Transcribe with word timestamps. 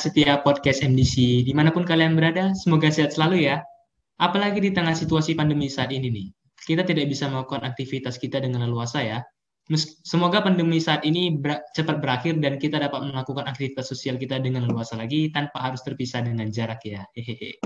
setia 0.00 0.40
podcast 0.40 0.80
MDC, 0.80 1.44
di 1.44 1.52
mana 1.52 1.68
pun 1.68 1.84
kalian 1.84 2.16
berada, 2.16 2.56
semoga 2.56 2.88
sehat 2.88 3.12
selalu 3.12 3.44
ya. 3.44 3.60
Apalagi 4.16 4.64
di 4.64 4.72
tengah 4.72 4.96
situasi 4.96 5.36
pandemi 5.36 5.68
saat 5.68 5.92
ini 5.92 6.08
nih, 6.08 6.26
kita 6.64 6.82
tidak 6.88 7.12
bisa 7.12 7.28
melakukan 7.28 7.68
aktivitas 7.68 8.16
kita 8.16 8.40
dengan 8.40 8.64
leluasa 8.64 9.04
ya. 9.04 9.20
Semoga 10.02 10.42
pandemi 10.42 10.82
saat 10.82 11.06
ini 11.06 11.36
ber 11.36 11.62
cepat 11.76 12.02
berakhir 12.02 12.40
dan 12.42 12.58
kita 12.58 12.80
dapat 12.82 13.06
melakukan 13.06 13.46
aktivitas 13.46 13.86
sosial 13.92 14.18
kita 14.18 14.42
dengan 14.42 14.66
leluasa 14.66 14.98
lagi 14.98 15.30
tanpa 15.30 15.62
harus 15.62 15.84
terpisah 15.86 16.24
dengan 16.26 16.50
jarak 16.50 16.82
ya. 16.82 17.06
Hehehe. 17.14 17.60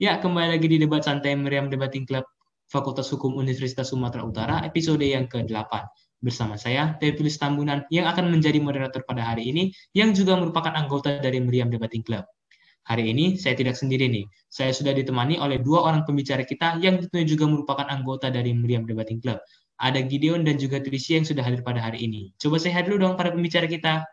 Ya, 0.00 0.16
kembali 0.22 0.56
lagi 0.56 0.66
di 0.70 0.78
debat 0.80 1.04
santai 1.04 1.36
Meriam 1.36 1.68
Debating 1.68 2.08
Club 2.08 2.24
Fakultas 2.70 3.12
Hukum 3.12 3.36
Universitas 3.36 3.92
Sumatera 3.92 4.24
Utara, 4.24 4.56
episode 4.64 5.04
yang 5.04 5.28
ke-8 5.28 5.70
bersama 6.24 6.56
saya, 6.56 6.96
Tevilis 6.96 7.36
Tambunan, 7.36 7.84
yang 7.92 8.08
akan 8.08 8.32
menjadi 8.32 8.56
moderator 8.64 9.04
pada 9.04 9.20
hari 9.20 9.52
ini, 9.52 9.76
yang 9.92 10.16
juga 10.16 10.40
merupakan 10.40 10.72
anggota 10.72 11.20
dari 11.20 11.36
Meriam 11.44 11.68
Debating 11.68 12.00
Club. 12.00 12.24
Hari 12.88 13.12
ini 13.12 13.36
saya 13.36 13.52
tidak 13.56 13.76
sendiri 13.76 14.08
nih, 14.08 14.24
saya 14.48 14.72
sudah 14.72 14.92
ditemani 14.96 15.40
oleh 15.40 15.60
dua 15.60 15.84
orang 15.84 16.04
pembicara 16.08 16.44
kita 16.44 16.80
yang 16.80 17.00
tentunya 17.00 17.28
juga 17.28 17.44
merupakan 17.48 17.84
anggota 17.88 18.32
dari 18.32 18.52
Meriam 18.56 18.88
Debating 18.88 19.20
Club. 19.20 19.40
Ada 19.80 20.04
Gideon 20.04 20.44
dan 20.48 20.56
juga 20.56 20.80
Tricia 20.80 21.20
yang 21.20 21.28
sudah 21.28 21.44
hadir 21.44 21.60
pada 21.60 21.80
hari 21.80 22.04
ini. 22.04 22.32
Coba 22.40 22.60
saya 22.60 22.80
hadir 22.80 22.96
dulu 22.96 23.08
dong 23.08 23.16
para 23.16 23.32
pembicara 23.32 23.64
kita. 23.68 24.04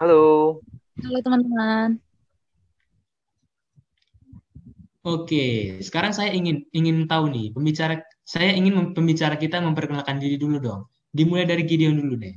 Halo. 0.00 0.60
Halo 1.00 1.18
teman-teman. 1.24 2.00
Oke, 5.02 5.80
sekarang 5.82 6.14
saya 6.14 6.30
ingin 6.30 6.62
ingin 6.70 7.10
tahu 7.10 7.26
nih, 7.26 7.50
pembicara 7.50 7.98
saya 8.32 8.56
ingin 8.56 8.96
pembicara 8.96 9.36
kita 9.36 9.60
memperkenalkan 9.60 10.16
diri 10.16 10.40
dulu 10.40 10.56
dong. 10.56 10.88
Dimulai 11.12 11.44
dari 11.44 11.68
Gideon 11.68 12.00
dulu 12.00 12.16
deh. 12.16 12.32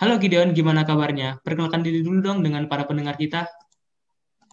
Halo 0.00 0.16
Gideon, 0.16 0.56
gimana 0.56 0.88
kabarnya? 0.88 1.44
Perkenalkan 1.44 1.84
diri 1.84 2.00
dulu 2.00 2.24
dong 2.24 2.40
dengan 2.40 2.64
para 2.72 2.88
pendengar 2.88 3.20
kita. 3.20 3.44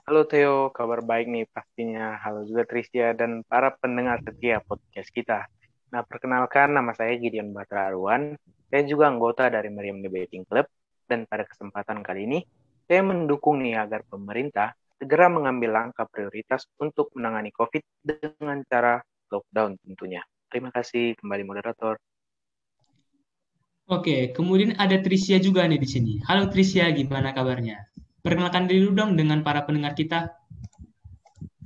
Halo 0.03 0.27
Theo, 0.27 0.67
kabar 0.75 1.07
baik 1.07 1.31
nih 1.31 1.47
pastinya. 1.47 2.19
Halo 2.19 2.43
juga 2.43 2.67
Tristia 2.67 3.15
dan 3.15 3.47
para 3.47 3.79
pendengar 3.79 4.19
setia 4.27 4.59
podcast 4.59 5.07
kita. 5.15 5.47
Nah, 5.95 6.03
perkenalkan 6.03 6.75
nama 6.75 6.91
saya 6.91 7.15
Gideon 7.15 7.55
Batra 7.55 7.87
Arwan. 7.87 8.35
Saya 8.67 8.83
juga 8.83 9.07
anggota 9.07 9.47
dari 9.47 9.71
Meriam 9.71 10.03
Debating 10.03 10.43
Club. 10.43 10.67
Dan 11.07 11.23
pada 11.31 11.47
kesempatan 11.47 12.03
kali 12.03 12.27
ini, 12.27 12.39
saya 12.83 13.07
mendukung 13.07 13.63
nih 13.63 13.87
agar 13.87 14.03
pemerintah 14.03 14.75
segera 14.99 15.31
mengambil 15.31 15.79
langkah 15.79 16.03
prioritas 16.11 16.67
untuk 16.75 17.15
menangani 17.15 17.55
COVID 17.55 18.03
dengan 18.03 18.59
cara 18.67 18.99
lockdown 19.31 19.79
tentunya. 19.79 20.19
Terima 20.47 20.71
kasih 20.71 21.19
kembali 21.19 21.43
moderator. 21.43 21.99
Oke, 23.87 24.31
kemudian 24.31 24.75
ada 24.79 24.99
Tricia 24.99 25.39
juga 25.39 25.67
nih 25.67 25.79
di 25.79 25.87
sini. 25.87 26.13
Halo 26.23 26.47
Tricia, 26.47 26.87
gimana 26.91 27.35
kabarnya? 27.35 27.87
Perkenalkan 28.23 28.67
diri 28.67 28.83
dulu 28.83 28.95
dong 28.95 29.11
dengan 29.15 29.43
para 29.43 29.63
pendengar 29.67 29.95
kita. 29.95 30.31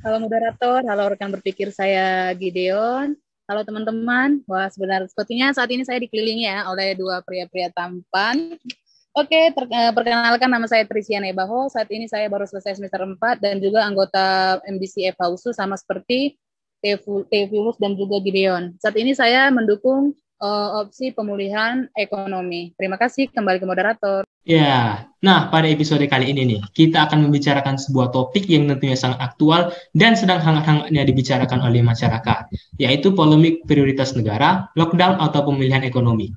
Halo 0.01 0.17
moderator, 0.17 0.81
halo 0.85 1.13
rekan 1.13 1.29
berpikir 1.29 1.69
saya 1.69 2.33
Gideon. 2.33 3.13
Halo 3.45 3.61
teman-teman. 3.61 4.41
Wah, 4.49 4.65
sebenarnya 4.69 5.09
sepertinya 5.13 5.53
saat 5.53 5.69
ini 5.69 5.85
saya 5.85 6.01
dikelilingi 6.01 6.45
ya 6.49 6.65
oleh 6.69 6.97
dua 6.97 7.21
pria-pria 7.21 7.69
tampan. 7.69 8.57
Oke, 9.13 9.53
ter, 9.53 9.65
eh, 9.69 9.93
perkenalkan 9.93 10.49
nama 10.49 10.65
saya 10.65 10.89
Tricia 10.89 11.21
Nebaho. 11.21 11.69
Saat 11.69 11.93
ini 11.93 12.09
saya 12.09 12.25
baru 12.33 12.49
selesai 12.49 12.81
semester 12.81 13.05
4 13.05 13.37
dan 13.37 13.61
juga 13.61 13.85
anggota 13.85 14.57
MDC 14.65 15.13
FAUSU 15.13 15.53
sama 15.53 15.77
seperti 15.77 16.33
Teofilus 16.81 17.77
dan 17.77 17.93
juga 17.93 18.17
Gideon. 18.19 18.75
Saat 18.81 18.97
ini 18.97 19.13
saya 19.13 19.53
mendukung 19.53 20.17
uh, 20.41 20.81
opsi 20.81 21.13
pemulihan 21.13 21.87
ekonomi. 21.93 22.73
Terima 22.75 22.97
kasih 22.97 23.29
kembali 23.29 23.61
ke 23.61 23.67
moderator. 23.69 24.21
Ya, 24.41 25.05
nah 25.21 25.53
pada 25.53 25.69
episode 25.69 26.01
kali 26.09 26.33
ini 26.33 26.57
nih, 26.57 26.61
kita 26.73 27.05
akan 27.05 27.29
membicarakan 27.29 27.77
sebuah 27.77 28.09
topik 28.09 28.49
yang 28.49 28.65
tentunya 28.65 28.97
sangat 28.97 29.21
aktual 29.21 29.69
dan 29.93 30.17
sedang 30.17 30.41
hangat-hangatnya 30.41 31.05
dibicarakan 31.05 31.61
oleh 31.61 31.85
masyarakat, 31.85 32.49
yaitu 32.81 33.13
polemik 33.13 33.61
prioritas 33.69 34.17
negara, 34.17 34.65
lockdown 34.73 35.21
atau 35.21 35.45
pemilihan 35.45 35.85
ekonomi. 35.85 36.33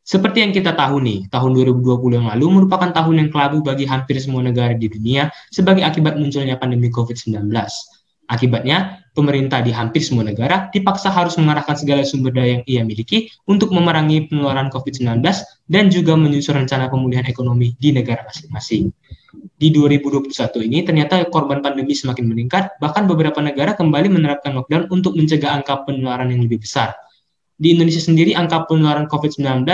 Seperti 0.00 0.48
yang 0.48 0.56
kita 0.56 0.72
tahu 0.72 1.02
nih, 1.02 1.28
tahun 1.28 1.50
2020 1.60 2.16
yang 2.16 2.26
lalu 2.32 2.46
merupakan 2.62 2.88
tahun 2.88 3.26
yang 3.26 3.28
kelabu 3.28 3.60
bagi 3.60 3.84
hampir 3.84 4.16
semua 4.16 4.40
negara 4.40 4.72
di 4.72 4.88
dunia 4.88 5.28
sebagai 5.52 5.84
akibat 5.84 6.16
munculnya 6.16 6.56
pandemi 6.56 6.88
COVID-19. 6.88 7.52
Akibatnya, 8.30 9.05
pemerintah 9.16 9.64
di 9.64 9.72
hampir 9.72 10.04
semua 10.04 10.28
negara 10.28 10.68
dipaksa 10.68 11.08
harus 11.08 11.40
mengarahkan 11.40 11.72
segala 11.72 12.04
sumber 12.04 12.36
daya 12.36 12.60
yang 12.60 12.64
ia 12.68 12.82
miliki 12.84 13.32
untuk 13.48 13.72
memerangi 13.72 14.28
penularan 14.28 14.68
COVID-19 14.68 15.24
dan 15.66 15.88
juga 15.88 16.12
menyusun 16.12 16.60
rencana 16.60 16.92
pemulihan 16.92 17.24
ekonomi 17.24 17.72
di 17.80 17.96
negara 17.96 18.28
masing-masing. 18.28 18.92
Di 19.56 19.72
2021 19.72 20.28
ini 20.68 20.84
ternyata 20.84 21.24
korban 21.32 21.64
pandemi 21.64 21.96
semakin 21.96 22.28
meningkat, 22.28 22.76
bahkan 22.76 23.08
beberapa 23.08 23.40
negara 23.40 23.72
kembali 23.72 24.12
menerapkan 24.12 24.52
lockdown 24.52 24.92
untuk 24.92 25.16
mencegah 25.16 25.56
angka 25.56 25.88
penularan 25.88 26.28
yang 26.28 26.44
lebih 26.44 26.60
besar. 26.60 26.92
Di 27.56 27.72
Indonesia 27.72 28.04
sendiri, 28.04 28.36
angka 28.36 28.68
penularan 28.68 29.08
COVID-19 29.08 29.64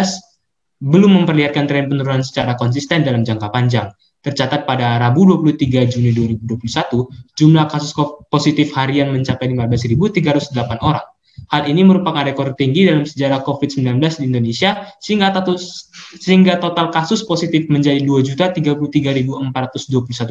belum 0.83 1.23
memperlihatkan 1.23 1.67
tren 1.67 1.91
penurunan 1.91 2.23
secara 2.23 2.55
konsisten 2.55 3.03
dalam 3.03 3.27
jangka 3.27 3.51
panjang. 3.51 3.91
Tercatat 4.23 4.63
pada 4.63 5.03
Rabu 5.03 5.27
23 5.43 5.91
Juni 5.91 6.15
2021, 6.15 7.11
jumlah 7.35 7.67
kasus 7.67 7.91
positif 8.31 8.71
harian 8.79 9.11
mencapai 9.11 9.51
15.308 9.51 10.79
orang. 10.79 11.03
Hal 11.51 11.67
ini 11.67 11.83
merupakan 11.83 12.23
rekor 12.23 12.55
tinggi 12.55 12.87
dalam 12.87 13.03
sejarah 13.03 13.43
COVID-19 13.43 13.99
di 13.99 14.25
Indonesia, 14.31 14.87
sehingga, 15.03 15.35
tatus, 15.35 15.91
sehingga 16.23 16.63
total 16.63 16.95
kasus 16.95 17.27
positif 17.27 17.67
menjadi 17.67 17.99
2.033.421 17.99 19.43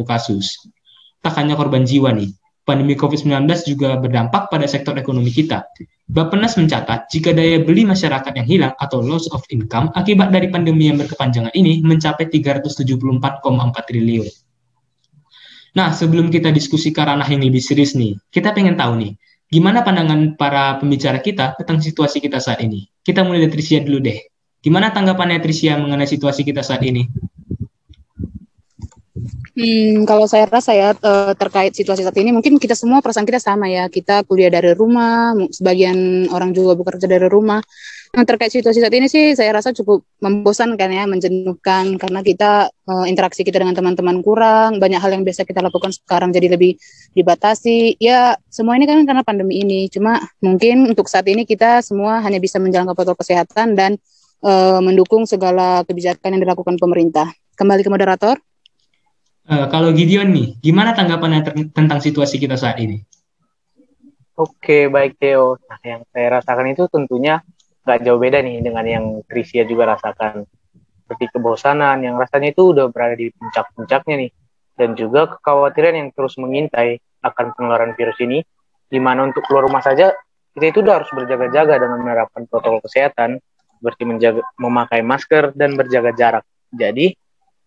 kasus. 0.08 0.72
Tak 1.20 1.36
hanya 1.38 1.60
korban 1.60 1.84
jiwa 1.84 2.16
nih, 2.16 2.32
pandemi 2.62 2.94
COVID-19 2.94 3.50
juga 3.66 3.98
berdampak 3.98 4.54
pada 4.54 4.70
sektor 4.70 4.94
ekonomi 4.98 5.34
kita. 5.34 5.66
Bapenas 6.12 6.60
mencatat 6.60 7.08
jika 7.10 7.32
daya 7.32 7.64
beli 7.64 7.88
masyarakat 7.88 8.36
yang 8.36 8.48
hilang 8.48 8.74
atau 8.78 9.00
loss 9.00 9.32
of 9.32 9.42
income 9.50 9.90
akibat 9.96 10.30
dari 10.30 10.52
pandemi 10.52 10.92
yang 10.92 11.00
berkepanjangan 11.00 11.56
ini 11.56 11.82
mencapai 11.82 12.28
374,4 12.28 13.42
triliun. 13.88 14.28
Nah, 15.72 15.96
sebelum 15.96 16.28
kita 16.28 16.52
diskusi 16.52 16.92
ke 16.92 17.00
ranah 17.00 17.24
yang 17.32 17.40
lebih 17.40 17.64
serius 17.64 17.96
nih, 17.96 18.20
kita 18.28 18.52
pengen 18.52 18.76
tahu 18.76 19.00
nih, 19.00 19.16
gimana 19.48 19.88
pandangan 19.88 20.36
para 20.36 20.76
pembicara 20.84 21.24
kita 21.24 21.56
tentang 21.56 21.80
situasi 21.80 22.20
kita 22.20 22.44
saat 22.44 22.60
ini? 22.60 22.92
Kita 23.00 23.24
mulai 23.24 23.48
dari 23.48 23.56
Tricia 23.56 23.80
dulu 23.80 24.04
deh. 24.04 24.20
Gimana 24.60 24.92
tanggapannya 24.92 25.40
Tricia 25.40 25.80
mengenai 25.80 26.12
situasi 26.12 26.44
kita 26.44 26.60
saat 26.60 26.84
ini? 26.84 27.08
Hmm, 29.52 30.08
kalau 30.08 30.32
saya 30.32 30.48
rasa 30.48 30.72
ya 30.72 30.96
eh, 30.96 31.34
terkait 31.36 31.76
situasi 31.76 32.08
saat 32.08 32.16
ini 32.16 32.32
mungkin 32.32 32.56
kita 32.56 32.72
semua 32.72 33.04
perasaan 33.04 33.28
kita 33.28 33.36
sama 33.36 33.68
ya. 33.68 33.92
Kita 33.92 34.24
kuliah 34.24 34.48
dari 34.48 34.72
rumah, 34.72 35.36
sebagian 35.52 36.32
orang 36.32 36.56
juga 36.56 36.80
bekerja 36.80 37.04
dari 37.04 37.28
rumah. 37.28 37.60
Nah, 38.12 38.24
terkait 38.28 38.52
situasi 38.52 38.80
saat 38.80 38.96
ini 38.96 39.08
sih 39.12 39.36
saya 39.36 39.52
rasa 39.56 39.76
cukup 39.76 40.08
membosankan 40.24 40.90
ya, 40.92 41.04
menjenuhkan 41.04 41.96
karena 42.00 42.20
kita 42.24 42.68
uh, 42.68 43.06
interaksi 43.08 43.44
kita 43.44 43.60
dengan 43.60 43.76
teman-teman 43.76 44.20
kurang, 44.24 44.80
banyak 44.84 45.00
hal 45.00 45.16
yang 45.16 45.24
biasa 45.24 45.48
kita 45.48 45.60
lakukan 45.64 45.96
sekarang 45.96 46.32
jadi 46.32 46.56
lebih 46.56 46.80
dibatasi. 47.16 48.00
Ya, 48.00 48.40
semua 48.48 48.80
ini 48.80 48.88
kan 48.88 49.04
karena 49.04 49.24
pandemi 49.24 49.64
ini. 49.64 49.92
Cuma 49.92 50.20
mungkin 50.40 50.92
untuk 50.92 51.12
saat 51.12 51.28
ini 51.28 51.44
kita 51.44 51.84
semua 51.84 52.24
hanya 52.24 52.40
bisa 52.40 52.56
menjalankan 52.60 52.96
protokol 52.96 53.24
kesehatan 53.24 53.76
dan 53.76 54.00
uh, 54.44 54.80
mendukung 54.80 55.28
segala 55.28 55.84
kebijakan 55.84 56.40
yang 56.40 56.44
dilakukan 56.48 56.80
pemerintah. 56.80 57.28
Kembali 57.56 57.84
ke 57.84 57.92
moderator. 57.92 58.36
Uh, 59.52 59.68
kalau 59.68 59.92
Gideon 59.92 60.32
nih, 60.32 60.56
gimana 60.64 60.96
tanggapannya 60.96 61.44
tentang 61.76 62.00
situasi 62.00 62.40
kita 62.40 62.56
saat 62.56 62.80
ini? 62.80 63.04
Oke, 64.40 64.88
baik 64.88 65.20
Theo. 65.20 65.60
Nah, 65.68 65.80
yang 65.84 66.08
saya 66.08 66.40
rasakan 66.40 66.72
itu 66.72 66.88
tentunya 66.88 67.44
nggak 67.84 68.00
jauh 68.00 68.16
beda 68.16 68.40
nih 68.40 68.64
dengan 68.64 68.86
yang 68.88 69.06
Trisia 69.28 69.68
juga 69.68 69.92
rasakan. 69.92 70.48
Seperti 71.04 71.36
kebosanan 71.36 72.00
yang 72.00 72.16
rasanya 72.16 72.56
itu 72.56 72.72
udah 72.72 72.88
berada 72.88 73.20
di 73.20 73.28
puncak-puncaknya 73.36 74.16
nih. 74.24 74.32
Dan 74.80 74.96
juga 74.96 75.36
kekhawatiran 75.36 76.00
yang 76.00 76.10
terus 76.16 76.40
mengintai 76.40 77.04
akan 77.20 77.52
penularan 77.52 77.92
virus 78.00 78.16
ini, 78.24 78.40
di 78.88 79.04
mana 79.04 79.28
untuk 79.28 79.44
keluar 79.44 79.68
rumah 79.68 79.84
saja, 79.84 80.16
kita 80.56 80.72
itu 80.72 80.80
udah 80.80 81.04
harus 81.04 81.12
berjaga-jaga 81.12 81.76
dengan 81.76 82.00
menerapkan 82.00 82.48
protokol 82.48 82.80
kesehatan, 82.88 83.44
seperti 83.78 84.04
menjaga, 84.08 84.48
memakai 84.56 85.04
masker 85.04 85.52
dan 85.60 85.76
berjaga 85.76 86.16
jarak. 86.16 86.48
Jadi, 86.72 87.20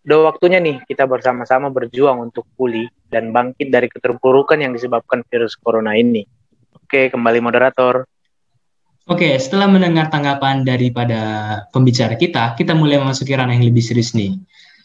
udah 0.05 0.19
waktunya 0.29 0.61
nih 0.61 0.85
kita 0.85 1.09
bersama-sama 1.09 1.73
berjuang 1.73 2.29
untuk 2.29 2.45
pulih 2.55 2.89
dan 3.09 3.33
bangkit 3.33 3.73
dari 3.73 3.89
keterpurukan 3.89 4.61
yang 4.61 4.77
disebabkan 4.77 5.25
virus 5.33 5.57
corona 5.57 5.97
ini. 5.97 6.29
Oke, 6.77 7.09
kembali 7.09 7.41
moderator. 7.41 8.05
Oke, 9.05 9.37
setelah 9.37 9.69
mendengar 9.69 10.09
tanggapan 10.09 10.65
daripada 10.65 11.21
pembicara 11.73 12.17
kita, 12.17 12.57
kita 12.57 12.73
mulai 12.73 13.01
memasuki 13.01 13.37
ranah 13.37 13.53
yang 13.53 13.69
lebih 13.69 13.85
serius 13.85 14.17
nih. 14.17 14.37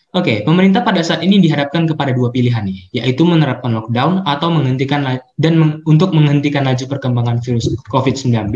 Oke, 0.09 0.41
pemerintah 0.41 0.81
pada 0.81 1.05
saat 1.05 1.21
ini 1.21 1.37
dihadapkan 1.37 1.85
kepada 1.85 2.09
dua 2.11 2.33
pilihan 2.33 2.65
nih, 2.65 2.89
yaitu 2.97 3.21
menerapkan 3.21 3.69
lockdown 3.69 4.25
atau 4.25 4.49
menghentikan 4.49 5.21
dan 5.37 5.53
meng, 5.53 5.85
untuk 5.85 6.11
menghentikan 6.17 6.65
laju 6.65 6.81
perkembangan 6.89 7.39
virus 7.45 7.69
COVID-19 7.93 8.49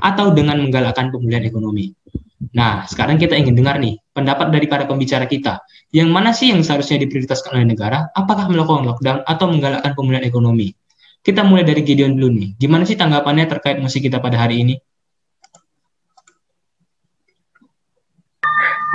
atau 0.00 0.26
dengan 0.32 0.64
menggalakkan 0.64 1.12
pemulihan 1.12 1.44
ekonomi. 1.44 1.92
Nah, 2.52 2.84
sekarang 2.84 3.16
kita 3.16 3.38
ingin 3.38 3.56
dengar 3.56 3.80
nih 3.80 3.96
pendapat 4.12 4.52
dari 4.52 4.66
para 4.68 4.84
pembicara 4.84 5.24
kita. 5.24 5.64
Yang 5.94 6.08
mana 6.10 6.30
sih 6.34 6.52
yang 6.52 6.60
seharusnya 6.60 7.00
diprioritaskan 7.06 7.56
oleh 7.56 7.66
negara? 7.72 8.10
Apakah 8.12 8.50
melakukan 8.50 8.84
lockdown 8.84 9.18
atau 9.24 9.46
menggalakkan 9.48 9.94
pemulihan 9.96 10.26
ekonomi? 10.26 10.74
Kita 11.24 11.40
mulai 11.46 11.64
dari 11.64 11.80
Gideon 11.80 12.18
dulu 12.18 12.28
nih. 12.36 12.50
Gimana 12.60 12.84
sih 12.84 13.00
tanggapannya 13.00 13.48
terkait 13.48 13.80
musik 13.80 14.04
kita 14.04 14.20
pada 14.20 14.36
hari 14.44 14.60
ini? 14.60 14.74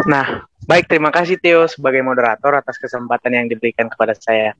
Nah, 0.05 0.45
baik 0.63 0.85
terima 0.85 1.09
kasih 1.09 1.41
Theo 1.41 1.65
sebagai 1.65 2.05
moderator 2.05 2.53
atas 2.55 2.77
kesempatan 2.77 3.33
yang 3.33 3.45
diberikan 3.49 3.89
kepada 3.89 4.13
saya. 4.13 4.53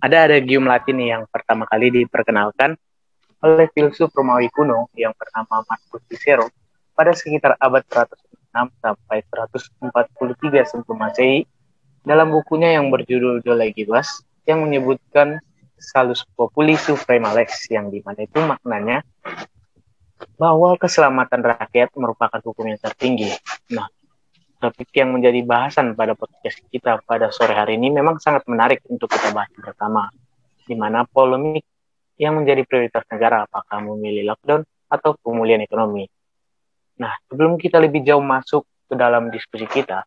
Ada 0.00 0.28
ada 0.28 0.36
gium 0.40 0.68
Latin 0.68 1.00
yang 1.00 1.22
pertama 1.28 1.64
kali 1.64 1.92
diperkenalkan 1.92 2.76
oleh 3.40 3.66
filsuf 3.72 4.12
Romawi 4.12 4.52
kuno 4.52 4.92
yang 4.96 5.16
bernama 5.16 5.64
Marcus 5.64 6.04
Cicero 6.12 6.48
pada 6.94 7.12
sekitar 7.14 7.56
abad 7.58 7.82
106 7.88 8.70
sampai 8.82 9.18
143 9.30 10.70
sebelum 10.70 10.98
Masehi 10.98 11.46
dalam 12.02 12.32
bukunya 12.32 12.80
yang 12.80 12.88
berjudul 12.88 13.44
De 13.44 13.52
Legibus 13.52 14.24
yang 14.48 14.64
menyebutkan 14.64 15.38
Salus 15.80 16.26
Populi 16.36 16.76
Suprema 16.76 17.32
Lex 17.32 17.68
yang 17.72 17.88
di 17.88 18.04
mana 18.04 18.20
itu 18.24 18.40
maknanya 18.40 19.00
bahwa 20.36 20.76
keselamatan 20.76 21.40
rakyat 21.40 21.88
merupakan 21.96 22.40
hukum 22.44 22.68
yang 22.68 22.80
tertinggi. 22.80 23.32
Nah, 23.72 23.88
topik 24.60 24.92
yang 24.92 25.16
menjadi 25.16 25.40
bahasan 25.40 25.96
pada 25.96 26.12
podcast 26.12 26.60
kita 26.68 27.00
pada 27.08 27.32
sore 27.32 27.56
hari 27.56 27.80
ini 27.80 27.88
memang 27.88 28.20
sangat 28.20 28.44
menarik 28.44 28.84
untuk 28.92 29.08
kita 29.08 29.32
bahas 29.32 29.48
bersama, 29.56 30.12
di 30.68 30.76
mana 30.76 31.08
polemik 31.08 31.64
yang 32.20 32.36
menjadi 32.36 32.68
prioritas 32.68 33.08
negara 33.08 33.48
apakah 33.48 33.80
memilih 33.80 34.36
lockdown 34.36 34.60
atau 34.92 35.16
pemulihan 35.24 35.64
ekonomi. 35.64 36.04
Nah, 37.00 37.16
sebelum 37.26 37.56
kita 37.56 37.80
lebih 37.80 38.04
jauh 38.04 38.20
masuk 38.20 38.68
ke 38.84 38.94
dalam 38.94 39.32
diskusi 39.32 39.64
kita, 39.64 40.04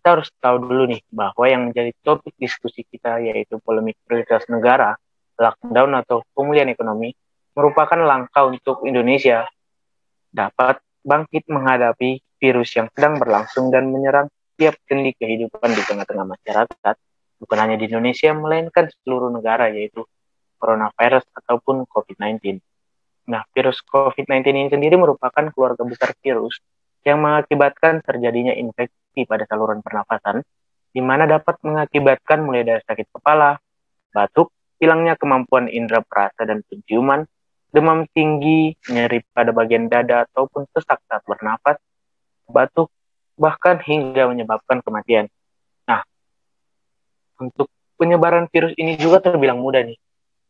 kita 0.00 0.08
harus 0.08 0.28
tahu 0.40 0.56
dulu 0.64 0.88
nih 0.88 1.04
bahwa 1.12 1.44
yang 1.44 1.62
menjadi 1.68 1.92
topik 2.00 2.32
diskusi 2.40 2.84
kita 2.88 3.20
yaitu 3.20 3.60
polemik 3.60 4.00
prioritas 4.08 4.48
negara, 4.48 4.96
lockdown 5.36 6.00
atau 6.00 6.24
pemulihan 6.32 6.68
ekonomi 6.72 7.12
merupakan 7.52 8.00
langkah 8.00 8.48
untuk 8.48 8.82
Indonesia 8.88 9.44
dapat 10.32 10.80
bangkit 11.04 11.46
menghadapi 11.46 12.18
virus 12.40 12.74
yang 12.74 12.88
sedang 12.96 13.20
berlangsung 13.20 13.70
dan 13.70 13.92
menyerang 13.92 14.26
tiap 14.56 14.74
sendi 14.88 15.14
kehidupan 15.14 15.70
di 15.72 15.82
tengah-tengah 15.86 16.26
masyarakat, 16.26 16.96
bukan 17.42 17.58
hanya 17.58 17.76
di 17.78 17.90
Indonesia, 17.90 18.30
melainkan 18.34 18.90
seluruh 19.02 19.30
negara, 19.30 19.70
yaitu 19.70 20.06
coronavirus 20.58 21.26
ataupun 21.34 21.84
COVID-19. 21.90 22.62
Nah, 23.24 23.42
virus 23.56 23.80
COVID-19 23.88 24.52
ini 24.52 24.68
sendiri 24.68 25.00
merupakan 25.00 25.48
keluarga 25.52 25.80
besar 25.84 26.12
virus 26.20 26.60
yang 27.04 27.24
mengakibatkan 27.24 28.04
terjadinya 28.04 28.52
infeksi 28.52 29.24
pada 29.24 29.48
saluran 29.48 29.80
pernafasan, 29.80 30.44
di 30.92 31.00
mana 31.00 31.24
dapat 31.24 31.56
mengakibatkan 31.64 32.44
mulai 32.44 32.64
dari 32.64 32.80
sakit 32.84 33.08
kepala, 33.12 33.56
batuk, 34.12 34.52
hilangnya 34.80 35.16
kemampuan 35.16 35.72
indera 35.72 36.04
perasa 36.04 36.44
dan 36.44 36.60
penciuman, 36.64 37.24
demam 37.72 38.04
tinggi, 38.12 38.76
nyeri 38.92 39.24
pada 39.32 39.50
bagian 39.50 39.88
dada 39.88 40.28
ataupun 40.28 40.68
sesak 40.70 41.00
saat 41.08 41.24
bernafas, 41.24 41.80
batuk, 42.46 42.92
bahkan 43.34 43.80
hingga 43.80 44.30
menyebabkan 44.30 44.84
kematian. 44.84 45.26
Nah, 45.88 46.04
untuk 47.40 47.66
penyebaran 47.96 48.46
virus 48.52 48.76
ini 48.78 48.94
juga 49.00 49.18
terbilang 49.24 49.58
mudah 49.58 49.82
nih, 49.82 49.98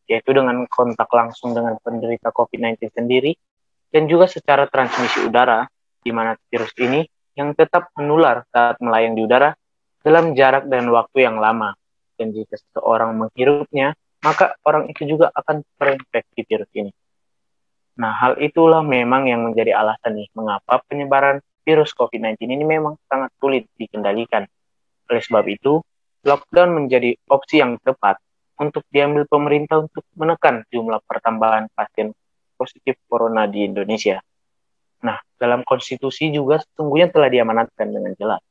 yaitu 0.05 0.31
dengan 0.33 0.65
kontak 0.69 1.09
langsung 1.09 1.53
dengan 1.53 1.77
penderita 1.81 2.29
COVID-19 2.29 2.93
sendiri, 2.93 3.33
dan 3.89 4.05
juga 4.05 4.29
secara 4.29 4.69
transmisi 4.69 5.25
udara, 5.25 5.65
di 6.01 6.11
mana 6.13 6.37
virus 6.49 6.73
ini 6.77 7.05
yang 7.35 7.57
tetap 7.57 7.91
menular 7.97 8.45
saat 8.53 8.77
melayang 8.79 9.17
di 9.17 9.25
udara 9.25 9.51
dalam 10.05 10.37
jarak 10.37 10.69
dan 10.69 10.85
waktu 10.93 11.25
yang 11.25 11.41
lama. 11.41 11.73
Dan 12.15 12.31
jika 12.31 12.55
seseorang 12.55 13.17
menghirupnya, 13.17 13.97
maka 14.23 14.55
orang 14.63 14.87
itu 14.87 15.03
juga 15.05 15.29
akan 15.35 15.61
terinfeksi 15.75 16.41
virus 16.47 16.71
ini. 16.77 16.91
Nah, 17.95 18.11
hal 18.11 18.39
itulah 18.39 18.83
memang 18.83 19.27
yang 19.27 19.41
menjadi 19.47 19.75
alasan 19.75 20.19
nih 20.19 20.27
mengapa 20.35 20.83
penyebaran 20.87 21.39
virus 21.63 21.95
COVID-19 21.95 22.43
ini 22.45 22.63
memang 22.63 22.99
sangat 23.07 23.31
sulit 23.39 23.65
dikendalikan. 23.79 24.45
Oleh 25.09 25.21
sebab 25.23 25.45
itu, 25.47 25.79
lockdown 26.25 26.75
menjadi 26.75 27.15
opsi 27.29 27.61
yang 27.61 27.77
tepat 27.81 28.19
untuk 28.59 28.83
diambil 28.87 29.27
pemerintah 29.27 29.83
untuk 29.83 30.03
menekan 30.15 30.63
jumlah 30.71 31.03
pertambahan 31.03 31.67
pasien 31.75 32.15
positif 32.55 32.95
corona 33.07 33.45
di 33.45 33.67
Indonesia. 33.67 34.23
Nah, 35.03 35.19
dalam 35.35 35.61
konstitusi 35.67 36.31
juga 36.31 36.63
sesungguhnya 36.63 37.11
telah 37.11 37.27
diamanatkan 37.27 37.87
dengan 37.91 38.15
jelas. 38.15 38.41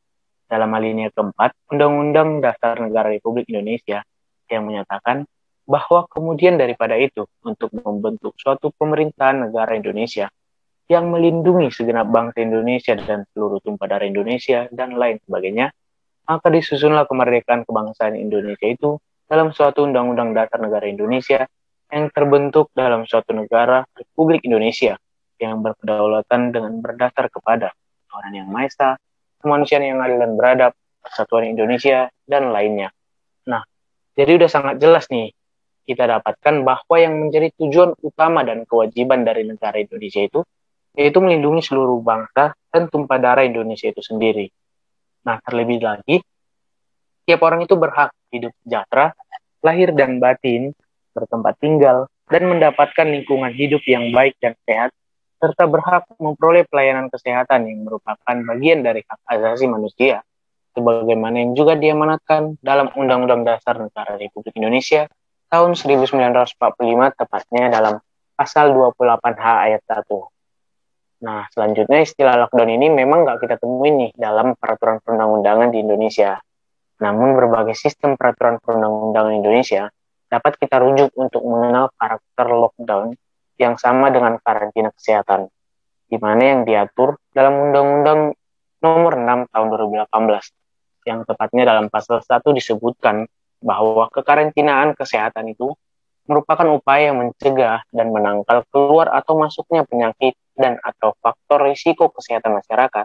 Dalam 0.45 0.71
alinea 0.77 1.09
keempat, 1.09 1.57
Undang-Undang 1.73 2.45
Dasar 2.45 2.79
Negara 2.79 3.09
Republik 3.09 3.49
Indonesia 3.49 4.05
yang 4.53 4.69
menyatakan 4.69 5.25
bahwa 5.65 6.05
kemudian 6.13 6.61
daripada 6.61 7.01
itu 7.01 7.25
untuk 7.41 7.73
membentuk 7.73 8.37
suatu 8.37 8.69
pemerintahan 8.77 9.49
negara 9.49 9.73
Indonesia 9.73 10.29
yang 10.85 11.09
melindungi 11.09 11.73
segenap 11.73 12.13
bangsa 12.13 12.45
Indonesia 12.45 12.93
dan 13.01 13.25
seluruh 13.33 13.65
tumpah 13.65 13.89
darah 13.89 14.05
Indonesia 14.05 14.69
dan 14.69 14.93
lain 15.01 15.17
sebagainya, 15.25 15.73
maka 16.29 16.47
disusunlah 16.53 17.09
kemerdekaan 17.09 17.65
kebangsaan 17.65 18.21
Indonesia 18.21 18.69
itu 18.69 19.01
dalam 19.25 19.51
suatu 19.51 19.85
undang-undang 19.85 20.37
dasar 20.37 20.61
negara 20.61 20.85
Indonesia 20.89 21.49
yang 21.89 22.11
terbentuk 22.11 22.71
dalam 22.75 23.07
suatu 23.09 23.33
negara 23.33 23.87
Republik 23.95 24.45
Indonesia 24.45 24.99
yang 25.39 25.61
berkedaulatan 25.61 26.55
dengan 26.55 26.73
berdasar 26.81 27.29
kepada 27.31 27.75
orang 28.15 28.33
yang 28.35 28.49
maha 28.49 28.97
kemanusiaan 29.43 29.85
yang 29.85 30.01
adil 30.01 30.19
dan 30.25 30.33
beradab, 30.41 30.73
persatuan 31.05 31.45
Indonesia, 31.45 32.09
dan 32.25 32.49
lainnya. 32.49 32.89
Nah, 33.45 33.61
jadi 34.17 34.41
udah 34.41 34.49
sangat 34.49 34.81
jelas 34.81 35.05
nih 35.13 35.37
kita 35.85 36.09
dapatkan 36.09 36.65
bahwa 36.65 36.97
yang 36.97 37.21
menjadi 37.21 37.53
tujuan 37.61 37.93
utama 38.01 38.41
dan 38.41 38.65
kewajiban 38.65 39.21
dari 39.21 39.45
negara 39.45 39.77
Indonesia 39.77 40.25
itu 40.25 40.41
yaitu 40.97 41.19
melindungi 41.21 41.61
seluruh 41.61 42.01
bangsa 42.01 42.57
dan 42.73 42.89
tumpah 42.89 43.21
darah 43.21 43.45
Indonesia 43.45 43.91
itu 43.91 44.01
sendiri. 44.01 44.49
Nah, 45.29 45.43
terlebih 45.45 45.83
lagi, 45.83 46.23
tiap 47.29 47.41
orang 47.45 47.67
itu 47.67 47.75
berhak 47.75 48.15
hidup 48.31 48.55
sejahtera, 48.65 49.13
lahir 49.65 49.97
dan 49.97 50.21
batin, 50.21 50.77
bertempat 51.17 51.57
tinggal, 51.59 52.07
dan 52.29 52.45
mendapatkan 52.47 53.09
lingkungan 53.09 53.51
hidup 53.57 53.81
yang 53.89 54.13
baik 54.13 54.37
dan 54.39 54.53
sehat, 54.69 54.93
serta 55.41 55.65
berhak 55.65 56.05
memperoleh 56.21 56.69
pelayanan 56.69 57.09
kesehatan 57.09 57.69
yang 57.69 57.85
merupakan 57.85 58.37
bagian 58.55 58.85
dari 58.85 59.01
hak 59.05 59.21
asasi 59.29 59.69
manusia, 59.69 60.21
sebagaimana 60.77 61.41
yang 61.41 61.53
juga 61.57 61.77
diamanatkan 61.77 62.61
dalam 62.61 62.93
Undang-Undang 62.93 63.45
Dasar 63.49 63.81
Negara 63.81 64.21
Republik 64.21 64.53
Indonesia 64.57 65.09
tahun 65.49 65.77
1945 65.77 66.57
tepatnya 67.15 67.65
dalam 67.73 67.95
pasal 68.35 68.75
28H 68.75 69.45
ayat 69.71 69.83
1. 69.87 71.25
Nah, 71.25 71.49
selanjutnya 71.49 72.05
istilah 72.05 72.37
lockdown 72.37 72.69
ini 72.75 72.93
memang 72.93 73.25
nggak 73.25 73.39
kita 73.47 73.57
temui 73.57 73.95
nih 73.95 74.11
dalam 74.19 74.59
peraturan 74.59 75.01
perundang-undangan 75.01 75.73
di 75.73 75.81
Indonesia. 75.81 76.37
Namun 77.05 77.37
berbagai 77.37 77.77
sistem 77.77 78.17
peraturan 78.17 78.57
perundang-undangan 78.65 79.37
Indonesia 79.37 79.93
dapat 80.33 80.57
kita 80.57 80.81
rujuk 80.81 81.13
untuk 81.21 81.45
mengenal 81.45 81.93
karakter 82.01 82.49
lockdown 82.49 83.13
yang 83.61 83.77
sama 83.77 84.09
dengan 84.09 84.41
karantina 84.41 84.89
kesehatan, 84.89 85.53
di 86.09 86.17
mana 86.17 86.43
yang 86.57 86.61
diatur 86.65 87.21
dalam 87.37 87.69
Undang-Undang 87.69 88.21
Nomor 88.81 89.13
6 89.21 89.53
Tahun 89.53 89.67
2018, 89.69 91.09
yang 91.09 91.29
tepatnya 91.29 91.63
dalam 91.69 91.93
pasal 91.93 92.25
1 92.25 92.41
disebutkan 92.57 93.29
bahwa 93.61 94.09
kekarantinaan 94.09 94.97
kesehatan 94.97 95.53
itu 95.53 95.77
merupakan 96.25 96.65
upaya 96.73 97.13
mencegah 97.13 97.85
dan 97.93 98.09
menangkal 98.09 98.65
keluar 98.73 99.13
atau 99.13 99.37
masuknya 99.37 99.85
penyakit 99.85 100.33
dan 100.57 100.81
atau 100.81 101.13
faktor 101.21 101.69
risiko 101.69 102.09
kesehatan 102.09 102.57
masyarakat 102.65 103.05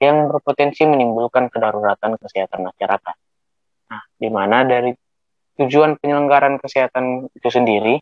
yang 0.00 0.28
berpotensi 0.28 0.84
menimbulkan 0.84 1.48
kedaruratan 1.48 2.20
kesehatan 2.20 2.68
masyarakat. 2.68 3.16
Nah, 3.90 4.02
di 4.14 4.28
mana 4.30 4.62
dari 4.62 4.94
tujuan 5.58 5.98
penyelenggaraan 5.98 6.62
kesehatan 6.62 7.28
itu 7.34 7.48
sendiri 7.50 7.98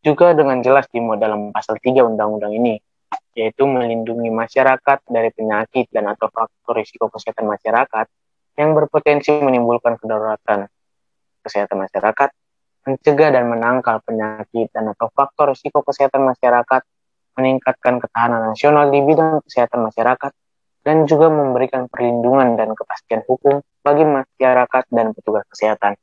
juga 0.00 0.32
dengan 0.32 0.64
jelas 0.64 0.88
dimuat 0.88 1.20
dalam 1.20 1.52
pasal 1.52 1.76
3 1.76 2.08
undang-undang 2.08 2.56
ini, 2.56 2.80
yaitu 3.36 3.68
melindungi 3.68 4.32
masyarakat 4.32 5.04
dari 5.06 5.28
penyakit 5.30 5.92
dan 5.92 6.08
atau 6.08 6.32
faktor 6.32 6.80
risiko 6.80 7.12
kesehatan 7.12 7.46
masyarakat 7.46 8.06
yang 8.56 8.72
berpotensi 8.72 9.36
menimbulkan 9.38 10.00
kedaruratan 10.00 10.66
kesehatan 11.44 11.84
masyarakat, 11.84 12.28
mencegah 12.84 13.28
dan 13.32 13.44
menangkal 13.48 14.00
penyakit 14.04 14.68
dan 14.72 14.92
atau 14.92 15.08
faktor 15.12 15.52
risiko 15.52 15.80
kesehatan 15.84 16.24
masyarakat, 16.24 16.82
meningkatkan 17.36 18.00
ketahanan 18.00 18.52
nasional 18.52 18.92
di 18.92 19.00
bidang 19.00 19.40
kesehatan 19.44 19.80
masyarakat, 19.84 20.32
dan 20.80 21.04
juga 21.04 21.28
memberikan 21.28 21.86
perlindungan 21.86 22.56
dan 22.56 22.72
kepastian 22.72 23.22
hukum 23.28 23.60
bagi 23.84 24.04
masyarakat 24.04 24.84
dan 24.88 25.12
petugas 25.12 25.44
kesehatan. 25.52 25.96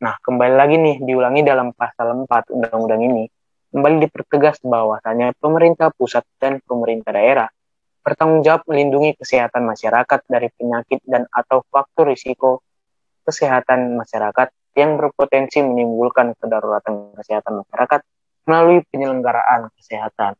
Nah, 0.00 0.14
kembali 0.20 0.54
lagi 0.56 0.76
nih, 0.76 0.96
diulangi 1.00 1.40
dalam 1.44 1.72
pasal 1.72 2.24
4 2.24 2.52
undang-undang 2.52 3.00
ini, 3.00 3.24
kembali 3.72 4.08
dipertegas 4.08 4.60
bahwasanya 4.64 5.32
pemerintah 5.40 5.88
pusat 5.92 6.24
dan 6.40 6.60
pemerintah 6.64 7.16
daerah 7.16 7.48
bertanggung 8.06 8.46
jawab 8.46 8.62
melindungi 8.70 9.18
kesehatan 9.18 9.66
masyarakat 9.66 10.20
dari 10.30 10.46
penyakit 10.54 11.02
dan 11.02 11.26
atau 11.26 11.66
faktor 11.66 12.06
risiko 12.06 12.62
kesehatan 13.26 13.98
masyarakat 13.98 14.54
yang 14.78 14.94
berpotensi 14.94 15.58
menimbulkan 15.66 16.38
kedaruratan 16.38 17.18
kesehatan 17.18 17.66
masyarakat 17.66 18.00
melalui 18.46 18.86
penyelenggaraan 18.94 19.74
kesehatan. 19.74 20.38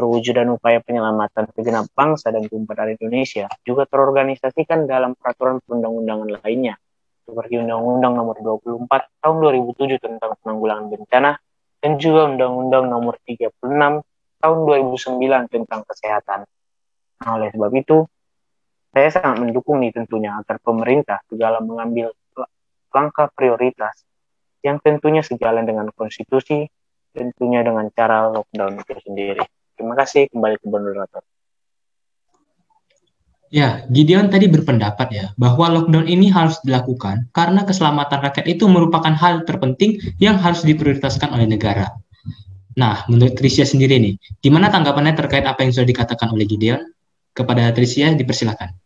Perwujudan 0.00 0.48
upaya 0.56 0.80
penyelamatan 0.80 1.52
segenap 1.52 1.92
bangsa 1.92 2.32
dan 2.32 2.48
tumpah 2.48 2.88
Indonesia 2.88 3.52
juga 3.68 3.84
terorganisasikan 3.84 4.88
dalam 4.88 5.12
peraturan 5.12 5.60
perundang-undangan 5.60 6.40
lainnya, 6.40 6.80
seperti 7.28 7.60
Undang-Undang 7.60 8.16
Nomor 8.16 8.40
24 8.40 8.88
Tahun 9.20 9.36
2007 9.44 10.00
tentang 10.00 10.32
penanggulangan 10.40 10.88
bencana 10.88 11.36
dan 11.84 11.92
juga 12.00 12.32
Undang-Undang 12.32 12.84
Nomor 12.88 13.20
36 13.28 13.60
Tahun 14.40 14.58
2009 14.64 15.52
tentang 15.52 15.84
kesehatan. 15.84 16.48
Nah, 17.20 17.30
oleh 17.36 17.52
sebab 17.52 17.68
itu, 17.76 18.08
saya 18.96 19.12
sangat 19.12 19.36
mendukung 19.36 19.84
nih 19.84 19.92
tentunya 19.92 20.32
agar 20.32 20.56
pemerintah 20.64 21.20
segala 21.28 21.60
mengambil 21.60 22.16
langkah 22.88 23.28
prioritas 23.36 24.00
yang 24.64 24.80
tentunya 24.80 25.20
sejalan 25.20 25.68
dengan 25.68 25.92
konstitusi, 25.92 26.64
tentunya 27.12 27.60
dengan 27.60 27.92
cara 27.92 28.32
lockdown 28.32 28.80
itu 28.80 28.96
sendiri. 29.04 29.44
Terima 29.80 29.96
kasih 29.96 30.28
kembali 30.28 30.60
ke 30.60 30.66
moderator. 30.68 31.24
Ya, 33.48 33.88
Gideon 33.88 34.28
tadi 34.28 34.44
berpendapat 34.44 35.08
ya 35.08 35.26
bahwa 35.40 35.72
lockdown 35.72 36.04
ini 36.04 36.28
harus 36.28 36.60
dilakukan 36.60 37.32
karena 37.32 37.64
keselamatan 37.64 38.20
rakyat 38.20 38.44
itu 38.44 38.68
merupakan 38.68 39.10
hal 39.16 39.48
terpenting 39.48 39.96
yang 40.20 40.36
harus 40.36 40.60
diprioritaskan 40.68 41.32
oleh 41.32 41.48
negara. 41.48 41.96
Nah, 42.76 43.08
menurut 43.08 43.40
Tricia 43.40 43.64
sendiri 43.64 43.96
nih, 43.96 44.20
gimana 44.44 44.68
tanggapannya 44.68 45.16
terkait 45.16 45.48
apa 45.48 45.64
yang 45.64 45.72
sudah 45.72 45.88
dikatakan 45.88 46.28
oleh 46.28 46.44
Gideon? 46.44 46.92
Kepada 47.32 47.72
Tricia, 47.72 48.12
dipersilakan. 48.12 48.76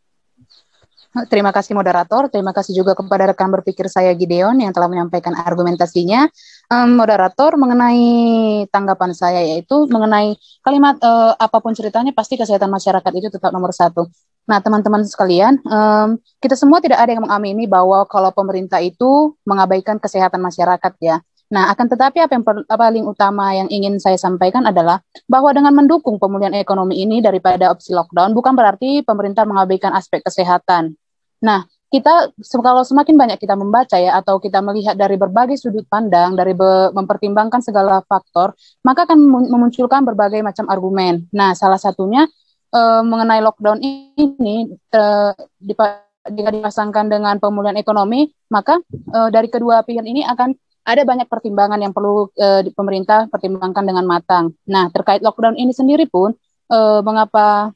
Terima 1.30 1.54
kasih 1.54 1.78
moderator, 1.78 2.26
terima 2.26 2.50
kasih 2.50 2.74
juga 2.74 2.98
kepada 2.98 3.30
rekan 3.30 3.46
berpikir 3.46 3.86
saya 3.86 4.10
Gideon 4.18 4.58
yang 4.58 4.74
telah 4.74 4.90
menyampaikan 4.90 5.30
argumentasinya. 5.38 6.26
Um, 6.72 6.96
moderator 6.96 7.60
mengenai 7.60 8.64
tanggapan 8.72 9.12
saya 9.12 9.44
yaitu 9.44 9.84
mengenai 9.92 10.32
kalimat 10.64 10.96
uh, 11.04 11.36
apa 11.36 11.60
pun 11.60 11.76
ceritanya 11.76 12.16
pasti 12.16 12.40
kesehatan 12.40 12.72
masyarakat 12.72 13.12
itu 13.14 13.28
tetap 13.28 13.52
nomor 13.52 13.70
satu. 13.70 14.08
Nah 14.48 14.64
teman-teman 14.64 15.04
sekalian, 15.04 15.60
um, 15.68 16.16
kita 16.40 16.56
semua 16.56 16.80
tidak 16.80 17.04
ada 17.04 17.12
yang 17.12 17.24
mengamini 17.24 17.68
bahwa 17.68 18.08
kalau 18.08 18.32
pemerintah 18.32 18.80
itu 18.80 19.36
mengabaikan 19.44 20.00
kesehatan 20.00 20.40
masyarakat 20.40 20.92
ya. 21.04 21.20
Nah, 21.52 21.68
akan 21.70 21.86
tetapi 21.86 22.18
apa 22.24 22.32
yang 22.34 22.44
paling 22.66 23.04
utama 23.04 23.52
yang 23.52 23.68
ingin 23.68 24.00
saya 24.00 24.16
sampaikan 24.16 24.64
adalah 24.64 25.04
bahwa 25.28 25.52
dengan 25.52 25.76
mendukung 25.76 26.16
pemulihan 26.16 26.56
ekonomi 26.56 26.98
ini 27.04 27.20
daripada 27.20 27.68
opsi 27.68 27.92
lockdown 27.92 28.32
bukan 28.32 28.56
berarti 28.56 29.04
pemerintah 29.04 29.44
mengabaikan 29.44 29.92
aspek 29.92 30.24
kesehatan. 30.24 30.96
Nah, 31.44 31.68
kita 31.92 32.34
kalau 32.58 32.82
semakin 32.82 33.14
banyak 33.14 33.38
kita 33.38 33.54
membaca 33.54 33.94
ya 33.94 34.18
atau 34.18 34.42
kita 34.42 34.58
melihat 34.58 34.98
dari 34.98 35.14
berbagai 35.14 35.54
sudut 35.60 35.86
pandang 35.86 36.34
dari 36.34 36.50
be, 36.50 36.90
mempertimbangkan 36.90 37.62
segala 37.62 38.02
faktor 38.06 38.56
maka 38.82 39.06
akan 39.06 39.18
memunculkan 39.50 40.02
berbagai 40.02 40.42
macam 40.42 40.66
argumen. 40.66 41.30
Nah, 41.30 41.54
salah 41.54 41.78
satunya 41.78 42.26
e, 42.74 42.80
mengenai 43.06 43.38
lockdown 43.44 43.78
ini 43.80 44.74
e, 44.74 45.02
jika 45.62 46.02
dipasangkan 46.24 47.06
dengan 47.12 47.36
pemulihan 47.38 47.78
ekonomi 47.78 48.26
maka 48.50 48.82
e, 48.90 49.18
dari 49.30 49.46
kedua 49.46 49.86
pihak 49.86 50.02
ini 50.02 50.26
akan 50.26 50.56
ada 50.84 51.02
banyak 51.06 51.30
pertimbangan 51.30 51.80
yang 51.80 51.96
perlu 51.96 52.28
e, 52.36 52.68
pemerintah 52.74 53.30
pertimbangkan 53.32 53.84
dengan 53.86 54.04
matang. 54.04 54.52
Nah, 54.68 54.92
terkait 54.92 55.24
lockdown 55.24 55.56
ini 55.56 55.72
sendiri 55.72 56.10
pun 56.10 56.36
e, 56.68 56.78
mengapa 57.00 57.72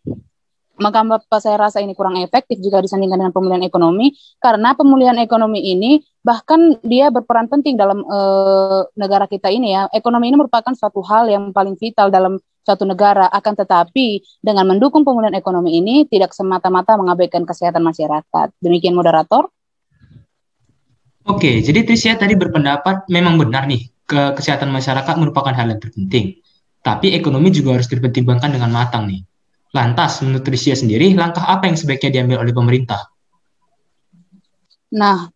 maka 0.79 1.03
apa 1.05 1.39
saya 1.43 1.59
rasa 1.59 1.83
ini 1.83 1.93
kurang 1.93 2.19
efektif 2.19 2.59
jika 2.63 2.79
disandingkan 2.83 3.19
dengan 3.21 3.35
pemulihan 3.35 3.63
ekonomi? 3.67 4.15
Karena 4.39 4.75
pemulihan 4.79 5.19
ekonomi 5.19 5.61
ini 5.63 6.03
bahkan 6.23 6.79
dia 6.87 7.11
berperan 7.11 7.51
penting 7.51 7.75
dalam 7.75 8.03
e, 8.03 8.19
negara 8.95 9.27
kita 9.27 9.51
ini 9.51 9.75
ya. 9.75 9.91
Ekonomi 9.91 10.31
ini 10.31 10.37
merupakan 10.39 10.73
suatu 10.73 11.03
hal 11.05 11.29
yang 11.29 11.51
paling 11.51 11.75
vital 11.77 12.09
dalam 12.09 12.39
suatu 12.63 12.87
negara. 12.87 13.29
Akan 13.29 13.59
tetapi 13.59 14.23
dengan 14.41 14.65
mendukung 14.71 15.03
pemulihan 15.03 15.35
ekonomi 15.37 15.77
ini 15.77 16.07
tidak 16.07 16.33
semata-mata 16.33 16.97
mengabaikan 16.97 17.45
kesehatan 17.45 17.85
masyarakat. 17.85 18.49
Demikian 18.63 18.97
moderator. 18.97 19.53
Oke, 21.29 21.61
jadi 21.61 21.85
Tricia 21.85 22.17
tadi 22.17 22.33
berpendapat 22.41 23.05
memang 23.13 23.37
benar 23.37 23.69
nih 23.69 23.93
ke 24.09 24.33
kesehatan 24.33 24.73
masyarakat 24.73 25.15
merupakan 25.21 25.53
hal 25.53 25.69
yang 25.69 25.77
terpenting. 25.77 26.41
Tapi 26.81 27.13
ekonomi 27.13 27.53
juga 27.53 27.77
harus 27.77 27.85
dipertimbangkan 27.85 28.57
dengan 28.57 28.73
matang 28.73 29.05
nih. 29.05 29.28
Lantas, 29.77 30.25
menurut 30.25 30.45
Tricia 30.49 30.73
sendiri, 30.73 31.13
langkah 31.13 31.45
apa 31.45 31.69
yang 31.69 31.77
sebaiknya 31.77 32.21
diambil 32.21 32.41
oleh 32.41 32.57
pemerintah? 32.57 33.05
Nah, 34.89 35.29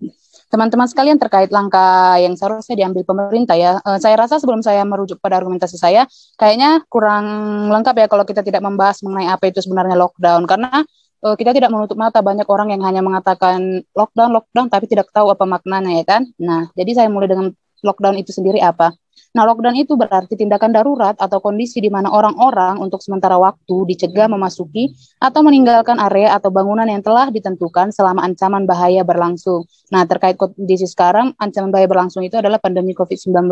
teman-teman 0.48 0.88
sekalian 0.88 1.20
terkait 1.20 1.52
langkah 1.52 2.16
yang 2.16 2.32
seharusnya 2.32 2.72
diambil 2.72 3.04
pemerintah 3.04 3.56
ya, 3.56 3.76
uh, 3.84 4.00
saya 4.00 4.16
rasa 4.16 4.40
sebelum 4.40 4.64
saya 4.64 4.84
merujuk 4.88 5.20
pada 5.20 5.36
argumentasi 5.36 5.76
saya, 5.76 6.08
kayaknya 6.40 6.80
kurang 6.88 7.24
lengkap 7.68 7.94
ya 8.00 8.06
kalau 8.08 8.24
kita 8.24 8.40
tidak 8.40 8.64
membahas 8.64 9.04
mengenai 9.04 9.28
apa 9.28 9.52
itu 9.52 9.60
sebenarnya 9.60 10.00
lockdown, 10.00 10.48
karena 10.48 10.80
uh, 11.24 11.36
kita 11.36 11.52
tidak 11.52 11.68
menutup 11.68 12.00
mata 12.00 12.24
banyak 12.24 12.48
orang 12.48 12.72
yang 12.72 12.80
hanya 12.88 13.04
mengatakan 13.04 13.84
lockdown, 13.92 14.32
lockdown, 14.32 14.72
tapi 14.72 14.88
tidak 14.88 15.12
tahu 15.12 15.28
apa 15.28 15.44
maknanya 15.44 15.92
ya 16.00 16.04
kan. 16.08 16.22
Nah, 16.40 16.72
jadi 16.72 17.04
saya 17.04 17.08
mulai 17.12 17.28
dengan 17.28 17.52
lockdown 17.84 18.16
itu 18.16 18.32
sendiri 18.32 18.64
apa. 18.64 18.96
Nah, 19.32 19.48
lockdown 19.48 19.76
itu 19.80 19.96
berarti 19.96 20.36
tindakan 20.36 20.76
darurat 20.76 21.16
atau 21.16 21.40
kondisi 21.40 21.80
di 21.80 21.88
mana 21.88 22.12
orang-orang 22.12 22.76
untuk 22.76 23.00
sementara 23.00 23.40
waktu 23.40 23.88
dicegah 23.88 24.28
memasuki 24.28 24.92
atau 25.16 25.40
meninggalkan 25.40 25.96
area 25.96 26.36
atau 26.36 26.52
bangunan 26.52 26.84
yang 26.84 27.00
telah 27.00 27.32
ditentukan 27.32 27.96
selama 27.96 28.28
ancaman 28.28 28.68
bahaya 28.68 29.00
berlangsung. 29.00 29.64
Nah, 29.88 30.04
terkait 30.04 30.36
kondisi 30.36 30.84
sekarang, 30.84 31.32
ancaman 31.40 31.72
bahaya 31.72 31.88
berlangsung 31.88 32.20
itu 32.20 32.36
adalah 32.36 32.60
pandemi 32.60 32.92
COVID-19. 32.92 33.48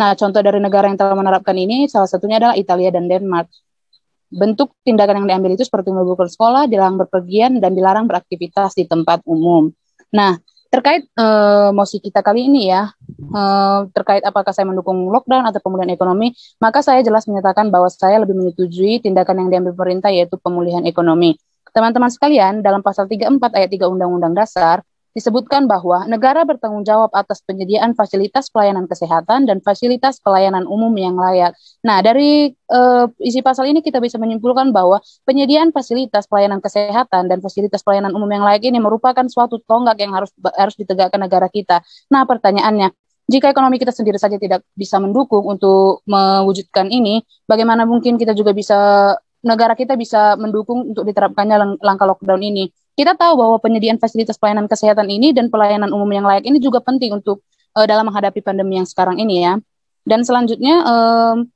Nah, 0.00 0.16
contoh 0.16 0.40
dari 0.40 0.56
negara 0.56 0.88
yang 0.88 0.96
telah 0.96 1.12
menerapkan 1.12 1.56
ini 1.58 1.84
salah 1.90 2.08
satunya 2.08 2.40
adalah 2.40 2.56
Italia 2.56 2.88
dan 2.88 3.04
Denmark. 3.04 3.52
Bentuk 4.30 4.78
tindakan 4.86 5.20
yang 5.20 5.36
diambil 5.36 5.58
itu 5.58 5.66
seperti 5.66 5.90
membuka 5.90 6.24
sekolah, 6.30 6.70
dilarang 6.70 6.96
berpergian, 6.96 7.58
dan 7.58 7.74
dilarang 7.74 8.06
beraktivitas 8.06 8.78
di 8.78 8.86
tempat 8.86 9.20
umum. 9.26 9.74
Nah, 10.14 10.38
terkait 10.70 11.10
uh, 11.18 11.74
mosi 11.74 11.98
kita 11.98 12.22
kali 12.22 12.46
ini 12.46 12.70
ya, 12.70 12.94
uh, 13.28 13.86
terkait 13.92 14.24
apakah 14.24 14.50
saya 14.56 14.64
mendukung 14.64 15.12
lockdown 15.12 15.44
atau 15.44 15.60
pemulihan 15.60 15.92
ekonomi, 15.92 16.32
maka 16.58 16.80
saya 16.80 17.04
jelas 17.04 17.28
menyatakan 17.28 17.68
bahwa 17.68 17.92
saya 17.92 18.20
lebih 18.22 18.32
menyetujui 18.36 19.04
tindakan 19.04 19.44
yang 19.44 19.48
diambil 19.52 19.72
pemerintah 19.76 20.08
yaitu 20.08 20.40
pemulihan 20.40 20.82
ekonomi. 20.88 21.36
Teman-teman 21.70 22.10
sekalian, 22.10 22.64
dalam 22.64 22.82
pasal 22.82 23.06
34 23.06 23.54
ayat 23.54 23.70
3 23.70 23.86
Undang-Undang 23.86 24.34
Dasar, 24.34 24.82
disebutkan 25.10 25.66
bahwa 25.66 26.06
negara 26.06 26.46
bertanggung 26.46 26.86
jawab 26.86 27.10
atas 27.10 27.42
penyediaan 27.42 27.98
fasilitas 27.98 28.46
pelayanan 28.46 28.86
kesehatan 28.86 29.42
dan 29.46 29.58
fasilitas 29.58 30.22
pelayanan 30.22 30.70
umum 30.70 30.94
yang 30.94 31.18
layak. 31.18 31.58
Nah, 31.82 31.98
dari 31.98 32.54
uh, 32.70 33.10
isi 33.18 33.42
pasal 33.42 33.66
ini 33.66 33.82
kita 33.82 33.98
bisa 33.98 34.22
menyimpulkan 34.22 34.70
bahwa 34.70 35.02
penyediaan 35.26 35.74
fasilitas 35.74 36.30
pelayanan 36.30 36.62
kesehatan 36.62 37.26
dan 37.26 37.38
fasilitas 37.42 37.82
pelayanan 37.82 38.14
umum 38.14 38.30
yang 38.30 38.46
layak 38.46 38.62
ini 38.62 38.78
merupakan 38.78 39.26
suatu 39.26 39.58
tonggak 39.66 39.98
yang 39.98 40.14
harus 40.14 40.30
harus 40.54 40.78
ditegakkan 40.78 41.18
negara 41.18 41.50
kita. 41.50 41.82
Nah, 42.06 42.22
pertanyaannya, 42.22 42.94
jika 43.30 43.54
ekonomi 43.54 43.78
kita 43.78 43.94
sendiri 43.94 44.18
saja 44.18 44.36
tidak 44.42 44.66
bisa 44.74 44.98
mendukung 44.98 45.46
untuk 45.46 46.02
mewujudkan 46.10 46.90
ini, 46.90 47.22
bagaimana 47.46 47.86
mungkin 47.86 48.18
kita 48.18 48.34
juga 48.34 48.50
bisa 48.50 49.14
negara 49.40 49.78
kita 49.78 49.94
bisa 49.94 50.34
mendukung 50.34 50.90
untuk 50.92 51.06
diterapkannya 51.06 51.78
langkah 51.80 52.10
lockdown 52.10 52.42
ini? 52.42 52.74
kita 53.00 53.16
tahu 53.16 53.32
bahwa 53.40 53.56
penyediaan 53.56 53.96
fasilitas 53.96 54.36
pelayanan 54.36 54.68
kesehatan 54.68 55.08
ini 55.08 55.32
dan 55.32 55.48
pelayanan 55.48 55.88
umum 55.88 56.12
yang 56.12 56.28
layak 56.28 56.44
ini 56.44 56.60
juga 56.60 56.84
penting 56.84 57.16
untuk 57.16 57.40
uh, 57.72 57.88
dalam 57.88 58.04
menghadapi 58.04 58.44
pandemi 58.44 58.76
yang 58.76 58.84
sekarang 58.84 59.16
ini 59.16 59.40
ya. 59.40 59.56
Dan 60.04 60.20
selanjutnya 60.20 60.84
um, 60.84 61.48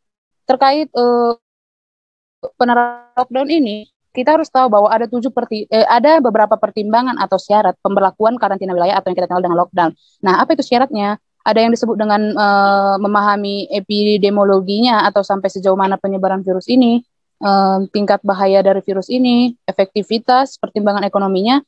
terkait 0.48 0.88
uh, 0.96 1.36
penerapan 2.56 3.12
lockdown 3.12 3.48
ini, 3.52 3.76
kita 4.16 4.40
harus 4.40 4.48
tahu 4.48 4.72
bahwa 4.72 4.88
ada 4.88 5.04
tujuh 5.04 5.28
perti 5.32 5.68
eh, 5.68 5.84
ada 5.84 6.16
beberapa 6.24 6.56
pertimbangan 6.56 7.20
atau 7.20 7.36
syarat 7.36 7.76
pemberlakuan 7.84 8.40
karantina 8.40 8.72
wilayah 8.72 9.00
atau 9.00 9.12
yang 9.12 9.18
kita 9.20 9.28
kenal 9.28 9.44
dengan 9.44 9.58
lockdown. 9.60 9.90
Nah, 10.24 10.40
apa 10.40 10.56
itu 10.56 10.64
syaratnya? 10.64 11.20
Ada 11.44 11.60
yang 11.60 11.72
disebut 11.76 12.00
dengan 12.00 12.32
uh, 12.32 12.96
memahami 12.96 13.68
epidemiologinya 13.68 15.04
atau 15.04 15.20
sampai 15.20 15.52
sejauh 15.52 15.76
mana 15.76 16.00
penyebaran 16.00 16.40
virus 16.40 16.64
ini, 16.72 17.04
um, 17.44 17.84
tingkat 17.92 18.24
bahaya 18.24 18.64
dari 18.64 18.80
virus 18.80 19.12
ini, 19.12 19.52
efektivitas, 19.68 20.56
pertimbangan 20.56 21.04
ekonominya, 21.04 21.60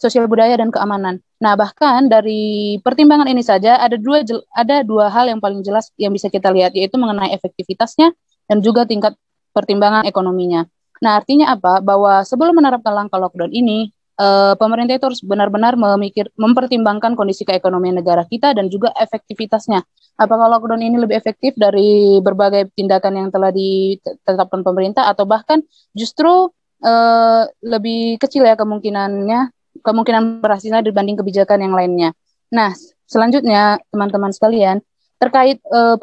sosial 0.00 0.26
budaya 0.26 0.58
dan 0.58 0.74
keamanan. 0.74 1.22
Nah, 1.38 1.54
bahkan 1.54 2.10
dari 2.10 2.76
pertimbangan 2.82 3.30
ini 3.30 3.44
saja 3.44 3.78
ada 3.78 3.94
dua 3.94 4.26
ada 4.56 4.82
dua 4.82 5.12
hal 5.12 5.30
yang 5.30 5.38
paling 5.38 5.62
jelas 5.62 5.94
yang 6.00 6.10
bisa 6.10 6.26
kita 6.26 6.50
lihat 6.50 6.74
yaitu 6.74 6.98
mengenai 6.98 7.30
efektivitasnya 7.36 8.10
dan 8.50 8.58
juga 8.64 8.82
tingkat 8.88 9.14
pertimbangan 9.54 10.08
ekonominya. 10.08 10.66
Nah, 11.00 11.20
artinya 11.20 11.52
apa? 11.54 11.80
Bahwa 11.80 12.26
sebelum 12.26 12.56
menerapkan 12.56 12.92
langkah 12.92 13.16
lockdown 13.16 13.52
ini, 13.52 13.92
uh, 14.20 14.52
pemerintah 14.60 15.00
itu 15.00 15.06
harus 15.08 15.22
benar-benar 15.24 15.80
memikir 15.80 16.28
mempertimbangkan 16.36 17.16
kondisi 17.16 17.48
keekonomian 17.48 18.04
negara 18.04 18.28
kita 18.28 18.52
dan 18.52 18.68
juga 18.68 18.92
efektivitasnya. 19.00 19.80
Apakah 20.20 20.52
lockdown 20.52 20.84
ini 20.84 21.00
lebih 21.00 21.16
efektif 21.16 21.56
dari 21.56 22.20
berbagai 22.20 22.68
tindakan 22.76 23.16
yang 23.16 23.28
telah 23.32 23.48
ditetapkan 23.48 24.60
pemerintah 24.60 25.08
atau 25.08 25.24
bahkan 25.24 25.64
justru 25.96 26.52
uh, 26.84 27.42
lebih 27.64 28.20
kecil 28.20 28.44
ya 28.44 28.54
kemungkinannya 28.60 29.48
kemungkinan 29.80 30.44
berhasilnya 30.44 30.84
dibanding 30.84 31.16
kebijakan 31.16 31.64
yang 31.64 31.72
lainnya. 31.72 32.10
Nah, 32.52 32.76
selanjutnya 33.08 33.80
teman-teman 33.88 34.34
sekalian 34.34 34.84
terkait 35.16 35.62
uh, 35.72 35.96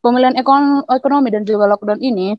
pemilihan 0.00 0.36
ekonomi 0.88 1.28
dan 1.28 1.44
juga 1.44 1.68
lockdown 1.68 2.00
ini, 2.00 2.36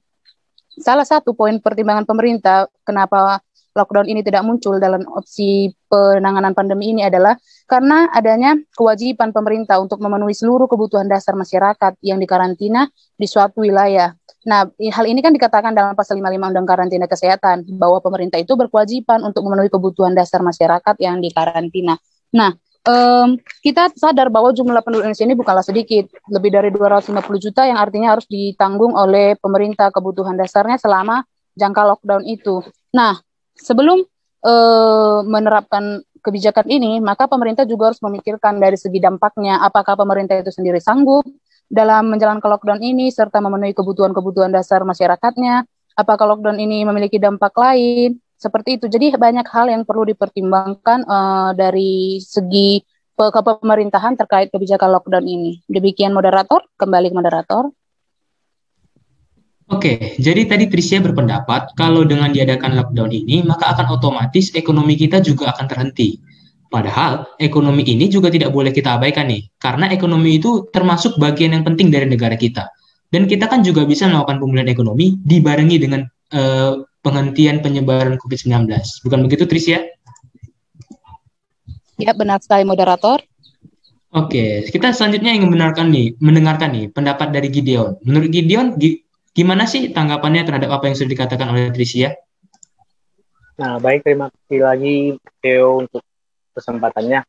salah 0.80 1.06
satu 1.06 1.36
poin 1.36 1.60
pertimbangan 1.60 2.08
pemerintah 2.08 2.72
kenapa 2.88 3.44
lockdown 3.74 4.08
ini 4.10 4.22
tidak 4.26 4.46
muncul 4.46 4.78
dalam 4.82 5.06
opsi 5.14 5.70
penanganan 5.90 6.54
pandemi 6.58 6.94
ini 6.94 7.06
adalah 7.06 7.38
karena 7.70 8.10
adanya 8.14 8.58
kewajiban 8.74 9.30
pemerintah 9.30 9.78
untuk 9.78 10.02
memenuhi 10.02 10.34
seluruh 10.34 10.66
kebutuhan 10.66 11.06
dasar 11.06 11.38
masyarakat 11.38 11.98
yang 12.02 12.18
dikarantina 12.18 12.90
di 13.16 13.28
suatu 13.30 13.62
wilayah. 13.62 14.14
Nah, 14.48 14.66
hal 14.72 15.06
ini 15.06 15.20
kan 15.20 15.36
dikatakan 15.36 15.76
dalam 15.76 15.94
pasal 15.94 16.18
55 16.18 16.50
Undang 16.56 16.68
Karantina 16.68 17.06
Kesehatan 17.06 17.68
bahwa 17.76 18.00
pemerintah 18.00 18.40
itu 18.40 18.56
berkewajiban 18.56 19.20
untuk 19.22 19.44
memenuhi 19.44 19.68
kebutuhan 19.68 20.16
dasar 20.16 20.40
masyarakat 20.40 20.96
yang 21.04 21.20
dikarantina. 21.20 22.00
Nah, 22.32 22.56
um, 22.88 23.36
kita 23.60 23.92
sadar 24.00 24.32
bahwa 24.32 24.56
jumlah 24.56 24.80
penduduk 24.80 25.06
Indonesia 25.06 25.28
ini 25.28 25.36
bukanlah 25.36 25.66
sedikit, 25.66 26.08
lebih 26.32 26.50
dari 26.56 26.70
250 26.72 27.12
juta 27.38 27.68
yang 27.68 27.78
artinya 27.78 28.16
harus 28.16 28.26
ditanggung 28.32 28.96
oleh 28.96 29.36
pemerintah 29.38 29.92
kebutuhan 29.92 30.40
dasarnya 30.40 30.80
selama 30.80 31.28
jangka 31.60 31.82
lockdown 31.84 32.24
itu. 32.24 32.64
Nah, 32.96 33.20
sebelum 33.60 34.04
uh, 34.44 35.20
menerapkan 35.28 36.04
kebijakan 36.20 36.68
ini, 36.68 37.00
maka 37.00 37.28
pemerintah 37.32 37.64
juga 37.64 37.92
harus 37.92 38.02
memikirkan 38.04 38.60
dari 38.60 38.76
segi 38.76 39.00
dampaknya, 39.00 39.64
apakah 39.64 39.96
pemerintah 39.96 40.40
itu 40.40 40.52
sendiri 40.52 40.84
sanggup 40.84 41.24
dalam 41.70 42.12
menjalankan 42.12 42.50
lockdown 42.50 42.82
ini 42.82 43.08
serta 43.14 43.40
memenuhi 43.40 43.72
kebutuhan-kebutuhan 43.72 44.52
dasar 44.52 44.84
masyarakatnya, 44.84 45.64
apakah 45.96 46.36
lockdown 46.36 46.60
ini 46.60 46.84
memiliki 46.84 47.22
dampak 47.22 47.56
lain, 47.56 48.20
seperti 48.40 48.80
itu. 48.80 48.88
Jadi 48.88 49.16
banyak 49.16 49.48
hal 49.48 49.68
yang 49.68 49.84
perlu 49.84 50.08
dipertimbangkan 50.08 51.04
uh, 51.06 51.52
dari 51.54 52.24
segi 52.24 52.80
kepemerintahan 53.20 54.16
terkait 54.16 54.48
kebijakan 54.48 54.96
lockdown 54.96 55.28
ini. 55.28 55.60
Demikian 55.68 56.16
moderator, 56.16 56.64
kembali 56.80 57.12
ke 57.12 57.16
moderator. 57.20 57.64
Oke, 59.70 60.18
jadi 60.18 60.50
tadi 60.50 60.66
Tricia 60.66 60.98
berpendapat 60.98 61.78
kalau 61.78 62.02
dengan 62.02 62.34
diadakan 62.34 62.74
lockdown 62.74 63.14
ini, 63.14 63.46
maka 63.46 63.70
akan 63.70 64.02
otomatis 64.02 64.50
ekonomi 64.58 64.98
kita 64.98 65.22
juga 65.22 65.54
akan 65.54 65.66
terhenti. 65.70 66.18
Padahal 66.74 67.38
ekonomi 67.38 67.86
ini 67.86 68.10
juga 68.10 68.34
tidak 68.34 68.50
boleh 68.50 68.74
kita 68.74 68.98
abaikan 68.98 69.30
nih, 69.30 69.46
karena 69.62 69.90
ekonomi 69.94 70.42
itu 70.42 70.66
termasuk 70.74 71.22
bagian 71.22 71.54
yang 71.54 71.62
penting 71.62 71.94
dari 71.94 72.10
negara 72.10 72.34
kita. 72.34 72.66
Dan 73.14 73.30
kita 73.30 73.46
kan 73.46 73.62
juga 73.62 73.86
bisa 73.86 74.10
melakukan 74.10 74.42
pemulihan 74.42 74.70
ekonomi 74.70 75.18
dibarengi 75.22 75.78
dengan 75.78 76.02
uh, 76.34 76.82
penghentian 77.06 77.62
penyebaran 77.62 78.18
COVID-19. 78.22 78.70
Bukan 79.06 79.20
begitu, 79.26 79.46
Tricia? 79.46 79.86
Ya, 82.02 82.14
benar 82.18 82.42
sekali, 82.42 82.66
moderator. 82.66 83.22
Oke, 84.10 84.66
kita 84.74 84.90
selanjutnya 84.98 85.38
ingin 85.38 85.54
mendengarkan 85.54 85.94
nih, 85.94 86.18
mendengarkan 86.18 86.70
nih 86.74 86.86
pendapat 86.90 87.30
dari 87.30 87.54
Gideon. 87.54 88.02
Menurut 88.02 88.30
Gideon, 88.34 88.74
Gimana 89.34 89.70
sih 89.70 89.94
tanggapannya 89.94 90.44
terhadap 90.44 90.70
apa 90.74 90.90
yang 90.90 90.96
sudah 90.98 91.12
dikatakan 91.14 91.48
oleh 91.54 91.70
Tricia? 91.70 92.18
Nah, 93.60 93.78
baik 93.78 94.08
terima 94.08 94.32
kasih 94.32 94.60
lagi 94.64 94.98
Theo 95.44 95.86
untuk 95.86 96.04
kesempatannya. 96.56 97.24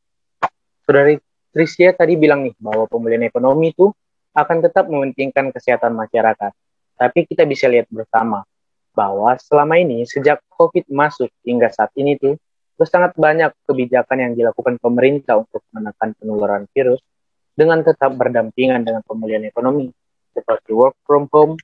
Saudari 0.86 1.18
Tricia 1.50 1.90
tadi 1.92 2.14
bilang 2.14 2.46
nih 2.46 2.54
bahwa 2.62 2.86
pemulihan 2.86 3.26
ekonomi 3.26 3.74
itu 3.74 3.90
akan 4.32 4.62
tetap 4.62 4.86
mementingkan 4.86 5.50
kesehatan 5.50 5.92
masyarakat. 5.98 6.52
Tapi 6.94 7.18
kita 7.26 7.42
bisa 7.48 7.66
lihat 7.66 7.90
bersama 7.90 8.46
bahwa 8.94 9.34
selama 9.38 9.78
ini 9.78 10.06
sejak 10.06 10.42
COVID 10.54 10.90
masuk 10.90 11.30
hingga 11.42 11.70
saat 11.70 11.90
ini 11.98 12.18
tuh 12.18 12.38
sangat 12.86 13.12
banyak 13.12 13.52
kebijakan 13.68 14.18
yang 14.24 14.32
dilakukan 14.32 14.80
pemerintah 14.80 15.36
untuk 15.36 15.60
menekan 15.74 16.16
penularan 16.16 16.64
virus 16.72 17.02
dengan 17.52 17.84
tetap 17.84 18.16
berdampingan 18.16 18.80
dengan 18.80 19.04
pemulihan 19.04 19.44
ekonomi 19.44 19.92
seperti 20.32 20.72
work 20.72 20.96
from 21.04 21.28
home, 21.28 21.60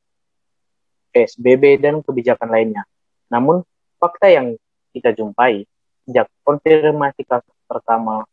PSBB, 1.16 1.80
dan 1.80 2.04
kebijakan 2.04 2.52
lainnya. 2.52 2.84
Namun, 3.32 3.64
fakta 3.96 4.28
yang 4.28 4.52
kita 4.92 5.16
jumpai 5.16 5.64
sejak 6.04 6.28
konfirmasi 6.44 7.24
kasus 7.24 7.56
pertama 7.64 8.28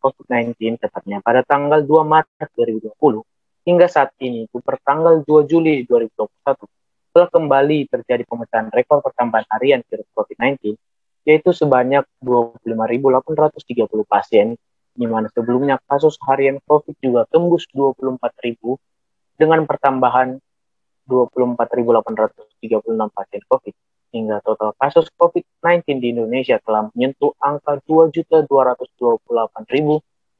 COVID-19 0.00 0.80
tepatnya 0.80 1.20
pada 1.20 1.44
tanggal 1.44 1.84
2 1.84 1.88
Maret 2.04 2.48
2020 2.56 3.24
hingga 3.64 3.86
saat 3.88 4.12
ini 4.20 4.44
itu 4.44 4.60
per 4.60 4.76
tanggal 4.84 5.24
2 5.24 5.48
Juli 5.48 5.88
2021 5.88 6.68
telah 7.14 7.28
kembali 7.30 7.88
terjadi 7.88 8.26
pemecahan 8.26 8.68
rekor 8.74 9.00
pertambahan 9.00 9.46
harian 9.56 9.80
virus 9.86 10.08
COVID-19 10.12 10.76
yaitu 11.24 11.50
sebanyak 11.56 12.04
25.830 12.20 14.04
pasien 14.04 14.58
di 14.94 15.06
mana 15.08 15.30
sebelumnya 15.32 15.80
kasus 15.88 16.20
harian 16.28 16.60
COVID 16.68 17.00
juga 17.00 17.24
tembus 17.32 17.64
24.000 17.72 18.60
dengan 19.40 19.64
pertambahan 19.64 20.36
24.836 21.06 23.12
pasien 23.12 23.42
COVID, 23.46 23.74
hingga 24.14 24.38
total 24.46 24.70
kasus 24.78 25.10
COVID-19 25.18 25.98
di 25.98 26.14
Indonesia 26.14 26.62
telah 26.62 26.86
menyentuh 26.94 27.34
angka 27.42 27.82
2.228.938 27.84 30.38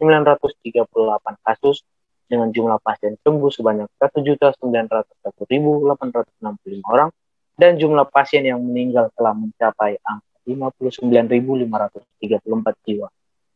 kasus 1.42 1.83
dengan 2.24 2.48
jumlah 2.55 2.81
pasien 2.81 3.20
sembuh 3.20 3.50
sebanyak 3.50 3.90
1.901.865 3.98 6.87
orang 6.87 7.11
dan 7.55 7.79
jumlah 7.79 8.11
pasien 8.11 8.42
yang 8.46 8.62
meninggal 8.62 9.11
telah 9.18 9.35
mencapai 9.35 9.98
angka 10.00 10.35
59.534 10.46 12.85
jiwa. 12.85 13.09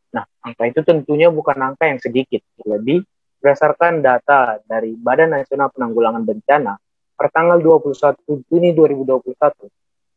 Nah, 0.09 0.25
angka 0.40 0.64
itu 0.66 0.81
tentunya 0.83 1.29
bukan 1.29 1.61
angka 1.61 1.85
yang 1.87 2.01
sedikit, 2.01 2.40
lebih 2.64 3.05
berdasarkan 3.38 4.03
data 4.03 4.59
dari 4.66 4.97
Badan 4.97 5.31
Nasional 5.37 5.68
Penanggulangan 5.71 6.25
Bencana 6.27 6.75
per 7.18 7.35
tanggal 7.35 7.59
21 7.59 8.46
Juni 8.46 8.70
2021, 8.78 9.66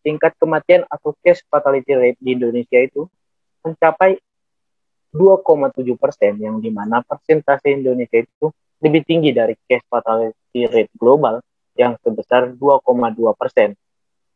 tingkat 0.06 0.38
kematian 0.38 0.86
atau 0.86 1.18
case 1.18 1.42
fatality 1.50 1.98
rate 1.98 2.22
di 2.22 2.38
Indonesia 2.38 2.78
itu 2.78 3.10
mencapai 3.66 4.22
2,7 5.10 5.98
persen, 5.98 6.38
yang 6.38 6.62
di 6.62 6.70
mana 6.70 7.02
persentase 7.02 7.74
Indonesia 7.74 8.22
itu 8.22 8.54
lebih 8.86 9.02
tinggi 9.02 9.34
dari 9.34 9.58
case 9.66 9.86
fatality 9.90 10.70
rate 10.70 10.94
global 10.94 11.42
yang 11.74 11.98
sebesar 12.06 12.54
2,2 12.54 13.34
persen. 13.34 13.74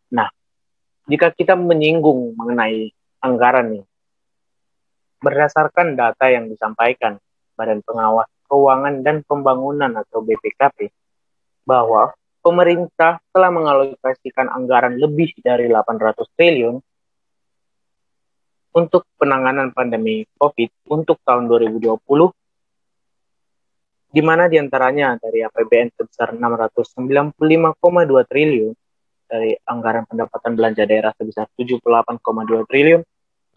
Nah, 0.10 0.34
jika 1.06 1.30
kita 1.30 1.54
menyinggung 1.54 2.34
mengenai 2.34 2.89
anggaran 3.21 3.78
nih, 3.78 3.86
berdasarkan 5.21 5.93
data 5.93 6.25
yang 6.34 6.49
disampaikan 6.49 7.21
Badan 7.54 7.86
Pengawas 7.86 8.30
Keuangan 8.45 9.01
dan 9.01 9.21
Pembangunan 9.25 9.89
atau 10.01 10.21
BPKP, 10.21 10.89
bahwa 11.65 12.13
pemerintah 12.46 13.18
telah 13.34 13.50
mengalokasikan 13.50 14.54
anggaran 14.54 15.02
lebih 15.02 15.34
dari 15.42 15.66
800 15.66 16.14
triliun 16.38 16.78
untuk 18.78 19.10
penanganan 19.18 19.74
pandemi 19.74 20.22
COVID 20.38 20.94
untuk 20.94 21.18
tahun 21.26 21.50
2020, 21.50 21.98
di 24.14 24.22
mana 24.22 24.46
di 24.46 24.62
antaranya 24.62 25.18
dari 25.18 25.42
APBN 25.42 25.98
sebesar 25.98 26.38
695,2 26.38 27.82
triliun, 28.30 28.78
dari 29.26 29.58
anggaran 29.66 30.06
pendapatan 30.06 30.54
belanja 30.54 30.86
daerah 30.86 31.18
sebesar 31.18 31.50
78,2 31.58 32.70
triliun, 32.70 33.02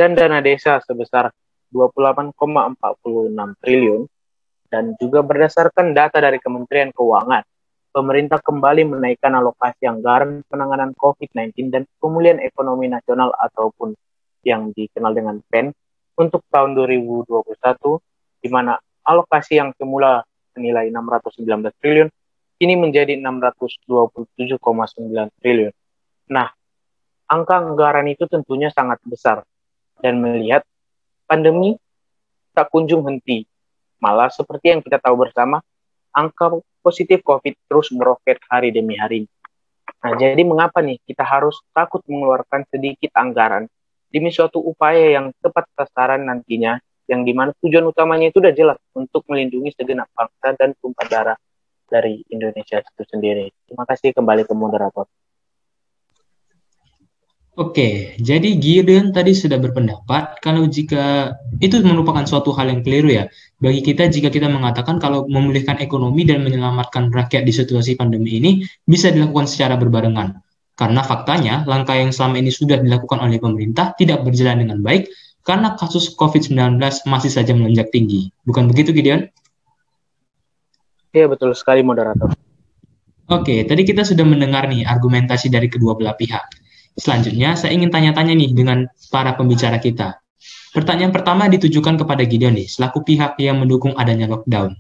dan 0.00 0.16
dana 0.16 0.40
desa 0.40 0.80
sebesar 0.80 1.28
28,46 1.76 3.60
triliun, 3.60 4.08
dan 4.72 4.96
juga 4.96 5.20
berdasarkan 5.20 5.92
data 5.92 6.24
dari 6.24 6.40
Kementerian 6.40 6.88
Keuangan 6.96 7.44
pemerintah 7.98 8.38
kembali 8.38 8.94
menaikkan 8.94 9.34
alokasi 9.34 9.90
anggaran 9.90 10.46
penanganan 10.46 10.94
COVID-19 10.94 11.74
dan 11.74 11.82
pemulihan 11.98 12.38
ekonomi 12.38 12.86
nasional 12.86 13.34
ataupun 13.34 13.98
yang 14.46 14.70
dikenal 14.70 15.18
dengan 15.18 15.42
PEN 15.50 15.74
untuk 16.14 16.46
tahun 16.46 16.78
2021 16.78 17.26
di 18.38 18.48
mana 18.54 18.78
alokasi 19.02 19.58
yang 19.58 19.74
semula 19.74 20.22
senilai 20.54 20.94
619 20.94 21.74
triliun 21.82 22.08
kini 22.62 22.78
menjadi 22.78 23.18
627,9 23.18 24.62
triliun. 25.42 25.74
Nah, 26.30 26.54
angka 27.26 27.54
anggaran 27.66 28.06
itu 28.06 28.30
tentunya 28.30 28.70
sangat 28.70 29.02
besar 29.02 29.42
dan 29.98 30.22
melihat 30.22 30.62
pandemi 31.26 31.74
tak 32.54 32.70
kunjung 32.70 33.02
henti. 33.10 33.42
Malah 33.98 34.30
seperti 34.30 34.70
yang 34.70 34.86
kita 34.86 35.02
tahu 35.02 35.18
bersama, 35.18 35.58
angka 36.14 36.62
positif 36.88 37.20
COVID 37.20 37.68
terus 37.68 37.92
meroket 37.92 38.40
hari 38.48 38.72
demi 38.72 38.96
hari. 38.96 39.28
Nah, 40.00 40.16
jadi 40.16 40.40
mengapa 40.40 40.80
nih 40.80 40.96
kita 41.04 41.20
harus 41.20 41.60
takut 41.76 42.00
mengeluarkan 42.08 42.64
sedikit 42.72 43.12
anggaran 43.12 43.68
demi 44.08 44.32
suatu 44.32 44.56
upaya 44.56 45.20
yang 45.20 45.36
tepat 45.44 45.68
sasaran 45.76 46.24
nantinya, 46.24 46.80
yang 47.04 47.28
di 47.28 47.36
mana 47.36 47.52
tujuan 47.60 47.84
utamanya 47.92 48.32
itu 48.32 48.40
sudah 48.40 48.54
jelas 48.56 48.78
untuk 48.96 49.20
melindungi 49.28 49.76
segenap 49.76 50.08
bangsa 50.16 50.56
dan 50.56 50.72
tumpah 50.80 51.06
darah 51.08 51.38
dari 51.88 52.24
Indonesia 52.32 52.80
itu 52.80 53.04
sendiri. 53.04 53.52
Terima 53.68 53.84
kasih 53.84 54.16
kembali 54.16 54.48
ke 54.48 54.54
moderator. 54.56 55.04
Oke, 57.58 58.14
jadi 58.22 58.54
Gideon 58.54 59.10
tadi 59.10 59.34
sudah 59.34 59.58
berpendapat 59.58 60.38
kalau 60.38 60.70
jika 60.70 61.34
itu 61.58 61.82
merupakan 61.82 62.22
suatu 62.22 62.54
hal 62.54 62.70
yang 62.70 62.86
keliru 62.86 63.10
ya 63.10 63.26
bagi 63.58 63.82
kita 63.82 64.06
jika 64.06 64.30
kita 64.30 64.46
mengatakan 64.46 65.02
kalau 65.02 65.26
memulihkan 65.26 65.74
ekonomi 65.82 66.22
dan 66.22 66.46
menyelamatkan 66.46 67.10
rakyat 67.10 67.42
di 67.42 67.50
situasi 67.50 67.98
pandemi 67.98 68.38
ini 68.38 68.62
bisa 68.86 69.10
dilakukan 69.10 69.50
secara 69.50 69.74
berbarengan. 69.74 70.38
Karena 70.78 71.02
faktanya 71.02 71.66
langkah 71.66 71.98
yang 71.98 72.14
selama 72.14 72.38
ini 72.38 72.54
sudah 72.54 72.78
dilakukan 72.78 73.18
oleh 73.18 73.42
pemerintah 73.42 73.90
tidak 73.98 74.22
berjalan 74.22 74.62
dengan 74.62 74.78
baik 74.78 75.10
karena 75.42 75.74
kasus 75.74 76.14
COVID-19 76.14 76.78
masih 77.10 77.30
saja 77.34 77.58
melonjak 77.58 77.90
tinggi. 77.90 78.30
Bukan 78.46 78.70
begitu 78.70 78.94
Gideon? 78.94 79.26
Iya 81.10 81.26
betul 81.26 81.58
sekali 81.58 81.82
moderator. 81.82 82.30
Oke, 83.34 83.66
tadi 83.66 83.82
kita 83.82 84.06
sudah 84.06 84.22
mendengar 84.22 84.70
nih 84.70 84.86
argumentasi 84.86 85.50
dari 85.50 85.66
kedua 85.66 85.98
belah 85.98 86.14
pihak. 86.14 86.57
Selanjutnya, 86.98 87.54
saya 87.54 87.70
ingin 87.78 87.94
tanya-tanya 87.94 88.34
nih 88.34 88.50
dengan 88.50 88.90
para 89.14 89.38
pembicara 89.38 89.78
kita. 89.78 90.18
Pertanyaan 90.74 91.14
pertama 91.14 91.46
ditujukan 91.46 91.94
kepada 91.94 92.26
Gideon 92.26 92.58
nih, 92.58 92.66
selaku 92.66 93.06
pihak 93.06 93.38
yang 93.38 93.62
mendukung 93.62 93.94
adanya 93.94 94.26
lockdown. 94.26 94.74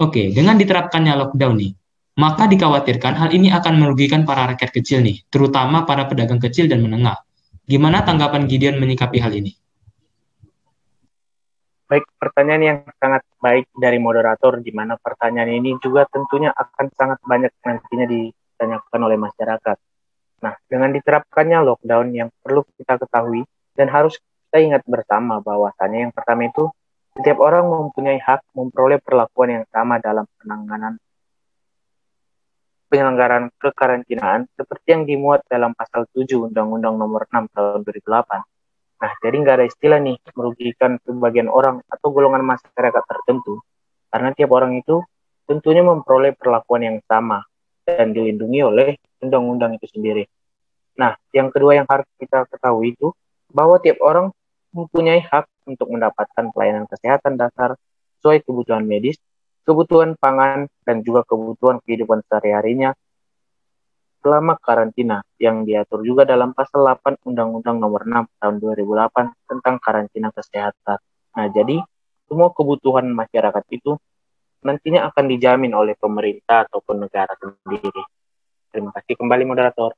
Oke, 0.00 0.32
dengan 0.32 0.56
diterapkannya 0.56 1.12
lockdown 1.20 1.54
nih, 1.60 1.72
maka 2.16 2.48
dikhawatirkan 2.48 3.14
hal 3.20 3.30
ini 3.36 3.52
akan 3.52 3.76
merugikan 3.76 4.24
para 4.24 4.56
rakyat 4.56 4.72
kecil 4.72 5.04
nih, 5.04 5.20
terutama 5.28 5.84
para 5.84 6.08
pedagang 6.08 6.40
kecil 6.40 6.64
dan 6.64 6.80
menengah. 6.80 7.20
Gimana 7.68 8.02
tanggapan 8.08 8.48
Gideon 8.48 8.80
menyikapi 8.80 9.20
hal 9.20 9.36
ini? 9.36 9.52
Baik, 11.84 12.08
pertanyaan 12.16 12.62
yang 12.64 12.78
sangat 12.96 13.20
baik 13.38 13.68
dari 13.76 14.00
moderator, 14.00 14.64
di 14.64 14.72
mana 14.72 14.96
pertanyaan 14.96 15.52
ini 15.60 15.76
juga 15.76 16.08
tentunya 16.08 16.48
akan 16.56 16.88
sangat 16.96 17.20
banyak 17.20 17.52
nantinya 17.60 18.08
ditanyakan 18.08 19.00
oleh 19.04 19.18
masyarakat 19.20 19.76
Nah, 20.44 20.54
dengan 20.68 20.92
diterapkannya 20.92 21.64
lockdown 21.64 22.12
yang 22.12 22.28
perlu 22.44 22.68
kita 22.76 23.00
ketahui 23.00 23.48
dan 23.72 23.88
harus 23.88 24.20
kita 24.20 24.60
ingat 24.60 24.82
bersama 24.84 25.40
bahwasanya 25.40 26.08
yang 26.08 26.12
pertama 26.12 26.52
itu 26.52 26.68
setiap 27.16 27.40
orang 27.40 27.64
mempunyai 27.64 28.20
hak 28.20 28.44
memperoleh 28.52 29.00
perlakuan 29.00 29.62
yang 29.62 29.64
sama 29.72 29.96
dalam 30.04 30.28
penanganan 30.36 31.00
penyelenggaraan 32.92 33.50
kekarantinaan 33.58 34.46
seperti 34.54 34.94
yang 34.94 35.02
dimuat 35.08 35.42
dalam 35.50 35.74
pasal 35.74 36.06
7 36.14 36.52
Undang-Undang 36.52 36.94
Nomor 36.94 37.26
6 37.26 37.50
Tahun 37.50 37.80
2008. 37.82 39.02
Nah, 39.02 39.12
jadi 39.18 39.36
nggak 39.40 39.56
ada 39.58 39.66
istilah 39.66 39.98
nih 39.98 40.16
merugikan 40.36 41.00
sebagian 41.02 41.50
orang 41.50 41.82
atau 41.90 42.08
golongan 42.14 42.46
masyarakat 42.46 43.02
tertentu 43.02 43.64
karena 44.12 44.30
tiap 44.36 44.50
orang 44.54 44.78
itu 44.78 45.02
tentunya 45.50 45.82
memperoleh 45.82 46.36
perlakuan 46.38 46.86
yang 46.86 46.98
sama 47.10 47.42
dan 47.84 48.16
dilindungi 48.16 48.60
oleh 48.64 48.88
undang-undang 49.20 49.76
itu 49.76 49.86
sendiri. 49.92 50.24
Nah, 50.96 51.14
yang 51.30 51.52
kedua 51.52 51.78
yang 51.78 51.86
harus 51.86 52.08
kita 52.16 52.48
ketahui 52.48 52.96
itu 52.96 53.12
bahwa 53.52 53.78
tiap 53.78 54.00
orang 54.00 54.32
mempunyai 54.74 55.22
hak 55.22 55.46
untuk 55.68 55.92
mendapatkan 55.92 56.50
pelayanan 56.50 56.90
kesehatan 56.90 57.38
dasar 57.38 57.78
sesuai 58.18 58.42
kebutuhan 58.42 58.82
medis, 58.82 59.20
kebutuhan 59.62 60.18
pangan, 60.18 60.66
dan 60.82 61.04
juga 61.06 61.22
kebutuhan 61.28 61.78
kehidupan 61.84 62.24
sehari-harinya 62.26 62.96
selama 64.24 64.56
karantina 64.56 65.20
yang 65.36 65.68
diatur 65.68 66.00
juga 66.00 66.24
dalam 66.24 66.56
pasal 66.56 66.80
8 66.80 67.28
Undang-Undang 67.28 67.76
Nomor 67.76 68.08
6 68.08 68.24
Tahun 68.40 68.56
2008 68.56 69.36
tentang 69.44 69.76
karantina 69.76 70.32
kesehatan. 70.32 70.98
Nah, 71.36 71.46
jadi 71.52 71.84
semua 72.24 72.48
kebutuhan 72.56 73.04
masyarakat 73.12 73.64
itu 73.68 74.00
nantinya 74.64 75.06
akan 75.12 75.24
dijamin 75.28 75.76
oleh 75.76 75.94
pemerintah 75.94 76.64
ataupun 76.66 77.04
negara 77.04 77.36
sendiri. 77.36 78.02
Terima 78.72 78.90
kasih 78.96 79.14
kembali 79.14 79.44
moderator. 79.46 79.92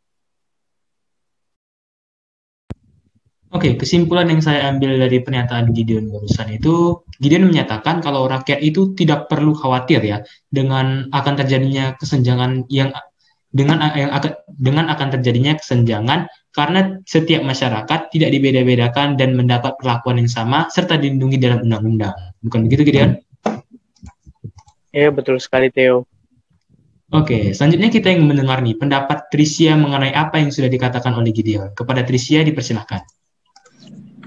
Oke, 3.55 3.79
kesimpulan 3.79 4.27
yang 4.27 4.43
saya 4.43 4.69
ambil 4.69 4.99
dari 4.99 5.23
pernyataan 5.23 5.71
Gideon 5.71 6.11
barusan 6.11 6.51
itu, 6.51 7.07
Gideon 7.23 7.47
menyatakan 7.47 8.03
kalau 8.03 8.27
rakyat 8.27 8.59
itu 8.59 8.93
tidak 8.99 9.31
perlu 9.31 9.55
khawatir 9.55 10.03
ya 10.03 10.21
dengan 10.51 11.07
akan 11.15 11.35
terjadinya 11.39 11.95
kesenjangan 11.95 12.67
yang 12.69 12.91
dengan 13.55 13.81
yang 13.97 14.11
akan 14.13 14.33
dengan 14.51 14.91
akan 14.93 15.09
terjadinya 15.17 15.57
kesenjangan 15.57 16.29
karena 16.53 17.01
setiap 17.09 17.47
masyarakat 17.47 18.11
tidak 18.13 18.29
dibeda-bedakan 18.35 19.17
dan 19.17 19.33
mendapat 19.33 19.79
perlakuan 19.81 20.21
yang 20.21 20.29
sama 20.29 20.67
serta 20.69 21.01
dilindungi 21.01 21.41
dalam 21.41 21.65
undang-undang. 21.65 22.13
Bukan 22.43 22.67
begitu, 22.69 22.83
Gideon? 22.83 23.17
Iya, 24.97 25.13
betul 25.13 25.37
sekali, 25.37 25.69
Theo. 25.69 26.09
Oke, 27.13 27.53
selanjutnya 27.53 27.93
kita 27.93 28.09
yang 28.17 28.25
mendengar 28.25 28.65
nih 28.65 28.81
pendapat 28.81 29.29
Trisia 29.29 29.77
mengenai 29.77 30.17
apa 30.17 30.41
yang 30.41 30.49
sudah 30.49 30.73
dikatakan 30.73 31.13
oleh 31.13 31.37
Gideon. 31.37 31.77
Kepada 31.77 32.01
Trisia 32.01 32.41
dipersilahkan. 32.41 33.05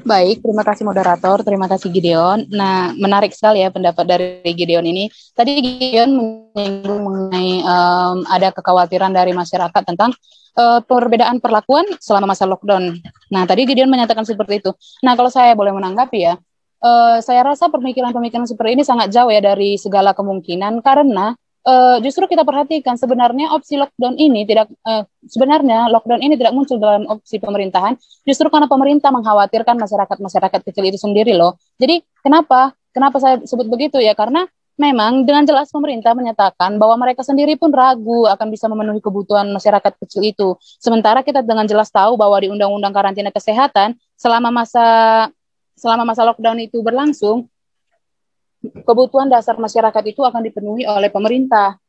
Baik, 0.05 0.39
terima 0.39 0.63
kasih 0.63 0.87
moderator, 0.87 1.43
terima 1.43 1.67
kasih 1.67 1.91
Gideon. 1.91 2.47
Nah, 2.53 2.95
menarik 2.95 3.35
sekali 3.35 3.65
ya 3.65 3.73
pendapat 3.73 4.05
dari 4.07 4.45
Gideon 4.45 4.85
ini. 4.85 5.11
Tadi 5.35 5.51
Gideon 5.59 6.09
menyinggung 6.15 7.01
mengenai 7.03 7.51
um, 7.65 8.23
ada 8.29 8.53
kekhawatiran 8.53 9.11
dari 9.11 9.35
masyarakat 9.35 9.83
tentang 9.83 10.15
uh, 10.55 10.79
perbedaan 10.85 11.43
perlakuan 11.43 11.83
selama 11.99 12.31
masa 12.31 12.47
lockdown. 12.47 12.95
Nah, 13.33 13.43
tadi 13.43 13.67
Gideon 13.67 13.91
menyatakan 13.91 14.23
seperti 14.23 14.63
itu. 14.63 14.71
Nah, 15.03 15.19
kalau 15.19 15.27
saya 15.27 15.51
boleh 15.51 15.75
menanggapi 15.75 16.19
ya, 16.31 16.39
uh, 16.83 17.17
saya 17.23 17.41
rasa 17.43 17.67
pemikiran-pemikiran 17.71 18.47
seperti 18.47 18.79
ini 18.79 18.83
sangat 18.87 19.11
jauh 19.11 19.31
ya 19.31 19.43
dari 19.43 19.75
segala 19.75 20.15
kemungkinan 20.15 20.83
karena 20.83 21.35
uh, 21.67 21.97
justru 22.03 22.27
kita 22.27 22.43
perhatikan 22.47 22.95
sebenarnya 22.95 23.51
opsi 23.51 23.75
lockdown 23.79 24.15
ini 24.15 24.47
tidak 24.47 24.71
uh, 24.87 25.03
sebenarnya 25.27 25.91
lockdown 25.91 26.21
ini 26.23 26.35
tidak 26.39 26.55
muncul 26.55 26.79
dalam 26.79 27.07
opsi 27.09 27.37
pemerintahan 27.41 27.95
justru 28.23 28.47
karena 28.47 28.67
pemerintah 28.69 29.11
mengkhawatirkan 29.11 29.75
masyarakat 29.75 30.17
masyarakat 30.19 30.59
kecil 30.71 30.83
itu 30.87 30.99
sendiri 30.99 31.35
loh. 31.35 31.59
Jadi 31.79 32.03
kenapa 32.23 32.73
kenapa 32.95 33.17
saya 33.19 33.35
sebut 33.43 33.67
begitu 33.67 33.99
ya 33.99 34.15
karena 34.15 34.47
memang 34.79 35.27
dengan 35.27 35.43
jelas 35.43 35.67
pemerintah 35.75 36.15
menyatakan 36.15 36.79
bahwa 36.79 36.95
mereka 36.95 37.19
sendiri 37.19 37.59
pun 37.59 37.67
ragu 37.67 38.23
akan 38.31 38.47
bisa 38.47 38.71
memenuhi 38.71 39.03
kebutuhan 39.03 39.51
masyarakat 39.51 39.91
kecil 39.99 40.23
itu. 40.23 40.55
Sementara 40.79 41.19
kita 41.19 41.43
dengan 41.43 41.67
jelas 41.67 41.91
tahu 41.91 42.15
bahwa 42.15 42.39
di 42.39 42.47
Undang-Undang 42.47 42.95
Karantina 42.95 43.27
Kesehatan 43.27 43.99
selama 44.15 44.63
masa 44.63 44.87
selama 45.79 46.11
masa 46.11 46.27
lockdown 46.27 46.59
itu 46.59 46.83
berlangsung 46.83 47.47
kebutuhan 48.83 49.31
dasar 49.31 49.55
masyarakat 49.55 50.03
itu 50.03 50.19
akan 50.19 50.43
dipenuhi 50.43 50.83
oleh 50.83 51.07
pemerintah. 51.07 51.79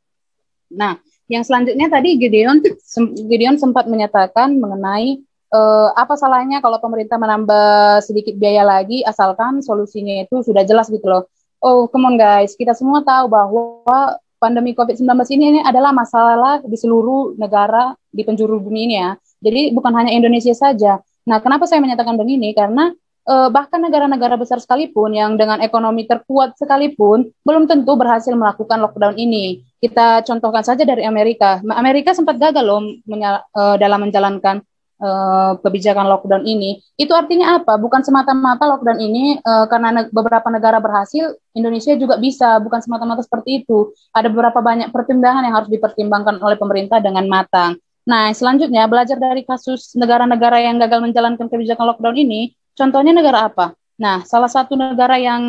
Nah, 0.70 1.03
yang 1.26 1.42
selanjutnya 1.42 1.90
tadi 1.90 2.14
Gideon 2.14 2.62
Gideon 3.31 3.59
sempat 3.59 3.90
menyatakan 3.90 4.55
mengenai 4.55 5.18
uh, 5.50 5.90
apa 5.98 6.14
salahnya 6.14 6.62
kalau 6.62 6.79
pemerintah 6.79 7.18
menambah 7.18 8.07
sedikit 8.07 8.38
biaya 8.38 8.62
lagi 8.62 9.03
asalkan 9.03 9.61
solusinya 9.66 10.22
itu 10.22 10.46
sudah 10.46 10.62
jelas 10.62 10.87
gitu 10.87 11.05
loh. 11.11 11.26
Oh, 11.61 11.90
come 11.90 12.09
on 12.09 12.16
guys, 12.16 12.57
kita 12.57 12.72
semua 12.72 13.05
tahu 13.05 13.29
bahwa 13.29 14.16
pandemi 14.40 14.72
COVID-19 14.72 15.05
ini, 15.37 15.44
ini 15.53 15.61
adalah 15.61 15.92
masalah 15.92 16.64
di 16.64 16.72
seluruh 16.72 17.37
negara 17.37 17.92
di 18.09 18.24
penjuru 18.24 18.57
bumi 18.57 18.88
ini 18.88 18.96
ya. 18.96 19.12
Jadi 19.44 19.76
bukan 19.76 19.92
hanya 19.92 20.16
Indonesia 20.16 20.57
saja. 20.57 21.05
Nah, 21.29 21.38
kenapa 21.44 21.68
saya 21.68 21.85
menyatakan 21.85 22.16
begini? 22.16 22.57
Karena 22.57 22.88
uh, 23.31 23.49
bahkan 23.55 23.79
negara-negara 23.79 24.35
besar 24.35 24.59
sekalipun 24.59 25.14
yang 25.14 25.38
dengan 25.38 25.62
ekonomi 25.62 26.11
terkuat 26.11 26.59
sekalipun 26.59 27.31
belum 27.47 27.71
tentu 27.71 27.95
berhasil 27.95 28.35
melakukan 28.35 28.83
lockdown 28.83 29.14
ini. 29.14 29.62
Kita 29.79 30.27
contohkan 30.27 30.66
saja 30.66 30.83
dari 30.83 31.07
Amerika. 31.07 31.62
Amerika 31.73 32.12
sempat 32.12 32.37
gagal 32.37 32.66
loh 32.66 32.83
uh, 32.83 33.77
dalam 33.79 34.11
menjalankan 34.11 34.61
uh, 35.01 35.57
kebijakan 35.62 36.05
lockdown 36.05 36.45
ini. 36.45 36.85
Itu 37.01 37.16
artinya 37.16 37.57
apa? 37.57 37.81
Bukan 37.81 38.05
semata-mata 38.05 38.69
lockdown 38.69 39.01
ini 39.01 39.40
uh, 39.40 39.64
karena 39.73 39.88
ne 39.95 40.03
beberapa 40.12 40.53
negara 40.53 40.83
berhasil, 40.83 41.33
Indonesia 41.57 41.97
juga 41.97 42.21
bisa. 42.21 42.61
Bukan 42.61 42.85
semata-mata 42.85 43.25
seperti 43.25 43.64
itu. 43.64 43.97
Ada 44.12 44.29
beberapa 44.29 44.61
banyak 44.61 44.93
pertimbangan 44.93 45.49
yang 45.49 45.57
harus 45.57 45.71
dipertimbangkan 45.73 46.43
oleh 46.45 46.61
pemerintah 46.61 47.01
dengan 47.01 47.25
matang. 47.25 47.81
Nah, 48.05 48.33
selanjutnya 48.33 48.88
belajar 48.88 49.21
dari 49.21 49.45
kasus 49.45 49.95
negara-negara 49.95 50.59
yang 50.61 50.81
gagal 50.81 51.05
menjalankan 51.05 51.47
kebijakan 51.47 51.95
lockdown 51.95 52.16
ini, 52.16 52.57
Contohnya 52.81 53.12
negara 53.12 53.53
apa? 53.53 53.77
Nah, 54.01 54.25
salah 54.25 54.49
satu 54.49 54.73
negara 54.73 55.21
yang 55.21 55.45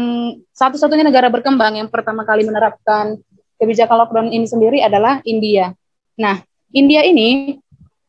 satu-satunya 0.51 1.07
negara 1.07 1.31
berkembang 1.31 1.79
yang 1.79 1.87
pertama 1.87 2.27
kali 2.27 2.43
menerapkan 2.43 3.15
kebijakan 3.55 3.95
lockdown 4.03 4.27
ini 4.35 4.43
sendiri 4.43 4.83
adalah 4.83 5.23
India. 5.23 5.71
Nah, 6.19 6.43
India 6.75 7.07
ini 7.07 7.55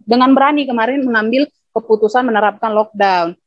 dengan 0.02 0.34
berani 0.34 0.66
kemarin 0.66 1.06
mengambil 1.06 1.46
keputusan 1.70 2.26
menerapkan 2.26 2.74
lockdown. 2.74 3.38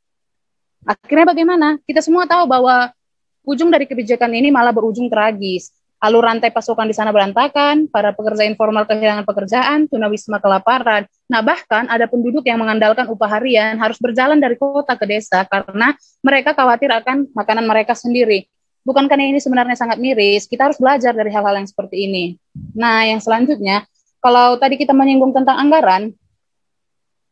Akhirnya 0.88 1.36
bagaimana? 1.36 1.76
Kita 1.84 2.00
semua 2.00 2.24
tahu 2.24 2.48
bahwa 2.48 2.96
ujung 3.44 3.68
dari 3.68 3.84
kebijakan 3.84 4.32
ini 4.32 4.48
malah 4.48 4.72
berujung 4.72 5.12
tragis 5.12 5.75
alur 6.04 6.24
rantai 6.24 6.52
pasokan 6.52 6.86
di 6.86 6.96
sana 6.96 7.10
berantakan, 7.16 7.88
para 7.88 8.12
pekerja 8.12 8.44
informal 8.46 8.84
kehilangan 8.86 9.24
pekerjaan, 9.24 9.88
tunawisma 9.88 10.44
kelaparan. 10.44 11.08
Nah, 11.32 11.42
bahkan 11.42 11.88
ada 11.88 12.06
penduduk 12.06 12.46
yang 12.46 12.60
mengandalkan 12.62 13.08
upah 13.10 13.40
harian 13.40 13.80
harus 13.80 13.98
berjalan 13.98 14.38
dari 14.38 14.60
kota 14.60 14.94
ke 15.00 15.06
desa 15.08 15.48
karena 15.48 15.96
mereka 16.22 16.54
khawatir 16.54 16.92
akan 16.92 17.32
makanan 17.34 17.66
mereka 17.66 17.96
sendiri. 17.96 18.46
Bukankah 18.86 19.18
ini 19.18 19.42
sebenarnya 19.42 19.74
sangat 19.74 19.98
miris? 19.98 20.46
Kita 20.46 20.70
harus 20.70 20.78
belajar 20.78 21.10
dari 21.10 21.34
hal-hal 21.34 21.58
yang 21.58 21.66
seperti 21.66 22.06
ini. 22.06 22.38
Nah, 22.78 23.02
yang 23.10 23.18
selanjutnya, 23.18 23.90
kalau 24.22 24.62
tadi 24.62 24.78
kita 24.78 24.94
menyinggung 24.94 25.34
tentang 25.34 25.58
anggaran, 25.58 26.14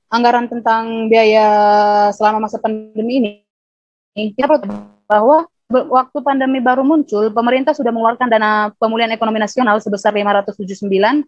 anggaran 0.09 0.49
tentang 0.49 1.13
biaya 1.13 1.45
selama 2.09 2.49
masa 2.49 2.57
pandemi 2.57 3.21
ini, 3.21 3.31
kita 4.33 4.49
bahwa 5.05 5.45
waktu 5.71 6.17
pandemi 6.21 6.59
baru 6.59 6.85
muncul, 6.85 7.31
pemerintah 7.31 7.73
sudah 7.73 7.89
mengeluarkan 7.89 8.29
dana 8.29 8.69
pemulihan 8.77 9.09
ekonomi 9.15 9.41
nasional 9.41 9.79
sebesar 9.79 10.13
579,78 10.13 11.25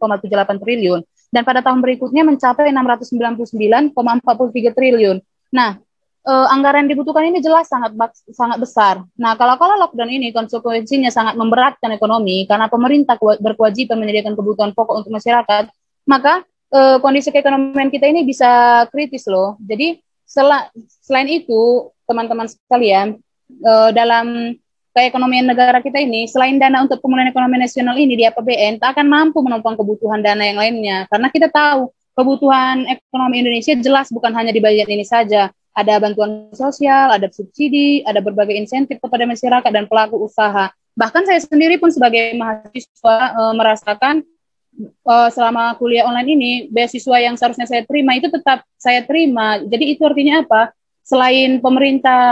triliun 0.62 1.02
dan 1.34 1.41
pada 1.41 1.65
tahun 1.65 1.82
berikutnya 1.82 2.21
mencapai 2.28 2.69
699,43 2.69 4.76
triliun. 4.76 5.17
Nah, 5.56 5.80
eh, 6.26 6.48
anggaran 6.54 6.86
yang 6.86 6.98
dibutuhkan 6.98 7.26
ini 7.26 7.41
jelas 7.41 7.71
sangat 7.71 7.95
sangat 8.32 8.58
besar. 8.62 8.95
Nah, 9.17 9.34
kalau 9.39 9.58
kalau 9.58 9.82
lockdown 9.82 10.12
ini 10.12 10.30
konsekuensinya 10.30 11.10
sangat 11.10 11.39
memberatkan 11.39 11.89
ekonomi 11.95 12.45
karena 12.45 12.69
pemerintah 12.69 13.17
berkewajiban 13.19 13.98
menyediakan 13.98 14.38
kebutuhan 14.38 14.71
pokok 14.78 15.06
untuk 15.06 15.12
masyarakat, 15.15 15.71
maka 16.06 16.45
eh, 16.69 16.98
kondisi 17.02 17.34
keekonomian 17.34 17.89
kita 17.89 18.06
ini 18.06 18.21
bisa 18.28 18.84
kritis 18.93 19.26
loh. 19.26 19.58
Jadi 19.63 19.98
sel 20.26 20.50
selain 21.02 21.30
itu, 21.30 21.89
teman-teman 22.06 22.50
sekalian, 22.50 23.21
uh, 23.63 23.89
dalam 23.95 24.55
keekonomian 24.95 25.43
negara 25.43 25.84
kita 25.84 25.99
ini, 25.99 26.23
selain 26.31 26.55
dana 26.55 26.88
untuk 26.88 27.03
pemulihan 27.03 27.27
ekonomi 27.27 27.60
nasional 27.60 27.99
ini 27.99 28.15
di 28.15 28.23
APBN, 28.23 28.79
tak 28.79 28.95
akan 28.95 29.08
mampu 29.12 29.43
menopang 29.43 29.75
kebutuhan 29.75 30.23
dana 30.23 30.39
yang 30.47 30.55
lainnya. 30.55 31.03
Karena 31.12 31.27
kita 31.27 31.51
tahu 31.51 31.91
kebutuhan 32.15 32.88
ekonomi 32.88 33.43
Indonesia 33.43 33.75
jelas 33.75 34.08
bukan 34.08 34.31
hanya 34.31 34.55
di 34.55 34.63
bagian 34.63 34.88
ini 34.88 35.03
saja. 35.03 35.51
Ada 35.75 35.99
bantuan 35.99 36.47
sosial, 36.55 37.12
ada 37.12 37.27
subsidi, 37.27 37.99
ada 38.08 38.23
berbagai 38.23 38.55
insentif 38.55 39.03
kepada 39.03 39.27
masyarakat 39.27 39.67
dan 39.67 39.84
pelaku 39.91 40.23
usaha. 40.23 40.71
Bahkan 40.95 41.27
saya 41.27 41.43
sendiri 41.43 41.75
pun 41.75 41.91
sebagai 41.91 42.31
mahasiswa 42.39 43.15
e, 43.36 43.41
merasakan 43.60 44.15
e, 44.79 45.13
selama 45.36 45.75
kuliah 45.75 46.08
online 46.08 46.31
ini, 46.31 46.51
beasiswa 46.71 47.19
yang 47.19 47.36
seharusnya 47.36 47.67
saya 47.67 47.84
terima 47.84 48.15
itu 48.15 48.31
tetap 48.31 48.63
saya 48.79 49.03
terima. 49.03 49.60
Jadi 49.67 49.99
itu 49.99 50.01
artinya 50.08 50.47
apa? 50.47 50.71
Selain 51.03 51.60
pemerintah 51.60 52.23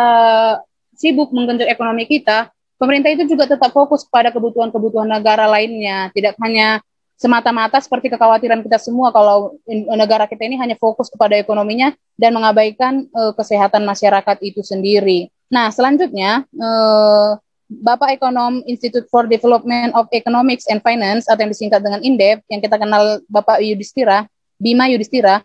sibuk 1.03 1.35
menggenjot 1.35 1.67
ekonomi 1.67 2.07
kita, 2.07 2.47
pemerintah 2.79 3.11
itu 3.11 3.27
juga 3.27 3.43
tetap 3.51 3.75
fokus 3.75 4.07
pada 4.07 4.31
kebutuhan-kebutuhan 4.31 5.11
negara 5.11 5.43
lainnya, 5.51 6.07
tidak 6.15 6.39
hanya 6.39 6.79
semata-mata 7.19 7.79
seperti 7.79 8.11
kekhawatiran 8.11 8.63
kita 8.63 8.79
semua 8.79 9.11
kalau 9.11 9.55
negara 9.95 10.27
kita 10.27 10.43
ini 10.47 10.59
hanya 10.59 10.75
fokus 10.79 11.07
kepada 11.07 11.39
ekonominya 11.39 11.95
dan 12.19 12.35
mengabaikan 12.35 13.07
uh, 13.15 13.31
kesehatan 13.35 13.83
masyarakat 13.83 14.39
itu 14.43 14.59
sendiri. 14.63 15.31
Nah, 15.47 15.69
selanjutnya 15.69 16.43
uh, 16.57 17.37
Bapak 17.69 18.19
Ekonom 18.19 18.61
Institute 18.67 19.07
for 19.07 19.25
Development 19.25 19.95
of 19.95 20.09
Economics 20.11 20.67
and 20.67 20.83
Finance 20.83 21.25
atau 21.29 21.41
yang 21.47 21.51
disingkat 21.53 21.81
dengan 21.81 22.03
INDEF 22.03 22.43
yang 22.51 22.59
kita 22.59 22.75
kenal 22.75 23.23
Bapak 23.31 23.61
Yudhistira, 23.63 24.27
Bima 24.59 24.91
Yudhistira, 24.91 25.41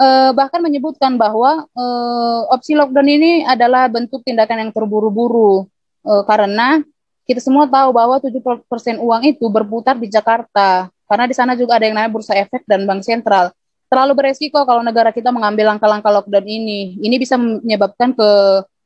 uh, 0.00 0.30
bahkan 0.32 0.64
menyebutkan 0.64 1.20
bahwa 1.20 1.68
uh, 1.76 2.40
opsi 2.48 2.72
lockdown 2.72 3.06
ini 3.06 3.44
adalah 3.44 3.86
bentuk 3.92 4.24
tindakan 4.24 4.66
yang 4.66 4.70
terburu-buru 4.72 5.68
uh, 6.08 6.22
karena 6.24 6.80
kita 7.28 7.38
semua 7.38 7.68
tahu 7.68 7.92
bahwa 7.94 8.18
70% 8.18 8.64
uang 8.98 9.22
itu 9.28 9.46
berputar 9.52 9.94
di 10.00 10.08
Jakarta 10.08 10.88
karena 11.06 11.24
di 11.28 11.34
sana 11.36 11.52
juga 11.54 11.76
ada 11.76 11.84
yang 11.86 11.94
namanya 11.94 12.14
bursa 12.14 12.38
efek 12.38 12.62
dan 12.70 12.86
bank 12.86 13.02
sentral. 13.02 13.50
Terlalu 13.90 14.14
beresiko 14.14 14.62
kalau 14.62 14.86
negara 14.86 15.10
kita 15.10 15.34
mengambil 15.34 15.74
langkah-langkah 15.74 16.14
lockdown 16.14 16.46
ini. 16.46 16.94
Ini 17.02 17.16
bisa 17.18 17.34
menyebabkan 17.34 18.14
ke 18.14 18.30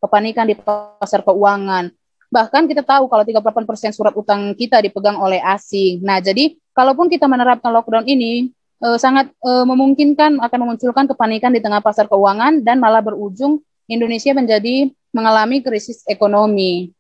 kepanikan 0.00 0.48
di 0.48 0.57
pasar 0.57 1.20
keuangan. 1.20 1.92
Bahkan 2.33 2.64
kita 2.64 2.81
tahu 2.81 3.12
kalau 3.12 3.20
38% 3.20 3.92
surat 3.92 4.16
utang 4.16 4.57
kita 4.57 4.81
dipegang 4.81 5.20
oleh 5.20 5.44
asing. 5.44 6.00
Nah, 6.00 6.24
jadi 6.24 6.57
kalaupun 6.72 7.12
kita 7.12 7.29
menerapkan 7.29 7.68
lockdown 7.68 8.09
ini, 8.09 8.48
uh, 8.85 8.99
sangat 9.01 9.33
uh, 9.40 9.64
memungkinkan 9.64 10.37
akan 10.37 10.59
memunculkan 10.61 11.09
kepanikan 11.09 11.51
di 11.51 11.64
tengah 11.64 11.81
pasar 11.81 12.05
keuangan 12.05 12.61
dan 12.61 12.77
malah 12.77 13.01
berujung 13.01 13.64
Indonesia 13.88 14.37
menjadi 14.37 14.92
mengalami 15.16 15.64
krisis 15.64 16.05
ekonomi. 16.05 16.92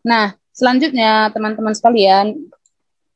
Nah, 0.00 0.32
selanjutnya 0.56 1.28
teman-teman 1.34 1.76
sekalian, 1.76 2.32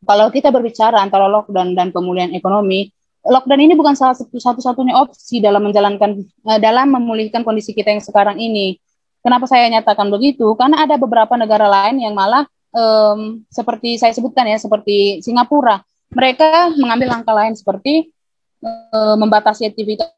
kalau 0.05 0.29
kita 0.29 0.53
berbicara 0.53 1.01
antara 1.01 1.29
lockdown 1.29 1.73
dan 1.73 1.93
pemulihan 1.93 2.33
ekonomi, 2.37 2.93
lockdown 3.25 3.61
ini 3.61 3.75
bukan 3.77 3.97
salah 3.97 4.17
satu 4.17 4.37
satu-satunya 4.37 4.97
opsi 4.97 5.41
dalam 5.41 5.65
menjalankan 5.65 6.21
uh, 6.45 6.59
dalam 6.61 6.93
memulihkan 6.93 7.41
kondisi 7.41 7.73
kita 7.73 7.93
yang 7.93 8.05
sekarang 8.05 8.37
ini. 8.37 8.77
Kenapa 9.21 9.45
saya 9.45 9.69
nyatakan 9.69 10.09
begitu? 10.09 10.49
Karena 10.57 10.89
ada 10.89 10.97
beberapa 10.97 11.37
negara 11.37 11.69
lain 11.69 12.01
yang 12.01 12.17
malah 12.17 12.49
um, 12.73 13.45
seperti 13.53 14.01
saya 14.01 14.17
sebutkan 14.17 14.49
ya, 14.49 14.57
seperti 14.57 15.21
Singapura 15.21 15.85
mereka 16.11 16.75
mengambil 16.75 17.09
langkah 17.19 17.35
lain 17.35 17.55
seperti 17.55 18.11
uh, 18.63 19.17
membatasi 19.17 19.71
aktivitas 19.71 20.11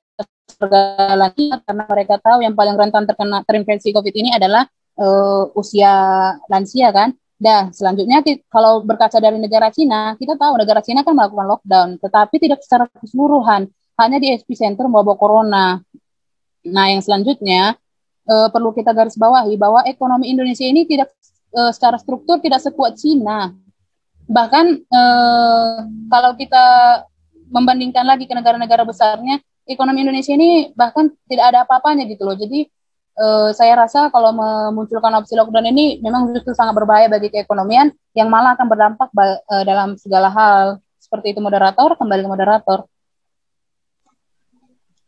pergaulan 0.57 1.33
karena 1.37 1.85
mereka 1.88 2.14
tahu 2.20 2.38
yang 2.44 2.55
paling 2.57 2.76
rentan 2.76 3.05
terkena 3.05 3.44
terinfeksi 3.44 3.92
COVID 3.92 4.14
ini 4.14 4.31
adalah 4.33 4.66
uh, 4.98 5.52
usia 5.57 5.92
lansia 6.48 6.90
kan. 6.92 7.12
Dan 7.42 7.74
selanjutnya 7.74 8.22
kalau 8.46 8.87
berkaca 8.87 9.18
dari 9.18 9.35
negara 9.35 9.66
Cina, 9.74 10.14
kita 10.14 10.38
tahu 10.38 10.62
negara 10.62 10.78
Cina 10.78 11.02
kan 11.02 11.11
melakukan 11.11 11.50
lockdown, 11.50 11.88
tetapi 11.98 12.38
tidak 12.38 12.62
secara 12.62 12.87
keseluruhan, 13.02 13.66
hanya 13.98 14.22
di 14.22 14.31
epicenter 14.31 14.87
wabah 14.87 15.18
corona. 15.18 15.83
Nah, 16.62 16.87
yang 16.87 17.02
selanjutnya 17.02 17.74
uh, 18.31 18.46
perlu 18.46 18.70
kita 18.70 18.94
garis 18.94 19.18
bawahi 19.18 19.59
bahwa 19.59 19.83
ekonomi 19.90 20.31
Indonesia 20.31 20.62
ini 20.62 20.87
tidak 20.87 21.11
uh, 21.50 21.74
secara 21.74 21.98
struktur 21.98 22.38
tidak 22.38 22.62
sekuat 22.62 22.94
Cina 22.94 23.50
bahkan 24.32 24.80
eh, 24.80 25.74
kalau 26.08 26.32
kita 26.40 26.64
membandingkan 27.52 28.08
lagi 28.08 28.24
ke 28.24 28.32
negara-negara 28.32 28.82
besarnya 28.88 29.38
ekonomi 29.68 30.02
Indonesia 30.02 30.32
ini 30.32 30.72
bahkan 30.72 31.12
tidak 31.28 31.52
ada 31.52 31.58
apa-apanya 31.68 32.08
gitu 32.08 32.24
loh. 32.24 32.34
Jadi 32.34 32.64
eh, 33.20 33.50
saya 33.52 33.76
rasa 33.76 34.08
kalau 34.08 34.32
memunculkan 34.32 35.12
opsi 35.20 35.36
lockdown 35.36 35.68
ini 35.68 36.00
memang 36.00 36.32
justru 36.32 36.56
sangat 36.56 36.72
berbahaya 36.74 37.12
bagi 37.12 37.28
keekonomian 37.28 37.92
yang 38.16 38.32
malah 38.32 38.56
akan 38.56 38.66
berdampak 38.66 39.08
eh, 39.12 39.64
dalam 39.68 39.94
segala 40.00 40.32
hal. 40.32 40.80
Seperti 40.96 41.36
itu 41.36 41.40
moderator. 41.44 41.94
Kembali 42.00 42.24
ke 42.24 42.30
moderator. 42.30 42.88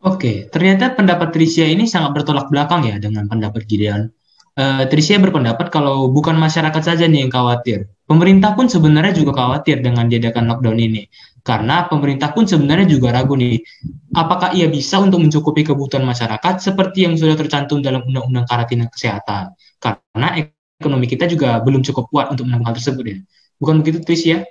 Oke, 0.04 0.52
ternyata 0.52 0.92
pendapat 0.92 1.32
Tricia 1.32 1.64
ini 1.64 1.88
sangat 1.88 2.12
bertolak 2.12 2.52
belakang 2.52 2.84
ya 2.84 3.00
dengan 3.00 3.24
pendapat 3.24 3.64
Gideon. 3.64 4.12
Uh, 4.54 4.86
Tricia 4.86 5.18
berpendapat 5.18 5.66
kalau 5.74 6.06
bukan 6.14 6.38
masyarakat 6.38 6.82
saja 6.82 7.10
nih 7.10 7.26
yang 7.26 7.32
khawatir, 7.34 7.90
Pemerintah 8.04 8.52
pun 8.52 8.68
sebenarnya 8.68 9.16
juga 9.16 9.32
khawatir 9.32 9.80
dengan 9.80 10.04
diadakan 10.04 10.44
lockdown 10.44 10.76
ini. 10.76 11.08
Karena 11.40 11.88
pemerintah 11.88 12.36
pun 12.36 12.44
sebenarnya 12.44 12.84
juga 12.84 13.16
ragu 13.16 13.32
nih, 13.32 13.64
apakah 14.12 14.52
ia 14.52 14.68
bisa 14.68 15.00
untuk 15.00 15.24
mencukupi 15.24 15.64
kebutuhan 15.64 16.04
masyarakat 16.04 16.60
seperti 16.60 17.08
yang 17.08 17.16
sudah 17.16 17.32
tercantum 17.32 17.80
dalam 17.80 18.04
Undang-Undang 18.04 18.44
Karantina 18.44 18.84
Kesehatan. 18.92 19.56
Karena 19.80 20.28
ekonomi 20.76 21.08
kita 21.08 21.24
juga 21.24 21.64
belum 21.64 21.80
cukup 21.80 22.12
kuat 22.12 22.26
untuk 22.28 22.44
melakukan 22.44 22.68
hal 22.68 22.74
tersebut 22.76 23.04
ya. 23.08 23.18
Bukan 23.56 23.80
begitu, 23.80 23.98
Tris 24.04 24.24
ya? 24.28 24.44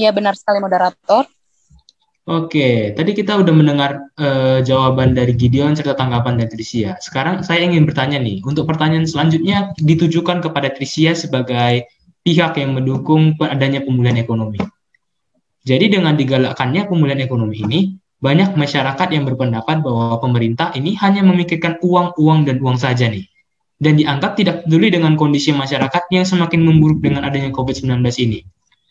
Iya, 0.00 0.16
benar 0.16 0.32
sekali, 0.32 0.64
moderator. 0.64 1.28
Oke, 2.28 2.92
tadi 2.92 3.16
kita 3.16 3.40
udah 3.40 3.54
mendengar 3.56 4.12
uh, 4.20 4.60
jawaban 4.60 5.16
dari 5.16 5.32
Gideon 5.32 5.72
serta 5.72 5.96
tanggapan 5.96 6.36
dari 6.36 6.60
Trisia. 6.60 7.00
Sekarang 7.00 7.40
saya 7.40 7.64
ingin 7.64 7.88
bertanya 7.88 8.20
nih, 8.20 8.44
untuk 8.44 8.68
pertanyaan 8.68 9.08
selanjutnya 9.08 9.72
ditujukan 9.80 10.44
kepada 10.44 10.68
Trisia 10.68 11.16
sebagai 11.16 11.88
pihak 12.20 12.60
yang 12.60 12.76
mendukung 12.76 13.32
adanya 13.40 13.80
pemulihan 13.80 14.20
ekonomi. 14.20 14.60
Jadi 15.64 15.88
dengan 15.88 16.20
digalakkannya 16.20 16.84
pemulihan 16.84 17.24
ekonomi 17.24 17.64
ini, 17.64 17.80
banyak 18.20 18.60
masyarakat 18.60 19.08
yang 19.08 19.24
berpendapat 19.24 19.80
bahwa 19.80 20.20
pemerintah 20.20 20.76
ini 20.76 21.00
hanya 21.00 21.24
memikirkan 21.24 21.80
uang-uang 21.80 22.44
dan 22.44 22.60
uang 22.60 22.76
saja 22.76 23.08
nih. 23.08 23.24
Dan 23.80 23.96
dianggap 23.96 24.36
tidak 24.36 24.68
peduli 24.68 24.92
dengan 24.92 25.16
kondisi 25.16 25.56
masyarakat 25.56 26.12
yang 26.12 26.28
semakin 26.28 26.60
memburuk 26.60 27.00
dengan 27.00 27.24
adanya 27.24 27.48
COVID-19 27.56 28.04
ini. 28.20 28.44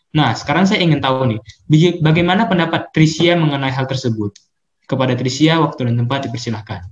Nah, 0.08 0.32
sekarang 0.32 0.64
saya 0.64 0.80
ingin 0.80 1.04
tahu 1.04 1.28
nih, 1.28 1.40
bagaimana 2.00 2.48
pendapat 2.48 2.88
Trisia 2.96 3.36
mengenai 3.36 3.68
hal 3.68 3.84
tersebut? 3.84 4.32
Kepada 4.88 5.12
Trisia, 5.12 5.60
waktu 5.60 5.84
dan 5.84 6.00
tempat 6.00 6.24
dipersilahkan. 6.24 6.88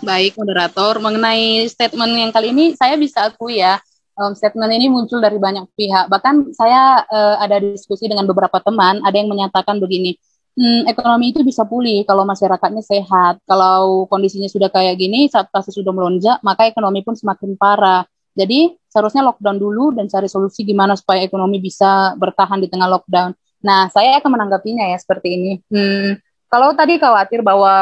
Baik, 0.00 0.40
moderator. 0.40 0.96
Mengenai 0.96 1.68
statement 1.68 2.12
yang 2.16 2.32
kali 2.32 2.56
ini, 2.56 2.72
saya 2.72 2.96
bisa 2.96 3.28
akui 3.28 3.60
ya, 3.60 3.76
um, 4.16 4.32
statement 4.32 4.72
ini 4.72 4.88
muncul 4.88 5.20
dari 5.20 5.36
banyak 5.36 5.68
pihak. 5.76 6.08
Bahkan 6.08 6.56
saya 6.56 7.04
uh, 7.04 7.36
ada 7.36 7.60
diskusi 7.60 8.08
dengan 8.08 8.24
beberapa 8.24 8.58
teman, 8.64 9.04
ada 9.04 9.12
yang 9.12 9.28
menyatakan 9.28 9.76
begini, 9.76 10.16
hmm, 10.56 10.88
ekonomi 10.88 11.36
itu 11.36 11.40
bisa 11.44 11.68
pulih 11.68 12.04
kalau 12.08 12.24
masyarakatnya 12.24 12.82
sehat. 12.84 13.44
Kalau 13.44 14.08
kondisinya 14.08 14.48
sudah 14.48 14.72
kayak 14.72 14.96
gini, 14.96 15.28
saat 15.28 15.52
kasus 15.52 15.76
sudah 15.76 15.92
melonjak, 15.92 16.40
maka 16.40 16.68
ekonomi 16.68 17.04
pun 17.04 17.12
semakin 17.12 17.60
parah. 17.60 18.08
Jadi 18.32 18.72
seharusnya 18.92 19.24
lockdown 19.24 19.56
dulu 19.56 19.96
dan 19.96 20.04
cari 20.12 20.28
solusi 20.28 20.68
gimana 20.68 20.92
supaya 20.92 21.24
ekonomi 21.24 21.56
bisa 21.64 22.12
bertahan 22.20 22.60
di 22.60 22.68
tengah 22.68 22.92
lockdown. 22.92 23.32
Nah, 23.64 23.88
saya 23.88 24.20
akan 24.20 24.36
menanggapinya 24.36 24.84
ya 24.92 24.98
seperti 25.00 25.28
ini. 25.32 25.52
Hmm, 25.72 26.20
kalau 26.52 26.76
tadi 26.76 27.00
khawatir 27.00 27.40
bahwa 27.40 27.72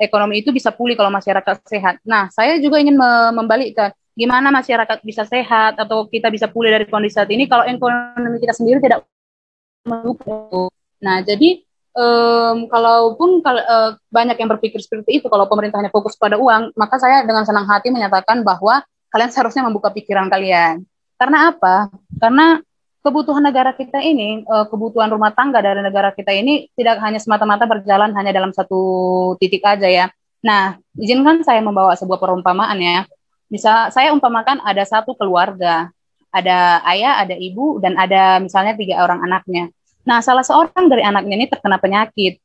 ekonomi 0.00 0.40
itu 0.40 0.48
bisa 0.48 0.72
pulih 0.72 0.96
kalau 0.96 1.12
masyarakat 1.12 1.60
sehat. 1.68 2.00
Nah, 2.08 2.32
saya 2.32 2.56
juga 2.56 2.80
ingin 2.80 2.96
membalikkan 3.36 3.92
gimana 4.16 4.48
masyarakat 4.48 5.04
bisa 5.04 5.28
sehat 5.28 5.76
atau 5.76 6.08
kita 6.08 6.32
bisa 6.32 6.48
pulih 6.48 6.72
dari 6.72 6.88
kondisi 6.88 7.18
saat 7.20 7.28
ini 7.28 7.44
kalau 7.44 7.68
ekonomi 7.68 8.40
kita 8.40 8.56
sendiri 8.56 8.80
tidak 8.80 9.04
mendukung. 9.84 10.72
Nah, 11.04 11.20
jadi 11.20 11.60
um, 11.92 12.70
kalaupun 12.70 13.44
kal 13.44 13.60
uh, 13.60 13.90
banyak 14.08 14.40
yang 14.40 14.48
berpikir 14.56 14.80
seperti 14.80 15.20
itu, 15.20 15.26
kalau 15.28 15.44
pemerintahnya 15.44 15.92
fokus 15.92 16.16
pada 16.16 16.40
uang, 16.40 16.72
maka 16.78 16.96
saya 16.96 17.26
dengan 17.28 17.44
senang 17.44 17.68
hati 17.68 17.92
menyatakan 17.92 18.40
bahwa 18.40 18.80
kalian 19.14 19.30
seharusnya 19.30 19.62
membuka 19.62 19.94
pikiran 19.94 20.26
kalian. 20.26 20.82
Karena 21.14 21.54
apa? 21.54 21.86
Karena 22.18 22.58
kebutuhan 23.06 23.46
negara 23.46 23.70
kita 23.70 24.02
ini, 24.02 24.42
uh, 24.42 24.66
kebutuhan 24.66 25.06
rumah 25.06 25.30
tangga 25.30 25.62
dari 25.62 25.86
negara 25.86 26.10
kita 26.10 26.34
ini 26.34 26.66
tidak 26.74 26.98
hanya 26.98 27.22
semata-mata 27.22 27.62
berjalan 27.62 28.10
hanya 28.18 28.34
dalam 28.34 28.50
satu 28.50 28.82
titik 29.38 29.62
aja 29.62 29.86
ya. 29.86 30.06
Nah, 30.42 30.82
izinkan 30.98 31.46
saya 31.46 31.62
membawa 31.62 31.94
sebuah 31.94 32.18
perumpamaan 32.18 32.74
ya. 32.82 33.06
Misal 33.46 33.94
saya 33.94 34.10
umpamakan 34.10 34.58
ada 34.66 34.82
satu 34.82 35.14
keluarga, 35.14 35.94
ada 36.34 36.82
ayah, 36.90 37.22
ada 37.22 37.38
ibu, 37.38 37.78
dan 37.78 37.94
ada 37.94 38.42
misalnya 38.42 38.74
tiga 38.74 38.98
orang 39.06 39.22
anaknya. 39.22 39.70
Nah, 40.02 40.18
salah 40.18 40.42
seorang 40.42 40.90
dari 40.90 41.06
anaknya 41.06 41.38
ini 41.38 41.46
terkena 41.46 41.78
penyakit. 41.78 42.42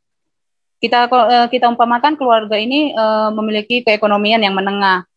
Kita 0.78 1.10
uh, 1.10 1.50
kita 1.50 1.66
umpamakan 1.66 2.14
keluarga 2.14 2.56
ini 2.62 2.94
uh, 2.94 3.34
memiliki 3.34 3.82
keekonomian 3.82 4.46
yang 4.46 4.54
menengah. 4.54 5.09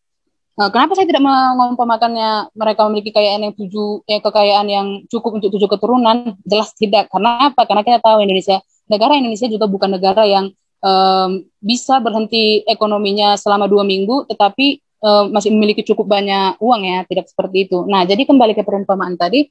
Uh, 0.53 0.69
kenapa 0.69 0.93
saya 0.93 1.09
tidak 1.09 1.25
mengumpamakannya 1.25 2.53
mereka 2.53 2.85
memiliki 2.85 3.09
kekayaan 3.09 3.41
yang 3.41 3.53
tujuh, 3.57 4.05
eh, 4.05 4.21
kekayaan 4.21 4.67
yang 4.69 4.87
cukup 5.09 5.41
untuk 5.41 5.49
tujuh 5.49 5.65
keturunan? 5.65 6.37
Jelas 6.45 6.77
tidak. 6.77 7.09
Karena 7.09 7.49
apa? 7.49 7.65
Karena 7.65 7.81
kita 7.81 7.97
tahu 7.97 8.21
Indonesia, 8.21 8.61
negara 8.85 9.17
Indonesia 9.17 9.49
juga 9.49 9.65
bukan 9.65 9.97
negara 9.97 10.29
yang 10.29 10.53
um, 10.83 11.41
bisa 11.57 11.97
berhenti 12.03 12.61
ekonominya 12.69 13.33
selama 13.33 13.65
dua 13.65 13.81
minggu, 13.81 14.29
tetapi 14.29 14.77
uh, 15.01 15.25
masih 15.31 15.49
memiliki 15.55 15.81
cukup 15.81 16.05
banyak 16.05 16.61
uang 16.61 16.81
ya, 16.85 17.01
tidak 17.09 17.31
seperti 17.31 17.65
itu. 17.65 17.87
Nah, 17.89 18.05
jadi 18.05 18.21
kembali 18.21 18.53
ke 18.53 18.61
perumpamaan 18.61 19.17
tadi, 19.17 19.49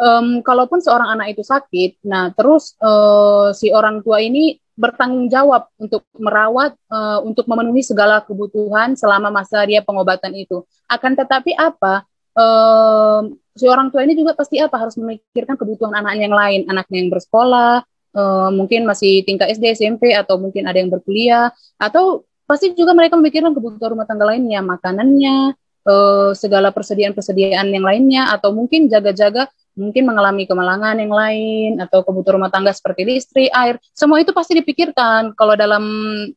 um, 0.00 0.40
kalaupun 0.40 0.80
seorang 0.80 1.12
anak 1.18 1.38
itu 1.38 1.44
sakit, 1.44 2.02
nah 2.08 2.32
terus 2.32 2.74
uh, 2.82 3.52
si 3.54 3.70
orang 3.70 4.00
tua 4.02 4.24
ini 4.24 4.58
bertanggung 4.72 5.28
jawab 5.28 5.68
untuk 5.76 6.08
merawat, 6.16 6.72
uh, 6.88 7.20
untuk 7.22 7.44
memenuhi 7.44 7.84
segala 7.84 8.24
kebutuhan 8.24 8.96
selama 8.96 9.28
masa 9.28 9.60
dia 9.68 9.84
pengobatan 9.84 10.32
itu. 10.32 10.64
Akan 10.88 11.12
tetapi 11.12 11.52
apa? 11.56 12.08
Um, 12.32 13.36
si 13.52 13.68
orang 13.68 13.92
tua 13.92 14.00
ini 14.08 14.16
juga 14.16 14.32
pasti 14.32 14.56
apa 14.56 14.80
harus 14.80 14.96
memikirkan 14.96 15.60
kebutuhan 15.60 15.92
anak 15.92 16.16
yang 16.16 16.32
lain, 16.32 16.64
anaknya 16.72 16.98
yang 17.04 17.10
bersekolah, 17.12 17.84
uh, 18.16 18.48
mungkin 18.48 18.88
masih 18.88 19.24
tingkat 19.28 19.52
SD, 19.52 19.76
SMP, 19.76 20.16
atau 20.16 20.40
mungkin 20.40 20.64
ada 20.64 20.80
yang 20.80 20.88
berkuliah, 20.88 21.52
atau 21.76 22.24
pasti 22.48 22.72
juga 22.72 22.96
mereka 22.96 23.20
memikirkan 23.20 23.52
kebutuhan 23.52 23.92
rumah 23.92 24.08
tangga 24.08 24.24
lainnya, 24.24 24.64
makanannya, 24.64 25.52
uh, 25.84 26.32
segala 26.32 26.72
persediaan-persediaan 26.72 27.68
yang 27.68 27.84
lainnya, 27.84 28.32
atau 28.32 28.56
mungkin 28.56 28.88
jaga-jaga 28.88 29.52
mungkin 29.74 30.04
mengalami 30.04 30.44
kemalangan 30.44 30.96
yang 31.00 31.12
lain 31.12 31.70
atau 31.80 32.04
kebutuhan 32.04 32.40
rumah 32.40 32.52
tangga 32.52 32.72
seperti 32.72 33.08
listrik, 33.08 33.50
air, 33.52 33.80
semua 33.96 34.20
itu 34.20 34.30
pasti 34.36 34.56
dipikirkan 34.58 35.32
kalau 35.36 35.56
dalam 35.56 35.84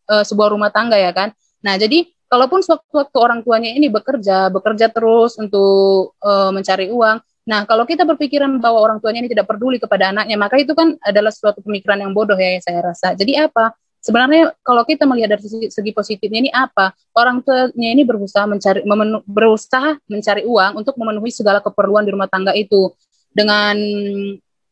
uh, 0.07 0.23
sebuah 0.23 0.55
rumah 0.55 0.71
tangga 0.71 0.95
ya 0.95 1.11
kan. 1.11 1.35
Nah, 1.65 1.75
jadi 1.75 2.05
kalaupun 2.29 2.61
sewaktu-waktu 2.61 3.17
orang 3.17 3.39
tuanya 3.45 3.71
ini 3.71 3.87
bekerja, 3.87 4.49
bekerja 4.51 4.91
terus 4.91 5.37
untuk 5.39 6.17
uh, 6.21 6.51
mencari 6.51 6.91
uang. 6.91 7.17
Nah, 7.45 7.61
kalau 7.69 7.85
kita 7.85 8.01
berpikiran 8.09 8.57
bahwa 8.57 8.81
orang 8.81 8.97
tuanya 8.97 9.21
ini 9.21 9.29
tidak 9.29 9.45
peduli 9.45 9.77
kepada 9.77 10.09
anaknya, 10.09 10.33
maka 10.33 10.57
itu 10.57 10.73
kan 10.73 10.97
adalah 11.05 11.29
suatu 11.29 11.61
pemikiran 11.61 12.01
yang 12.01 12.11
bodoh 12.11 12.37
ya 12.37 12.57
saya 12.61 12.81
rasa. 12.81 13.13
Jadi 13.13 13.37
apa? 13.37 13.77
Sebenarnya 14.05 14.53
kalau 14.61 14.85
kita 14.85 15.09
melihat 15.09 15.33
dari 15.33 15.41
segi, 15.49 15.67
segi 15.73 15.89
positifnya 15.89 16.39
ini 16.45 16.51
apa? 16.53 16.93
Orang 17.17 17.41
tuanya 17.41 17.89
ini 17.89 18.05
berusaha 18.05 18.45
mencari 18.45 18.85
memenu, 18.85 19.25
berusaha 19.25 19.97
mencari 20.05 20.45
uang 20.45 20.77
untuk 20.77 20.93
memenuhi 21.01 21.33
segala 21.33 21.57
keperluan 21.57 22.05
di 22.05 22.13
rumah 22.13 22.29
tangga 22.29 22.53
itu 22.53 22.93
dengan 23.35 23.75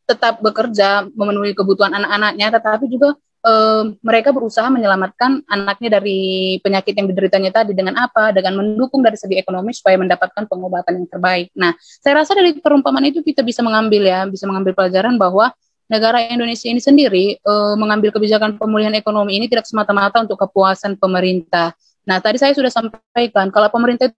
tetap 0.07 0.39
bekerja 0.39 1.07
memenuhi 1.11 1.51
kebutuhan 1.51 1.91
anak-anaknya, 1.91 2.47
tetapi 2.59 2.85
juga 2.87 3.19
eh, 3.43 3.83
mereka 3.99 4.31
berusaha 4.31 4.67
menyelamatkan 4.71 5.43
anaknya 5.47 5.99
dari 5.99 6.57
penyakit 6.63 6.95
yang 6.95 7.07
dideritanya 7.11 7.51
tadi 7.51 7.75
dengan 7.75 7.99
apa? 7.99 8.31
Dengan 8.31 8.63
mendukung 8.63 9.03
dari 9.03 9.19
segi 9.19 9.35
ekonomi 9.35 9.75
supaya 9.75 9.99
mendapatkan 9.99 10.47
pengobatan 10.47 11.03
yang 11.03 11.07
terbaik. 11.11 11.51
Nah, 11.59 11.75
saya 11.79 12.23
rasa 12.23 12.35
dari 12.39 12.55
perumpamaan 12.55 13.11
itu 13.11 13.19
kita 13.19 13.43
bisa 13.43 13.59
mengambil 13.59 14.07
ya, 14.07 14.23
bisa 14.27 14.47
mengambil 14.47 14.75
pelajaran 14.75 15.19
bahwa 15.19 15.51
negara 15.91 16.23
Indonesia 16.31 16.71
ini 16.71 16.79
sendiri 16.79 17.25
eh, 17.37 17.75
mengambil 17.75 18.15
kebijakan 18.15 18.55
pemulihan 18.55 18.95
ekonomi 18.95 19.35
ini 19.39 19.51
tidak 19.51 19.67
semata-mata 19.67 20.23
untuk 20.23 20.39
kepuasan 20.39 20.95
pemerintah. 20.95 21.75
Nah, 22.03 22.19
tadi 22.19 22.35
saya 22.39 22.51
sudah 22.51 22.71
sampaikan 22.71 23.47
kalau 23.51 23.71
pemerintah 23.71 24.11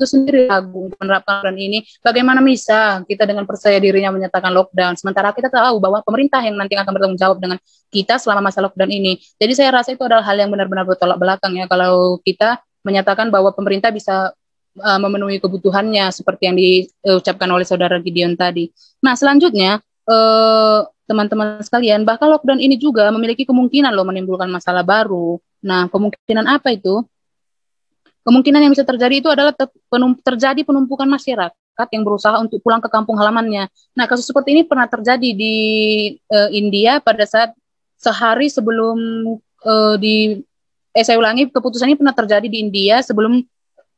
itu 0.00 0.08
sendiri 0.08 0.48
ragu 0.48 0.88
menerapkan 0.96 1.44
lockdown 1.44 1.60
ini. 1.60 1.84
Bagaimana 2.00 2.40
bisa 2.40 3.04
kita 3.04 3.28
dengan 3.28 3.44
percaya 3.44 3.76
dirinya 3.76 4.08
menyatakan 4.16 4.48
lockdown, 4.56 4.96
sementara 4.96 5.36
kita 5.36 5.52
tahu 5.52 5.76
bahwa 5.76 6.00
pemerintah 6.00 6.40
yang 6.40 6.56
nanti 6.56 6.72
akan 6.80 6.88
bertanggung 6.96 7.20
jawab 7.20 7.36
dengan 7.36 7.60
kita 7.92 8.16
selama 8.16 8.48
masa 8.48 8.64
lockdown 8.64 8.88
ini. 8.88 9.20
Jadi 9.36 9.52
saya 9.52 9.70
rasa 9.76 9.92
itu 9.92 10.00
adalah 10.00 10.24
hal 10.24 10.40
yang 10.40 10.48
benar-benar 10.48 10.88
bertolak 10.88 11.20
belakang 11.20 11.52
ya 11.60 11.68
kalau 11.68 12.16
kita 12.24 12.56
menyatakan 12.80 13.28
bahwa 13.28 13.52
pemerintah 13.52 13.92
bisa 13.92 14.32
uh, 14.80 15.00
memenuhi 15.04 15.36
kebutuhannya 15.36 16.08
seperti 16.08 16.42
yang 16.48 16.56
diucapkan 16.56 17.48
oleh 17.52 17.68
saudara 17.68 18.00
Gideon 18.00 18.40
tadi. 18.40 18.72
Nah 19.04 19.12
selanjutnya 19.12 19.84
uh, 20.08 20.88
teman-teman 21.10 21.58
sekalian, 21.66 22.06
bahkan 22.06 22.30
lockdown 22.30 22.62
ini 22.62 22.78
juga 22.78 23.10
memiliki 23.10 23.42
kemungkinan 23.42 23.90
loh 23.90 24.06
menimbulkan 24.06 24.46
masalah 24.46 24.86
baru. 24.86 25.42
Nah, 25.66 25.90
kemungkinan 25.90 26.46
apa 26.46 26.70
itu? 26.70 27.02
Kemungkinan 28.30 28.62
yang 28.62 28.70
bisa 28.70 28.86
terjadi 28.86 29.18
itu 29.18 29.26
adalah 29.26 29.50
penum 29.90 30.14
terjadi 30.22 30.62
penumpukan 30.62 31.10
masyarakat 31.10 31.88
yang 31.90 32.06
berusaha 32.06 32.38
untuk 32.38 32.62
pulang 32.62 32.78
ke 32.78 32.86
kampung 32.86 33.18
halamannya. 33.18 33.66
Nah, 33.98 34.06
kasus 34.06 34.30
seperti 34.30 34.54
ini 34.54 34.62
pernah 34.62 34.86
terjadi 34.86 35.34
di 35.34 35.54
uh, 36.30 36.46
India 36.54 37.02
pada 37.02 37.26
saat 37.26 37.50
sehari 37.98 38.46
sebelum 38.46 38.94
uh, 39.66 39.98
di 39.98 40.38
eh 40.94 41.02
saya 41.02 41.18
ulangi 41.18 41.50
keputusan 41.50 41.90
ini 41.90 41.98
pernah 41.98 42.14
terjadi 42.14 42.46
di 42.46 42.62
India 42.62 43.02
sebelum 43.02 43.42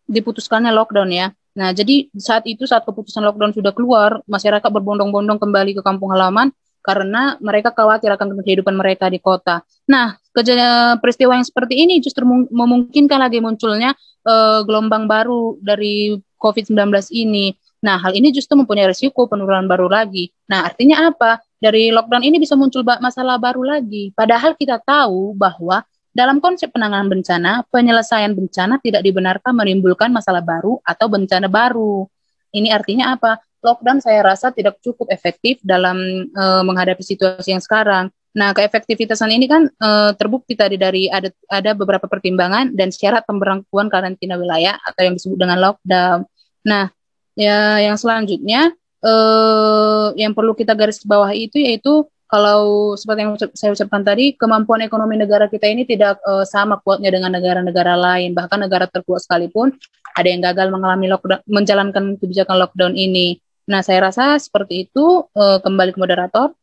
diputuskannya 0.09 0.73
lockdown 0.73 1.13
ya. 1.13 1.29
Nah, 1.53 1.77
jadi 1.77 2.09
saat 2.17 2.49
itu 2.49 2.65
saat 2.65 2.89
keputusan 2.89 3.21
lockdown 3.21 3.53
sudah 3.53 3.77
keluar, 3.77 4.25
masyarakat 4.25 4.65
berbondong-bondong 4.65 5.37
kembali 5.37 5.77
ke 5.77 5.83
kampung 5.85 6.09
halaman 6.09 6.49
karena 6.83 7.39
mereka 7.39 7.71
khawatir 7.71 8.11
akan 8.11 8.43
kehidupan 8.43 8.75
mereka 8.75 9.07
di 9.07 9.23
kota. 9.23 9.63
Nah, 9.87 10.19
kejadian 10.35 10.99
peristiwa 10.99 11.39
yang 11.39 11.47
seperti 11.47 11.79
ini 11.79 12.03
justru 12.03 12.27
memungkinkan 12.27 13.23
lagi 13.23 13.39
munculnya 13.39 13.95
uh, 14.27 14.67
gelombang 14.67 15.07
baru 15.07 15.57
dari 15.63 16.19
COVID-19 16.43 16.91
ini. 17.15 17.55
Nah, 17.83 17.99
hal 17.99 18.15
ini 18.15 18.35
justru 18.35 18.59
mempunyai 18.59 18.91
risiko 18.91 19.31
penurunan 19.31 19.67
baru 19.71 19.87
lagi. 19.87 20.31
Nah, 20.51 20.67
artinya 20.67 21.11
apa? 21.11 21.43
Dari 21.63 21.95
lockdown 21.95 22.27
ini 22.27 22.43
bisa 22.43 22.59
muncul 22.59 22.83
masalah 22.83 23.39
baru 23.39 23.63
lagi. 23.63 24.11
Padahal 24.15 24.59
kita 24.59 24.83
tahu 24.83 25.35
bahwa 25.39 25.87
dalam 26.13 26.45
konsep 26.45 26.69
penanganan 26.69 27.09
bencana, 27.09 27.65
penyelesaian 27.73 28.37
bencana 28.37 28.77
tidak 28.85 29.01
dibenarkan 29.01 29.57
menimbulkan 29.57 30.13
masalah 30.13 30.45
baru 30.45 30.79
atau 30.85 31.07
bencana 31.09 31.49
baru. 31.49 32.05
Ini 32.53 32.69
artinya 32.69 33.17
apa? 33.17 33.41
Lockdown 33.63 34.03
saya 34.03 34.21
rasa 34.27 34.51
tidak 34.51 34.83
cukup 34.83 35.09
efektif 35.09 35.63
dalam 35.63 36.29
uh, 36.35 36.63
menghadapi 36.67 37.01
situasi 37.01 37.55
yang 37.55 37.63
sekarang. 37.63 38.11
Nah, 38.33 38.57
keefektivitasan 38.57 39.29
ini 39.31 39.47
kan 39.47 39.69
uh, 39.69 40.17
terbukti 40.17 40.57
tadi 40.57 40.81
dari 40.81 41.07
ada 41.07 41.29
ada 41.53 41.77
beberapa 41.77 42.09
pertimbangan 42.09 42.73
dan 42.73 42.89
syarat 42.89 43.23
pemberlakuan 43.29 43.93
karantina 43.93 44.41
wilayah 44.41 44.77
atau 44.83 45.05
yang 45.05 45.15
disebut 45.15 45.37
dengan 45.37 45.61
lockdown. 45.61 46.25
Nah, 46.65 46.89
ya 47.37 47.79
yang 47.79 48.01
selanjutnya 48.01 48.73
uh, 49.05 50.17
yang 50.17 50.33
perlu 50.33 50.57
kita 50.57 50.73
garis 50.73 51.05
bawah 51.05 51.29
itu 51.31 51.61
yaitu 51.61 52.09
kalau 52.33 52.97
seperti 52.97 53.21
yang 53.29 53.37
saya 53.53 53.77
ucapkan 53.77 54.01
tadi, 54.01 54.33
kemampuan 54.33 54.81
ekonomi 54.81 55.21
negara 55.21 55.53
kita 55.53 55.69
ini 55.69 55.85
tidak 55.85 56.17
uh, 56.25 56.49
sama 56.49 56.81
kuatnya 56.81 57.13
dengan 57.13 57.29
negara-negara 57.29 57.93
lain. 57.93 58.33
Bahkan 58.33 58.57
negara 58.57 58.89
terkuat 58.89 59.29
sekalipun 59.29 59.77
ada 60.17 60.29
yang 60.33 60.41
gagal 60.41 60.73
mengalami 60.73 61.13
lockdown, 61.13 61.45
menjalankan 61.45 62.17
kebijakan 62.17 62.57
lockdown 62.57 62.97
ini. 62.97 63.37
Nah, 63.69 63.81
saya 63.81 64.11
rasa 64.11 64.39
seperti 64.43 64.91
itu. 64.91 65.27
Uh, 65.35 65.63
kembali 65.63 65.95
ke 65.95 65.99
moderator. 66.01 66.55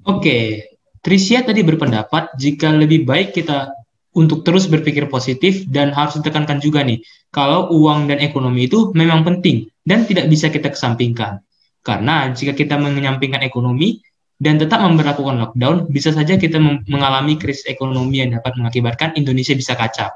Oke, 0.00 0.70
Tricia 1.00 1.44
tadi 1.44 1.60
berpendapat 1.60 2.36
jika 2.40 2.72
lebih 2.72 3.04
baik 3.04 3.36
kita 3.36 3.72
untuk 4.16 4.42
terus 4.42 4.66
berpikir 4.66 5.06
positif 5.06 5.64
dan 5.70 5.94
harus 5.94 6.18
ditekankan 6.18 6.58
juga 6.58 6.82
nih, 6.82 6.98
kalau 7.30 7.70
uang 7.70 8.10
dan 8.10 8.18
ekonomi 8.18 8.66
itu 8.66 8.90
memang 8.96 9.22
penting 9.22 9.70
dan 9.86 10.02
tidak 10.04 10.26
bisa 10.26 10.50
kita 10.50 10.72
kesampingkan. 10.72 11.40
Karena 11.80 12.28
jika 12.32 12.52
kita 12.52 12.76
menyampingkan 12.76 13.40
ekonomi 13.40 14.02
dan 14.36 14.60
tetap 14.60 14.82
memperlakukan 14.84 15.40
lockdown, 15.40 15.88
bisa 15.88 16.12
saja 16.12 16.36
kita 16.36 16.60
mengalami 16.88 17.40
krisis 17.40 17.64
ekonomi 17.68 18.20
yang 18.20 18.36
dapat 18.36 18.56
mengakibatkan 18.60 19.16
Indonesia 19.16 19.56
bisa 19.56 19.76
kacau. 19.76 20.10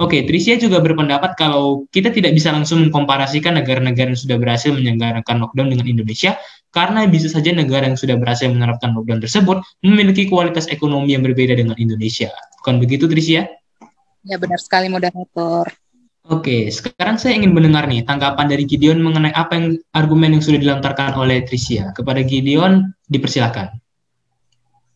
Oke, 0.00 0.24
Tricia 0.24 0.56
juga 0.56 0.80
berpendapat 0.80 1.36
kalau 1.36 1.84
kita 1.92 2.08
tidak 2.08 2.32
bisa 2.32 2.48
langsung 2.48 2.88
mengkomparasikan 2.88 3.60
negara-negara 3.60 4.16
yang 4.16 4.20
sudah 4.20 4.40
berhasil 4.40 4.72
menyelenggarakan 4.72 5.44
lockdown 5.44 5.68
dengan 5.68 5.84
Indonesia, 5.84 6.40
karena 6.72 7.04
bisa 7.04 7.28
saja 7.28 7.52
negara 7.52 7.84
yang 7.84 8.00
sudah 8.00 8.16
berhasil 8.16 8.48
menerapkan 8.48 8.96
lockdown 8.96 9.20
tersebut 9.20 9.60
memiliki 9.84 10.32
kualitas 10.32 10.64
ekonomi 10.72 11.12
yang 11.12 11.20
berbeda 11.20 11.52
dengan 11.52 11.76
Indonesia. 11.76 12.32
Bukan 12.64 12.80
begitu, 12.80 13.04
Tricia? 13.04 13.52
Ya, 14.24 14.40
benar 14.40 14.62
sekali, 14.62 14.88
moderator. 14.88 15.68
Oke, 16.30 16.70
sekarang 16.70 17.18
saya 17.18 17.34
ingin 17.34 17.50
mendengar 17.50 17.84
nih 17.90 18.06
tanggapan 18.06 18.46
dari 18.46 18.62
Gideon 18.62 19.02
mengenai 19.02 19.34
apa 19.34 19.58
yang 19.58 19.66
argumen 19.92 20.38
yang 20.38 20.42
sudah 20.42 20.62
dilontarkan 20.62 21.18
oleh 21.18 21.42
Tricia. 21.42 21.90
Kepada 21.92 22.22
Gideon, 22.22 22.94
dipersilakan. 23.10 23.74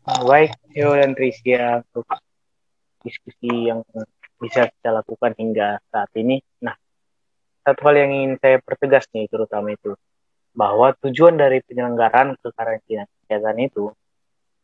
Baik, 0.07 0.55
Theo 0.70 0.94
dan 0.94 1.18
Tricia 1.18 1.82
untuk 1.82 2.07
diskusi 3.03 3.66
yang 3.66 3.82
bisa 4.37 4.68
kita 4.68 4.91
lakukan 4.93 5.32
hingga 5.37 5.80
saat 5.89 6.11
ini. 6.16 6.41
Nah, 6.62 6.76
satu 7.64 7.80
hal 7.89 8.07
yang 8.07 8.11
ingin 8.12 8.32
saya 8.39 8.57
pertegas 8.61 9.09
nih 9.11 9.26
terutama 9.26 9.72
itu 9.72 9.97
bahwa 10.57 10.97
tujuan 11.05 11.37
dari 11.37 11.61
penyelenggaraan 11.64 12.39
kekarantinaan 12.41 13.09
kesehatan 13.24 13.59
itu 13.61 13.93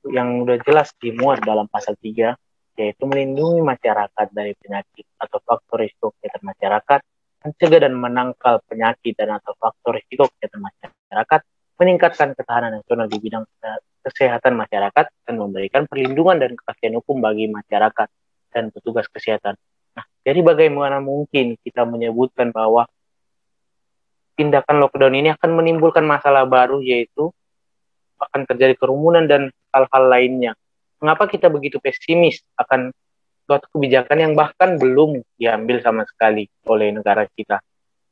yang 0.09 0.43
udah 0.43 0.59
jelas 0.64 0.93
dimuat 0.99 1.45
dalam 1.45 1.68
pasal 1.68 1.95
3 2.01 2.33
yaitu 2.81 3.05
melindungi 3.05 3.61
masyarakat 3.61 4.27
dari 4.33 4.57
penyakit 4.57 5.05
atau 5.20 5.39
faktor 5.45 5.85
risiko 5.85 6.16
kesehatan 6.16 6.57
masyarakat, 6.57 7.01
mencegah 7.45 7.81
dan 7.85 7.93
menangkal 7.93 8.64
penyakit 8.64 9.12
dan 9.12 9.37
atau 9.37 9.53
faktor 9.61 10.01
risiko 10.01 10.33
kesehatan 10.33 10.64
masyarakat, 10.64 11.41
meningkatkan 11.77 12.29
ketahanan 12.33 12.81
nasional 12.81 13.07
di 13.12 13.18
bidang 13.20 13.45
kesehatan 14.01 14.57
masyarakat, 14.57 15.05
dan 15.05 15.35
memberikan 15.37 15.85
perlindungan 15.85 16.41
dan 16.41 16.57
kepastian 16.57 16.97
hukum 16.97 17.20
bagi 17.20 17.53
masyarakat 17.53 18.09
dan 18.53 18.69
petugas 18.69 19.09
kesehatan. 19.09 19.57
Nah, 19.97 20.05
jadi 20.23 20.41
bagaimana 20.45 21.01
mungkin 21.01 21.57
kita 21.65 21.89
menyebutkan 21.89 22.53
bahwa 22.53 22.87
tindakan 24.37 24.81
lockdown 24.81 25.17
ini 25.17 25.33
akan 25.33 25.51
menimbulkan 25.57 26.05
masalah 26.05 26.45
baru 26.45 26.81
yaitu 26.81 27.33
akan 28.21 28.47
terjadi 28.47 28.79
kerumunan 28.79 29.27
dan 29.27 29.51
hal-hal 29.75 30.05
lainnya 30.09 30.53
mengapa 31.03 31.27
kita 31.27 31.51
begitu 31.51 31.83
pesimis 31.83 32.39
akan 32.55 32.95
suatu 33.43 33.67
kebijakan 33.75 34.23
yang 34.23 34.33
bahkan 34.39 34.79
belum 34.79 35.19
diambil 35.35 35.83
sama 35.83 36.07
sekali 36.07 36.47
oleh 36.71 36.95
negara 36.95 37.27
kita. 37.27 37.59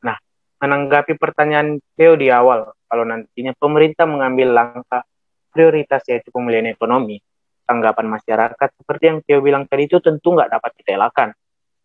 Nah, 0.03 0.19
menanggapi 0.59 1.15
pertanyaan 1.15 1.79
Theo 1.95 2.19
di 2.19 2.35
awal, 2.35 2.75
kalau 2.91 3.07
nantinya 3.07 3.55
pemerintah 3.55 4.11
mengambil 4.11 4.51
langkah 4.51 5.07
prioritas 5.55 6.03
yaitu 6.11 6.35
pemulihan 6.35 6.67
ekonomi, 6.67 7.23
tanggapan 7.71 8.11
masyarakat 8.11 8.69
seperti 8.83 9.05
yang 9.07 9.23
Theo 9.23 9.39
bilang 9.39 9.71
tadi 9.71 9.87
itu 9.87 10.03
tentu 10.03 10.35
nggak 10.35 10.59
dapat 10.59 10.75
kita 10.83 10.99
elakkan. 10.99 11.31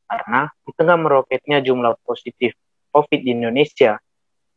Karena 0.09 0.49
di 0.49 0.73
tengah 0.73 0.97
meroketnya 0.97 1.61
jumlah 1.61 2.01
positif 2.01 2.57
COVID 2.89 3.21
di 3.21 3.38
Indonesia 3.38 4.01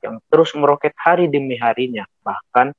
yang 0.01 0.17
terus 0.33 0.57
meroket 0.57 0.97
hari 0.97 1.29
demi 1.29 1.61
harinya, 1.61 2.09
bahkan 2.25 2.73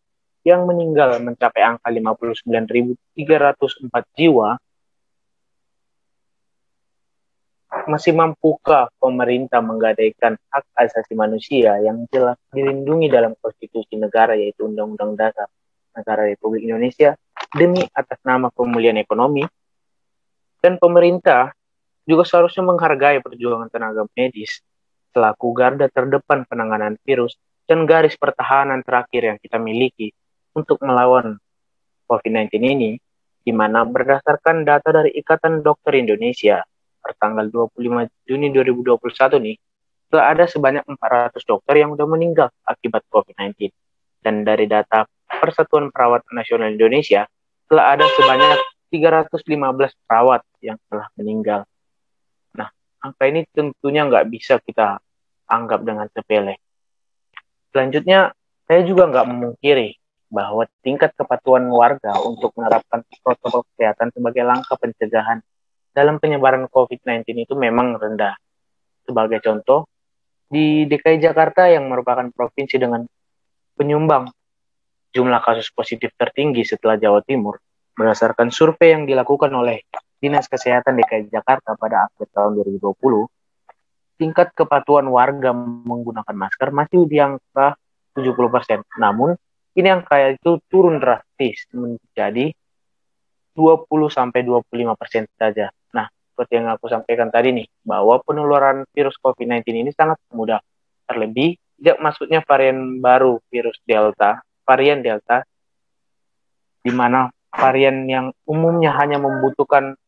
yang 0.48 0.64
meninggal 0.66 1.20
mencapai 1.20 1.62
angka 1.64 1.92
59.304 1.92 4.18
jiwa, 4.18 4.58
masih 7.90 8.14
mampukah 8.14 8.94
pemerintah 9.02 9.60
menggadaikan 9.60 10.38
hak 10.54 10.66
asasi 10.78 11.18
manusia 11.18 11.82
yang 11.82 12.06
jelas 12.14 12.38
dilindungi 12.54 13.10
dalam 13.10 13.34
konstitusi 13.42 13.98
negara 13.98 14.38
yaitu 14.38 14.70
Undang-Undang 14.70 15.18
Dasar 15.18 15.50
Negara 15.98 16.30
Republik 16.30 16.70
Indonesia 16.70 17.18
demi 17.52 17.82
atas 17.92 18.22
nama 18.22 18.54
pemulihan 18.54 18.96
ekonomi? 19.02 19.44
Dan 20.62 20.78
pemerintah 20.78 21.52
juga 22.06 22.24
seharusnya 22.24 22.62
menghargai 22.62 23.20
perjuangan 23.26 23.74
tenaga 23.74 24.06
medis 24.14 24.62
selaku 25.10 25.50
garda 25.58 25.90
terdepan 25.90 26.46
penanganan 26.46 26.96
virus 27.02 27.36
dan 27.66 27.90
garis 27.90 28.14
pertahanan 28.16 28.86
terakhir 28.86 29.34
yang 29.34 29.38
kita 29.42 29.58
miliki 29.58 30.14
untuk 30.54 30.82
melawan 30.82 31.38
COVID-19 32.10 32.50
ini, 32.66 32.92
di 33.46 33.54
mana 33.54 33.86
berdasarkan 33.86 34.66
data 34.66 34.90
dari 34.90 35.14
Ikatan 35.14 35.62
Dokter 35.62 35.98
Indonesia 36.02 36.66
per 37.10 37.18
tanggal 37.18 37.50
25 37.50 38.30
Juni 38.30 38.54
2021 38.54 39.42
nih, 39.42 39.58
telah 40.14 40.26
ada 40.38 40.46
sebanyak 40.46 40.86
400 40.86 41.42
dokter 41.42 41.82
yang 41.82 41.98
sudah 41.98 42.06
meninggal 42.06 42.48
akibat 42.70 43.02
COVID-19. 43.10 43.74
Dan 44.22 44.46
dari 44.46 44.70
data 44.70 45.10
Persatuan 45.26 45.90
Perawat 45.90 46.22
Nasional 46.30 46.70
Indonesia, 46.70 47.26
telah 47.66 47.98
ada 47.98 48.06
sebanyak 48.14 48.62
315 48.94 50.06
perawat 50.06 50.46
yang 50.62 50.78
telah 50.90 51.10
meninggal 51.18 51.66
angka 53.00 53.24
ini 53.32 53.48
tentunya 53.56 54.06
nggak 54.06 54.28
bisa 54.28 54.60
kita 54.60 55.00
anggap 55.48 55.82
dengan 55.82 56.08
sepele. 56.12 56.60
Selanjutnya, 57.72 58.36
saya 58.68 58.82
juga 58.86 59.10
nggak 59.10 59.28
memungkiri 59.30 59.98
bahwa 60.30 60.68
tingkat 60.86 61.16
kepatuhan 61.18 61.66
warga 61.74 62.14
untuk 62.22 62.54
menerapkan 62.54 63.02
protokol 63.26 63.66
kesehatan 63.74 64.14
sebagai 64.14 64.46
langkah 64.46 64.78
pencegahan 64.78 65.42
dalam 65.92 66.22
penyebaran 66.22 66.70
COVID-19 66.70 67.26
itu 67.46 67.54
memang 67.58 67.98
rendah. 67.98 68.38
Sebagai 69.04 69.42
contoh, 69.42 69.90
di 70.50 70.90
DKI 70.90 71.22
Jakarta 71.22 71.70
yang 71.70 71.90
merupakan 71.90 72.26
provinsi 72.34 72.82
dengan 72.82 73.06
penyumbang 73.78 74.30
jumlah 75.14 75.42
kasus 75.42 75.70
positif 75.74 76.14
tertinggi 76.18 76.66
setelah 76.66 76.98
Jawa 76.98 77.22
Timur, 77.26 77.62
berdasarkan 77.98 78.54
survei 78.54 78.94
yang 78.94 79.10
dilakukan 79.10 79.50
oleh 79.54 79.86
Dinas 80.20 80.46
Kesehatan 80.52 81.00
DKI 81.00 81.32
Jakarta 81.32 81.74
pada 81.80 82.10
akhir 82.10 82.28
tahun 82.36 82.60
2020, 82.62 83.26
tingkat 84.20 84.52
kepatuhan 84.52 85.08
warga 85.08 85.56
menggunakan 85.56 86.36
masker 86.36 86.70
masih 86.76 87.08
di 87.08 87.18
angka 87.24 87.80
70%. 88.14 88.84
Namun, 89.00 89.34
ini 89.80 89.88
angka 89.88 90.36
itu 90.36 90.60
turun 90.68 91.00
drastis 91.00 91.64
menjadi 91.72 92.52
20 93.56 93.88
sampai 94.12 94.44
25% 94.44 95.30
saja. 95.40 95.72
Seperti 96.40 96.56
yang 96.56 96.72
aku 96.72 96.88
sampaikan 96.88 97.28
tadi 97.28 97.52
nih, 97.52 97.68
bahwa 97.84 98.24
penularan 98.24 98.88
virus 98.96 99.20
COVID-19 99.20 99.60
ini 99.76 99.92
sangat 99.92 100.24
mudah. 100.32 100.64
Terlebih, 101.04 101.60
tidak 101.76 102.00
masuknya 102.00 102.40
varian 102.48 103.04
baru 103.04 103.44
virus 103.52 103.76
Delta, 103.84 104.40
varian 104.64 105.04
Delta, 105.04 105.44
di 106.80 106.96
mana 106.96 107.28
varian 107.52 108.08
yang 108.08 108.32
umumnya 108.48 108.96
hanya 108.96 109.20
membutuhkan 109.20 110.00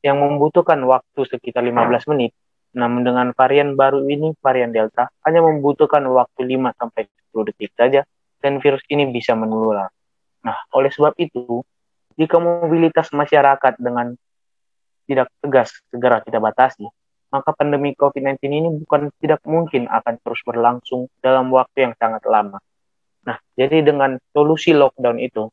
yang 0.00 0.16
membutuhkan 0.16 0.80
waktu 0.88 1.28
sekitar 1.28 1.60
15 1.60 2.08
menit. 2.08 2.32
Namun 2.72 3.04
dengan 3.04 3.36
varian 3.36 3.76
baru 3.76 4.08
ini, 4.08 4.32
varian 4.40 4.72
Delta, 4.72 5.12
hanya 5.28 5.44
membutuhkan 5.44 6.00
waktu 6.08 6.56
5 6.56 6.72
sampai 6.72 7.04
10 7.36 7.48
detik 7.52 7.76
saja 7.76 8.00
dan 8.40 8.64
virus 8.64 8.80
ini 8.88 9.12
bisa 9.12 9.36
menular. 9.36 9.92
Nah, 10.40 10.56
oleh 10.72 10.88
sebab 10.88 11.12
itu, 11.20 11.60
jika 12.16 12.40
mobilitas 12.40 13.12
masyarakat 13.12 13.76
dengan 13.76 14.16
tidak 15.10 15.26
tegas 15.42 15.74
segera 15.90 16.22
kita 16.22 16.38
batasi, 16.38 16.86
maka 17.34 17.50
pandemi 17.50 17.98
COVID-19 17.98 18.38
ini 18.46 18.68
bukan 18.86 19.10
tidak 19.18 19.42
mungkin 19.42 19.90
akan 19.90 20.22
terus 20.22 20.38
berlangsung 20.46 21.10
dalam 21.18 21.50
waktu 21.50 21.90
yang 21.90 21.94
sangat 21.98 22.22
lama. 22.30 22.62
Nah, 23.26 23.42
jadi 23.58 23.82
dengan 23.82 24.22
solusi 24.30 24.70
lockdown 24.70 25.18
itu, 25.18 25.50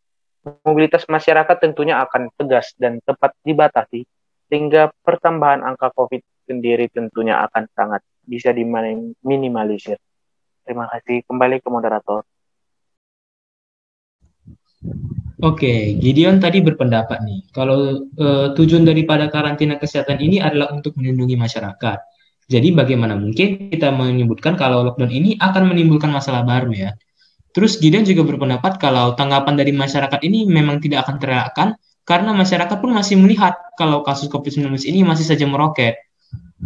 mobilitas 0.62 1.10
masyarakat 1.10 1.58
tentunya 1.58 1.98
akan 2.06 2.30
tegas 2.38 2.78
dan 2.78 3.02
tepat 3.02 3.34
dibatasi 3.42 4.06
sehingga 4.48 4.94
pertambahan 5.04 5.66
angka 5.66 5.92
COVID 5.92 6.22
sendiri 6.48 6.88
tentunya 6.88 7.42
akan 7.44 7.68
sangat 7.76 8.02
bisa 8.24 8.56
diminimalisir. 8.56 10.00
Terima 10.64 10.88
kasih. 10.88 11.24
Kembali 11.28 11.60
ke 11.60 11.68
moderator. 11.68 12.24
Oke, 15.38 15.94
Gideon 16.02 16.42
tadi 16.42 16.66
berpendapat 16.66 17.22
nih, 17.22 17.46
kalau 17.54 18.10
uh, 18.18 18.58
tujuan 18.58 18.82
daripada 18.82 19.30
karantina 19.30 19.78
kesehatan 19.78 20.18
ini 20.18 20.42
adalah 20.42 20.74
untuk 20.74 20.98
melindungi 20.98 21.38
masyarakat. 21.38 21.98
Jadi 22.50 22.74
bagaimana 22.74 23.14
mungkin 23.14 23.70
kita 23.70 23.94
menyebutkan 23.94 24.58
kalau 24.58 24.82
lockdown 24.82 25.14
ini 25.14 25.38
akan 25.38 25.70
menimbulkan 25.70 26.10
masalah 26.10 26.42
baru 26.42 26.74
ya? 26.74 26.90
Terus 27.54 27.78
Gideon 27.78 28.02
juga 28.02 28.26
berpendapat 28.26 28.82
kalau 28.82 29.14
tanggapan 29.14 29.54
dari 29.62 29.78
masyarakat 29.78 30.26
ini 30.26 30.50
memang 30.50 30.82
tidak 30.82 31.06
akan 31.06 31.16
terelakkan 31.22 31.68
karena 32.02 32.34
masyarakat 32.34 32.78
pun 32.82 32.98
masih 32.98 33.22
melihat 33.22 33.54
kalau 33.78 34.02
kasus 34.02 34.34
COVID-19 34.34 34.74
ini 34.90 35.06
masih 35.06 35.28
saja 35.28 35.46
meroket. 35.46 36.02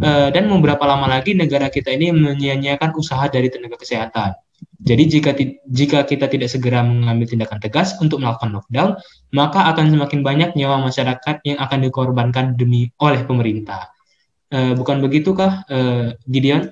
Uh, 0.00 0.32
dan 0.32 0.48
beberapa 0.48 0.88
lama 0.88 1.04
lagi 1.04 1.36
negara 1.36 1.68
kita 1.68 1.92
ini 1.92 2.08
menyia-nyiakan 2.08 2.96
usaha 2.96 3.28
dari 3.28 3.52
tenaga 3.52 3.76
kesehatan. 3.76 4.32
Jadi 4.82 5.02
jika 5.06 5.30
jika 5.70 5.98
kita 6.02 6.26
tidak 6.26 6.50
segera 6.50 6.82
mengambil 6.82 7.30
tindakan 7.30 7.62
tegas 7.62 7.94
untuk 8.02 8.18
melakukan 8.18 8.50
lockdown, 8.50 8.98
maka 9.30 9.70
akan 9.70 9.94
semakin 9.94 10.26
banyak 10.26 10.50
nyawa 10.58 10.82
masyarakat 10.82 11.38
yang 11.46 11.58
akan 11.62 11.78
dikorbankan 11.86 12.58
demi 12.58 12.90
oleh 12.98 13.22
pemerintah. 13.22 13.94
Uh, 14.50 14.74
bukan 14.74 14.98
begitukah, 14.98 15.62
uh, 15.70 16.12
Gideon? 16.26 16.68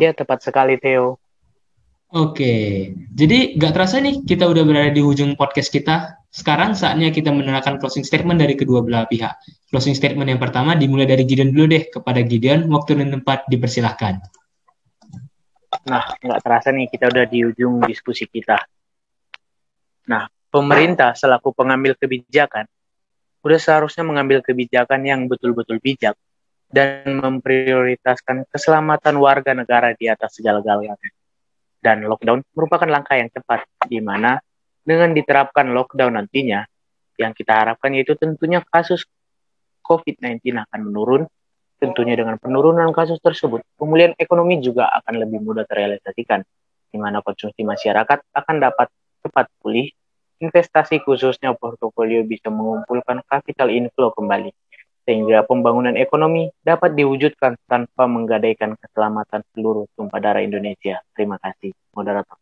Ya, 0.00 0.16
tepat 0.16 0.40
sekali, 0.40 0.80
Theo. 0.80 1.20
Oke, 2.08 2.96
jadi 3.12 3.52
gak 3.60 3.76
terasa 3.76 4.00
nih 4.00 4.24
kita 4.24 4.48
udah 4.48 4.64
berada 4.64 4.88
di 4.88 5.04
ujung 5.04 5.36
podcast 5.36 5.68
kita. 5.68 6.16
Sekarang 6.32 6.72
saatnya 6.72 7.12
kita 7.12 7.28
mendengarkan 7.28 7.76
closing 7.76 8.00
statement 8.00 8.40
dari 8.40 8.56
kedua 8.56 8.80
belah 8.80 9.04
pihak. 9.04 9.36
Closing 9.68 9.92
statement 9.92 10.24
yang 10.24 10.40
pertama 10.40 10.72
dimulai 10.72 11.04
dari 11.04 11.28
Gideon 11.28 11.52
dulu 11.52 11.68
deh. 11.68 11.84
Kepada 11.92 12.24
Gideon, 12.24 12.64
waktu 12.72 12.96
dan 12.96 13.12
tempat 13.12 13.44
dipersilahkan. 13.52 14.24
Nah, 15.86 16.02
nggak 16.18 16.40
terasa 16.42 16.74
nih 16.74 16.90
kita 16.90 17.06
udah 17.12 17.24
di 17.28 17.46
ujung 17.46 17.84
diskusi 17.86 18.26
kita. 18.26 18.58
Nah, 20.08 20.26
pemerintah 20.50 21.14
selaku 21.14 21.54
pengambil 21.54 21.94
kebijakan 21.94 22.66
udah 23.44 23.58
seharusnya 23.60 24.02
mengambil 24.02 24.42
kebijakan 24.42 25.06
yang 25.06 25.20
betul-betul 25.30 25.78
bijak 25.78 26.18
dan 26.68 27.22
memprioritaskan 27.22 28.44
keselamatan 28.50 29.14
warga 29.16 29.54
negara 29.54 29.94
di 29.94 30.10
atas 30.10 30.36
segala-galanya. 30.36 30.98
Dan 31.78 32.04
lockdown 32.04 32.42
merupakan 32.52 32.90
langkah 32.90 33.14
yang 33.14 33.30
cepat, 33.30 33.64
di 33.86 34.02
mana 34.02 34.42
dengan 34.82 35.14
diterapkan 35.14 35.70
lockdown 35.70 36.18
nantinya, 36.18 36.66
yang 37.16 37.32
kita 37.32 37.54
harapkan 37.54 37.94
yaitu 37.94 38.18
tentunya 38.18 38.60
kasus 38.66 39.06
COVID-19 39.86 40.58
akan 40.68 40.80
menurun, 40.84 41.22
tentunya 41.78 42.18
dengan 42.18 42.36
penurunan 42.36 42.90
kasus 42.90 43.22
tersebut, 43.22 43.62
pemulihan 43.78 44.12
ekonomi 44.18 44.58
juga 44.58 44.90
akan 45.02 45.22
lebih 45.22 45.38
mudah 45.40 45.64
terrealisasikan, 45.64 46.42
di 46.90 46.98
mana 46.98 47.22
konsumsi 47.22 47.62
masyarakat 47.62 48.18
akan 48.34 48.56
dapat 48.58 48.90
cepat 49.22 49.46
pulih 49.62 49.88
investasi 50.38 51.02
khususnya 51.02 51.54
portofolio 51.58 52.22
bisa 52.22 52.46
mengumpulkan 52.50 53.22
capital 53.26 53.74
inflow 53.74 54.14
kembali, 54.14 54.54
sehingga 55.02 55.42
pembangunan 55.46 55.98
ekonomi 55.98 56.50
dapat 56.62 56.94
diwujudkan 56.94 57.58
tanpa 57.66 58.06
menggadaikan 58.06 58.78
keselamatan 58.78 59.42
seluruh 59.54 59.90
tumpah 59.98 60.22
darah 60.22 60.42
Indonesia. 60.42 61.02
Terima 61.14 61.42
kasih, 61.42 61.74
moderator. 61.90 62.38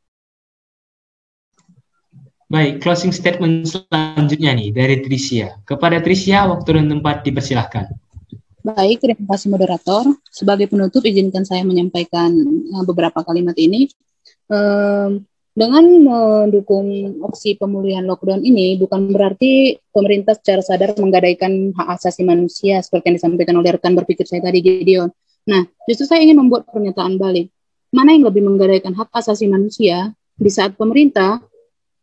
Baik, 2.46 2.78
closing 2.78 3.10
statement 3.10 3.66
selanjutnya 3.66 4.54
nih 4.54 4.70
dari 4.70 5.02
Tricia. 5.02 5.58
Kepada 5.66 5.98
Tricia, 5.98 6.46
waktu 6.46 6.78
dan 6.78 6.86
tempat 6.86 7.26
dipersilahkan. 7.26 7.90
Baik, 8.66 8.98
terima 8.98 9.30
kasih 9.30 9.48
moderator. 9.54 10.10
Sebagai 10.26 10.66
penutup, 10.66 11.06
izinkan 11.06 11.46
saya 11.46 11.62
menyampaikan 11.62 12.34
eh, 12.66 12.82
beberapa 12.82 13.22
kalimat 13.22 13.54
ini. 13.54 13.86
Dengan 15.56 15.84
mendukung 16.04 17.16
opsi 17.24 17.56
pemulihan 17.56 18.04
lockdown 18.04 18.44
ini 18.44 18.76
bukan 18.76 19.08
berarti 19.08 19.80
pemerintah 19.88 20.36
secara 20.36 20.60
sadar 20.60 20.92
menggadaikan 21.00 21.72
hak 21.72 21.96
asasi 21.96 22.28
manusia 22.28 22.84
seperti 22.84 23.08
yang 23.08 23.16
disampaikan 23.16 23.56
oleh 23.56 23.72
rekan 23.72 23.96
berpikir 23.96 24.28
saya 24.28 24.44
tadi 24.44 24.60
Gideon. 24.60 25.08
Nah, 25.48 25.64
justru 25.88 26.04
saya 26.04 26.20
ingin 26.20 26.44
membuat 26.44 26.68
pernyataan 26.68 27.16
balik. 27.16 27.48
Mana 27.88 28.12
yang 28.12 28.28
lebih 28.28 28.44
menggadaikan 28.44 28.92
hak 28.92 29.08
asasi 29.16 29.48
manusia 29.48 30.12
di 30.36 30.50
saat 30.52 30.76
pemerintah 30.76 31.40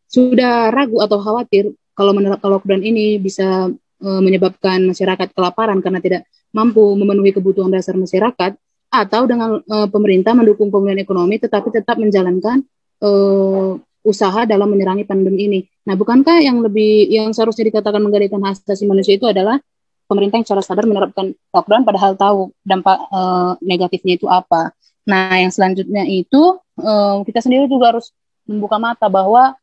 sudah 0.10 0.74
ragu 0.74 0.98
atau 1.06 1.22
khawatir 1.22 1.78
kalau 1.94 2.18
menerapkan 2.18 2.50
lockdown 2.50 2.82
ini 2.82 3.22
bisa 3.22 3.70
menyebabkan 4.04 4.84
masyarakat 4.84 5.32
kelaparan 5.32 5.80
karena 5.80 6.00
tidak 6.04 6.22
mampu 6.52 6.84
memenuhi 7.00 7.32
kebutuhan 7.32 7.72
dasar 7.72 7.96
masyarakat 7.96 8.56
atau 8.94 9.22
dengan 9.26 9.64
e, 9.64 9.76
pemerintah 9.90 10.38
mendukung 10.38 10.70
pemulihan 10.70 11.02
ekonomi 11.02 11.42
tetapi 11.42 11.74
tetap 11.74 11.98
menjalankan 11.98 12.62
uh, 13.04 13.76
usaha 14.04 14.44
dalam 14.48 14.72
menyerangi 14.72 15.08
pandemi 15.08 15.48
ini. 15.48 15.60
Nah, 15.88 15.96
bukankah 15.96 16.44
yang 16.44 16.60
lebih 16.64 17.08
yang 17.12 17.32
seharusnya 17.36 17.68
dikatakan 17.72 18.00
menggadaikan 18.00 18.40
hak 18.44 18.64
asasi 18.64 18.88
manusia 18.88 19.16
itu 19.16 19.28
adalah 19.28 19.60
pemerintah 20.08 20.40
yang 20.40 20.48
secara 20.48 20.64
sadar 20.64 20.86
menerapkan 20.88 21.32
lockdown 21.52 21.84
padahal 21.88 22.12
tahu 22.20 22.40
dampak 22.64 23.00
uh, 23.12 23.56
negatifnya 23.64 24.20
itu 24.20 24.28
apa. 24.28 24.76
Nah, 25.08 25.36
yang 25.40 25.52
selanjutnya 25.52 26.08
itu 26.08 26.60
uh, 26.80 27.24
kita 27.28 27.44
sendiri 27.44 27.68
juga 27.68 27.96
harus 27.96 28.12
membuka 28.44 28.80
mata 28.80 29.08
bahwa 29.08 29.56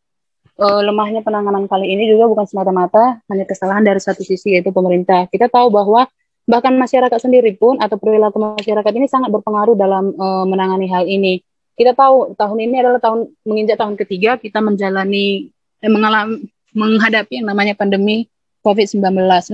uh, 0.61 0.81
lemahnya 0.85 1.25
penanganan 1.25 1.65
kali 1.67 1.91
ini 1.97 2.13
juga 2.13 2.29
bukan 2.29 2.45
semata-mata 2.45 3.25
hanya 3.33 3.49
kesalahan 3.49 3.83
dari 3.83 3.99
satu 3.99 4.21
sisi 4.21 4.55
yaitu 4.55 4.71
pemerintah. 4.71 5.27
Kita 5.33 5.49
tahu 5.49 5.73
bahwa 5.73 6.07
bahkan 6.45 6.77
masyarakat 6.77 7.19
sendiri 7.19 7.57
pun 7.57 7.81
atau 7.81 7.97
perilaku 7.97 8.37
masyarakat 8.37 8.93
ini 8.93 9.09
sangat 9.09 9.33
berpengaruh 9.33 9.75
dalam 9.75 10.13
uh, 10.15 10.45
menangani 10.45 10.87
hal 10.93 11.09
ini 11.09 11.41
kita 11.81 11.97
tahu 11.97 12.37
tahun 12.37 12.59
ini 12.61 12.77
adalah 12.85 13.01
tahun 13.01 13.33
menginjak 13.49 13.81
tahun 13.81 13.97
ketiga 13.97 14.37
kita 14.37 14.61
menjalani 14.61 15.49
eh, 15.81 15.89
mengalami 15.89 16.45
menghadapi 16.77 17.41
yang 17.41 17.49
namanya 17.49 17.73
pandemi 17.73 18.29
COVID-19. 18.61 19.01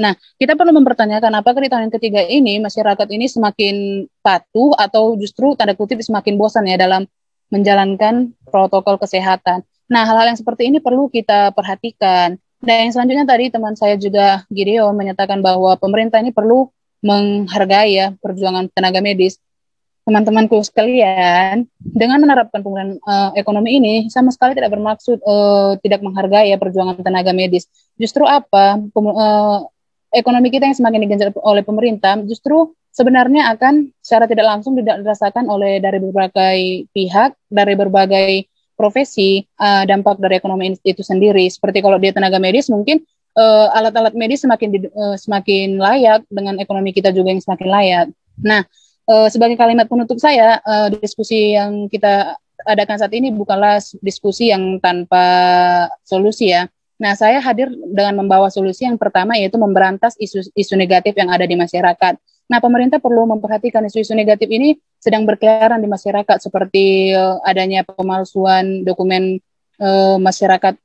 Nah, 0.03 0.19
kita 0.35 0.59
perlu 0.59 0.75
mempertanyakan 0.75 1.31
apakah 1.39 1.63
di 1.63 1.71
tahun 1.71 1.95
ketiga 1.95 2.27
ini 2.27 2.59
masyarakat 2.59 3.07
ini 3.15 3.31
semakin 3.31 4.05
patuh 4.27 4.75
atau 4.75 5.15
justru 5.15 5.55
tanda 5.55 5.79
kutip 5.79 6.03
semakin 6.03 6.35
bosan 6.35 6.67
ya 6.67 6.75
dalam 6.75 7.07
menjalankan 7.55 8.35
protokol 8.51 8.99
kesehatan. 8.99 9.63
Nah, 9.87 10.03
hal-hal 10.03 10.35
yang 10.35 10.39
seperti 10.39 10.69
ini 10.71 10.79
perlu 10.83 11.07
kita 11.07 11.55
perhatikan. 11.55 12.39
Dan 12.59 12.77
yang 12.89 12.93
selanjutnya 12.93 13.27
tadi 13.29 13.53
teman 13.53 13.75
saya 13.79 13.95
juga 14.01 14.43
Gideon 14.51 14.97
menyatakan 14.97 15.39
bahwa 15.45 15.77
pemerintah 15.79 16.19
ini 16.19 16.35
perlu 16.35 16.73
menghargai 17.05 17.93
ya 17.95 18.07
perjuangan 18.19 18.73
tenaga 18.73 18.99
medis 19.05 19.39
teman-temanku 20.07 20.63
sekalian, 20.63 21.67
dengan 21.83 22.23
menerapkan 22.23 22.63
pemulihan 22.63 22.95
uh, 23.03 23.35
ekonomi 23.35 23.83
ini 23.83 23.95
sama 24.07 24.31
sekali 24.31 24.55
tidak 24.55 24.71
bermaksud 24.79 25.19
uh, 25.27 25.75
tidak 25.83 25.99
menghargai 25.99 26.55
ya 26.55 26.57
perjuangan 26.63 27.03
tenaga 27.03 27.35
medis. 27.35 27.67
Justru 27.99 28.23
apa? 28.23 28.79
Uh, 28.95 29.67
ekonomi 30.15 30.55
kita 30.55 30.71
yang 30.71 30.79
semakin 30.79 31.03
digenjot 31.03 31.35
oleh 31.43 31.67
pemerintah 31.67 32.23
justru 32.23 32.71
sebenarnya 32.95 33.51
akan 33.59 33.91
secara 33.99 34.31
tidak 34.31 34.47
langsung 34.47 34.79
tidak 34.79 35.03
dirasakan 35.03 35.51
oleh 35.51 35.83
dari 35.83 35.99
berbagai 35.99 36.87
pihak, 36.95 37.35
dari 37.51 37.75
berbagai 37.75 38.47
profesi 38.77 39.43
uh, 39.59 39.83
dampak 39.89 40.21
dari 40.21 40.39
ekonomi 40.39 40.77
itu 40.85 41.03
sendiri. 41.03 41.49
Seperti 41.49 41.81
kalau 41.81 41.97
dia 41.97 42.13
tenaga 42.13 42.37
medis 42.37 42.69
mungkin 42.69 43.03
alat-alat 43.37 44.17
uh, 44.17 44.19
medis 44.19 44.41
semakin 44.49 44.69
di, 44.73 44.79
uh, 44.89 45.17
semakin 45.17 45.77
layak 45.77 46.25
dengan 46.33 46.57
ekonomi 46.57 46.97
kita 46.97 47.13
juga 47.13 47.29
yang 47.33 47.43
semakin 47.45 47.69
layak. 47.69 48.07
Nah, 48.41 48.65
uh, 49.09 49.29
sebagai 49.29 49.61
kalimat 49.61 49.85
penutup 49.89 50.17
saya, 50.17 50.61
uh, 50.65 50.89
diskusi 50.89 51.53
yang 51.53 51.89
kita 51.93 52.37
adakan 52.65 52.97
saat 52.97 53.13
ini 53.13 53.29
bukanlah 53.29 53.77
diskusi 54.01 54.49
yang 54.49 54.81
tanpa 54.81 55.25
solusi 56.09 56.57
ya. 56.57 56.65
Nah, 56.97 57.13
saya 57.13 57.37
hadir 57.45 57.69
dengan 57.93 58.25
membawa 58.25 58.49
solusi 58.49 58.89
yang 58.89 58.97
pertama 58.97 59.37
yaitu 59.37 59.61
memberantas 59.61 60.17
isu, 60.17 60.49
isu 60.57 60.75
negatif 60.81 61.13
yang 61.13 61.29
ada 61.29 61.45
di 61.45 61.53
masyarakat. 61.53 62.17
Nah, 62.47 62.59
pemerintah 62.63 63.03
perlu 63.03 63.27
memperhatikan 63.27 63.83
isu-isu 63.87 64.15
negatif 64.15 64.47
ini 64.47 64.79
sedang 65.03 65.27
berkeliaran 65.27 65.83
di 65.83 65.89
masyarakat 65.91 66.39
seperti 66.39 67.15
uh, 67.15 67.43
adanya 67.43 67.83
pemalsuan 67.83 68.87
dokumen 68.87 69.43
uh, 69.83 70.17
masyarakat 70.23 70.79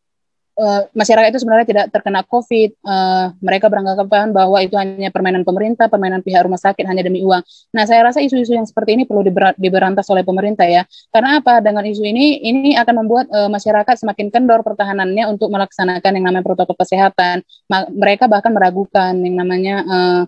uh, 0.58 0.82
masyarakat 0.94 1.28
itu 1.34 1.40
sebenarnya 1.42 1.68
tidak 1.68 1.86
terkena 1.94 2.22
COVID. 2.26 2.70
Uh, 2.84 3.34
mereka 3.40 3.68
beranggapan 3.72 4.34
bahwa 4.36 4.58
itu 4.60 4.76
hanya 4.76 5.10
permainan 5.14 5.42
pemerintah, 5.42 5.88
permainan 5.88 6.22
pihak 6.26 6.44
rumah 6.44 6.60
sakit 6.60 6.84
hanya 6.86 7.06
demi 7.06 7.24
uang. 7.26 7.42
Nah, 7.74 7.84
saya 7.90 8.06
rasa 8.06 8.20
isu-isu 8.22 8.54
yang 8.54 8.68
seperti 8.68 8.98
ini 8.98 9.04
perlu 9.10 9.26
diberantas 9.58 10.08
oleh 10.14 10.22
pemerintah 10.22 10.68
ya. 10.68 10.84
Karena 11.10 11.40
apa? 11.40 11.60
Dengan 11.64 11.86
isu 11.86 12.04
ini, 12.06 12.42
ini 12.46 12.72
akan 12.78 12.96
membuat 13.06 13.26
uh, 13.32 13.50
masyarakat 13.50 13.96
semakin 14.02 14.28
kendor 14.30 14.62
pertahanannya 14.62 15.30
untuk 15.30 15.50
melaksanakan 15.50 16.12
yang 16.18 16.26
namanya 16.30 16.46
protokol 16.46 16.78
kesehatan. 16.78 17.42
Ma 17.70 17.88
mereka 17.90 18.30
bahkan 18.30 18.54
meragukan 18.54 19.14
yang 19.18 19.36
namanya 19.38 19.76
uh, 19.86 20.22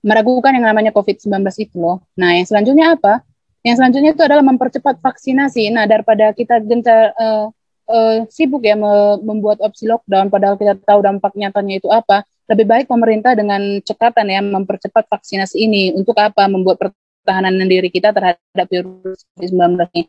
meragukan 0.00 0.52
yang 0.56 0.66
namanya 0.68 0.92
COVID-19 0.96 1.44
itu 1.60 1.76
loh. 1.76 2.04
Nah, 2.16 2.36
yang 2.36 2.46
selanjutnya 2.48 2.96
apa? 2.96 3.20
Yang 3.60 3.76
selanjutnya 3.84 4.10
itu 4.16 4.22
adalah 4.24 4.44
mempercepat 4.44 5.04
vaksinasi. 5.04 5.68
Nah, 5.72 5.84
daripada 5.84 6.32
kita 6.32 6.64
gencar 6.64 7.12
uh, 7.16 7.52
uh, 7.90 8.16
sibuk 8.32 8.64
ya 8.64 8.78
membuat 9.20 9.60
opsi 9.60 9.84
lockdown 9.84 10.32
padahal 10.32 10.56
kita 10.56 10.78
tahu 10.80 11.00
dampak 11.04 11.34
nyatanya 11.36 11.82
itu 11.82 11.88
apa 11.90 12.24
lebih 12.50 12.66
baik 12.66 12.86
pemerintah 12.90 13.34
dengan 13.38 13.78
cekatan 13.82 14.26
ya 14.26 14.40
mempercepat 14.42 15.06
vaksinasi 15.06 15.56
ini 15.60 15.94
untuk 15.94 16.18
apa 16.18 16.50
membuat 16.50 16.82
pertahanan 16.82 17.62
diri 17.68 17.92
kita 17.92 18.10
terhadap 18.10 18.66
virus 18.66 19.22
COVID-19 19.38 19.86
ini. 19.94 20.02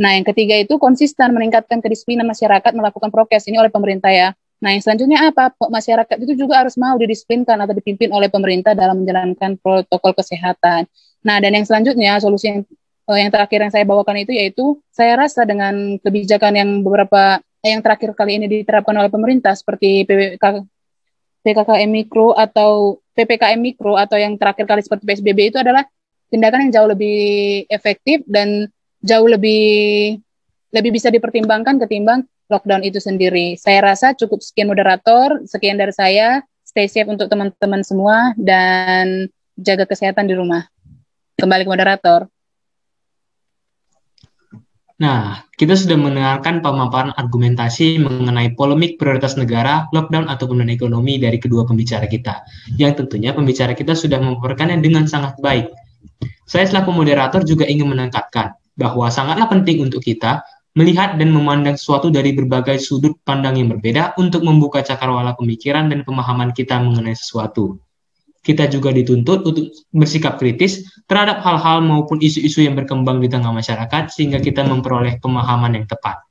Nah, 0.00 0.16
yang 0.16 0.24
ketiga 0.24 0.56
itu 0.56 0.80
konsisten 0.80 1.36
meningkatkan 1.36 1.84
kedisiplinan 1.84 2.24
masyarakat 2.24 2.72
melakukan 2.72 3.12
prokes 3.12 3.44
ini 3.46 3.60
oleh 3.60 3.68
pemerintah 3.68 4.08
ya. 4.08 4.32
Nah, 4.62 4.70
yang 4.70 4.82
selanjutnya 4.82 5.18
apa? 5.34 5.50
Masyarakat 5.58 6.16
itu 6.22 6.38
juga 6.38 6.62
harus 6.62 6.78
mau 6.78 6.94
didisiplinkan 6.94 7.58
atau 7.58 7.74
dipimpin 7.74 8.14
oleh 8.14 8.30
pemerintah 8.30 8.78
dalam 8.78 9.02
menjalankan 9.02 9.58
protokol 9.58 10.14
kesehatan. 10.14 10.86
Nah, 11.26 11.42
dan 11.42 11.50
yang 11.50 11.66
selanjutnya 11.66 12.22
solusi 12.22 12.46
yang 12.46 12.62
uh, 13.10 13.18
yang 13.18 13.30
terakhir 13.34 13.58
yang 13.58 13.72
saya 13.74 13.82
bawakan 13.82 14.22
itu 14.22 14.32
yaitu 14.34 14.78
saya 14.94 15.18
rasa 15.18 15.42
dengan 15.42 15.98
kebijakan 15.98 16.52
yang 16.54 16.70
beberapa 16.86 17.42
yang 17.62 17.82
terakhir 17.82 18.14
kali 18.14 18.38
ini 18.38 18.46
diterapkan 18.46 18.94
oleh 18.94 19.10
pemerintah 19.10 19.54
seperti 19.54 20.06
PPK, 20.06 20.66
PKKM 21.42 21.90
mikro 21.90 22.34
atau 22.34 23.02
PPKM 23.14 23.58
mikro 23.58 23.98
atau 23.98 24.18
yang 24.18 24.38
terakhir 24.38 24.66
kali 24.66 24.82
seperti 24.82 25.06
PSBB 25.06 25.54
itu 25.54 25.58
adalah 25.58 25.86
tindakan 26.30 26.66
yang 26.66 26.72
jauh 26.74 26.88
lebih 26.90 27.18
efektif 27.70 28.22
dan 28.26 28.66
jauh 29.02 29.26
lebih 29.26 29.62
lebih 30.72 30.90
bisa 30.90 31.12
dipertimbangkan 31.12 31.78
ketimbang 31.82 32.24
lockdown 32.52 32.84
itu 32.84 33.00
sendiri. 33.00 33.56
Saya 33.56 33.80
rasa 33.80 34.12
cukup 34.12 34.44
sekian 34.44 34.68
moderator, 34.68 35.40
sekian 35.48 35.80
dari 35.80 35.96
saya. 35.96 36.44
Stay 36.68 36.88
safe 36.88 37.08
untuk 37.08 37.32
teman-teman 37.32 37.80
semua 37.80 38.36
dan 38.36 39.28
jaga 39.56 39.88
kesehatan 39.88 40.28
di 40.28 40.36
rumah. 40.36 40.68
Kembali 41.40 41.64
ke 41.64 41.70
moderator. 41.72 42.28
Nah, 45.02 45.42
kita 45.58 45.74
sudah 45.74 45.98
mendengarkan 45.98 46.62
pemaparan 46.62 47.10
argumentasi 47.18 47.98
mengenai 47.98 48.54
polemik 48.54 49.02
prioritas 49.02 49.34
negara, 49.34 49.90
lockdown 49.90 50.30
atau 50.30 50.46
pemulihan 50.46 50.78
ekonomi 50.78 51.18
dari 51.18 51.42
kedua 51.42 51.66
pembicara 51.66 52.06
kita, 52.06 52.46
yang 52.78 52.94
tentunya 52.94 53.34
pembicara 53.34 53.74
kita 53.74 53.98
sudah 53.98 54.22
memaparkannya 54.22 54.78
dengan 54.78 55.10
sangat 55.10 55.34
baik. 55.42 55.74
Saya 56.46 56.70
selaku 56.70 56.94
moderator 56.94 57.42
juga 57.42 57.66
ingin 57.66 57.90
menekankan 57.90 58.54
bahwa 58.78 59.10
sangatlah 59.10 59.50
penting 59.50 59.82
untuk 59.82 60.06
kita 60.06 60.46
melihat 60.72 61.20
dan 61.20 61.28
memandang 61.32 61.76
sesuatu 61.76 62.08
dari 62.08 62.32
berbagai 62.32 62.80
sudut 62.80 63.20
pandang 63.22 63.60
yang 63.60 63.68
berbeda 63.68 64.16
untuk 64.16 64.40
membuka 64.40 64.80
cakrawala 64.80 65.36
pemikiran 65.36 65.92
dan 65.92 66.00
pemahaman 66.04 66.56
kita 66.56 66.80
mengenai 66.80 67.12
sesuatu. 67.12 67.76
Kita 68.42 68.66
juga 68.66 68.90
dituntut 68.90 69.46
untuk 69.46 69.70
bersikap 69.94 70.34
kritis 70.40 70.82
terhadap 71.06 71.46
hal-hal 71.46 71.78
maupun 71.78 72.18
isu-isu 72.18 72.66
yang 72.66 72.74
berkembang 72.74 73.22
di 73.22 73.30
tengah 73.30 73.54
masyarakat 73.54 74.10
sehingga 74.10 74.42
kita 74.42 74.66
memperoleh 74.66 75.22
pemahaman 75.22 75.78
yang 75.78 75.86
tepat. 75.86 76.26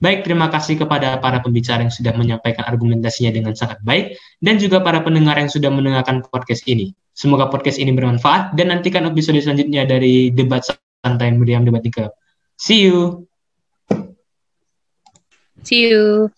Baik, 0.00 0.24
terima 0.24 0.48
kasih 0.48 0.80
kepada 0.80 1.20
para 1.20 1.44
pembicara 1.44 1.84
yang 1.84 1.92
sudah 1.92 2.16
menyampaikan 2.16 2.64
argumentasinya 2.64 3.36
dengan 3.36 3.52
sangat 3.52 3.84
baik 3.84 4.16
dan 4.40 4.56
juga 4.56 4.80
para 4.80 5.04
pendengar 5.04 5.36
yang 5.36 5.52
sudah 5.52 5.68
mendengarkan 5.68 6.24
podcast 6.24 6.64
ini. 6.64 6.96
Semoga 7.12 7.52
podcast 7.52 7.76
ini 7.76 7.92
bermanfaat 7.92 8.56
dan 8.56 8.72
nantikan 8.72 9.04
episode 9.10 9.36
selanjutnya 9.44 9.84
dari 9.84 10.32
debat 10.32 10.64
santai 11.04 11.36
Meriam 11.36 11.68
Debat 11.68 11.84
Club. 11.92 12.16
See 12.56 12.88
you. 12.88 13.29
See 15.64 15.88
you. 15.88 16.32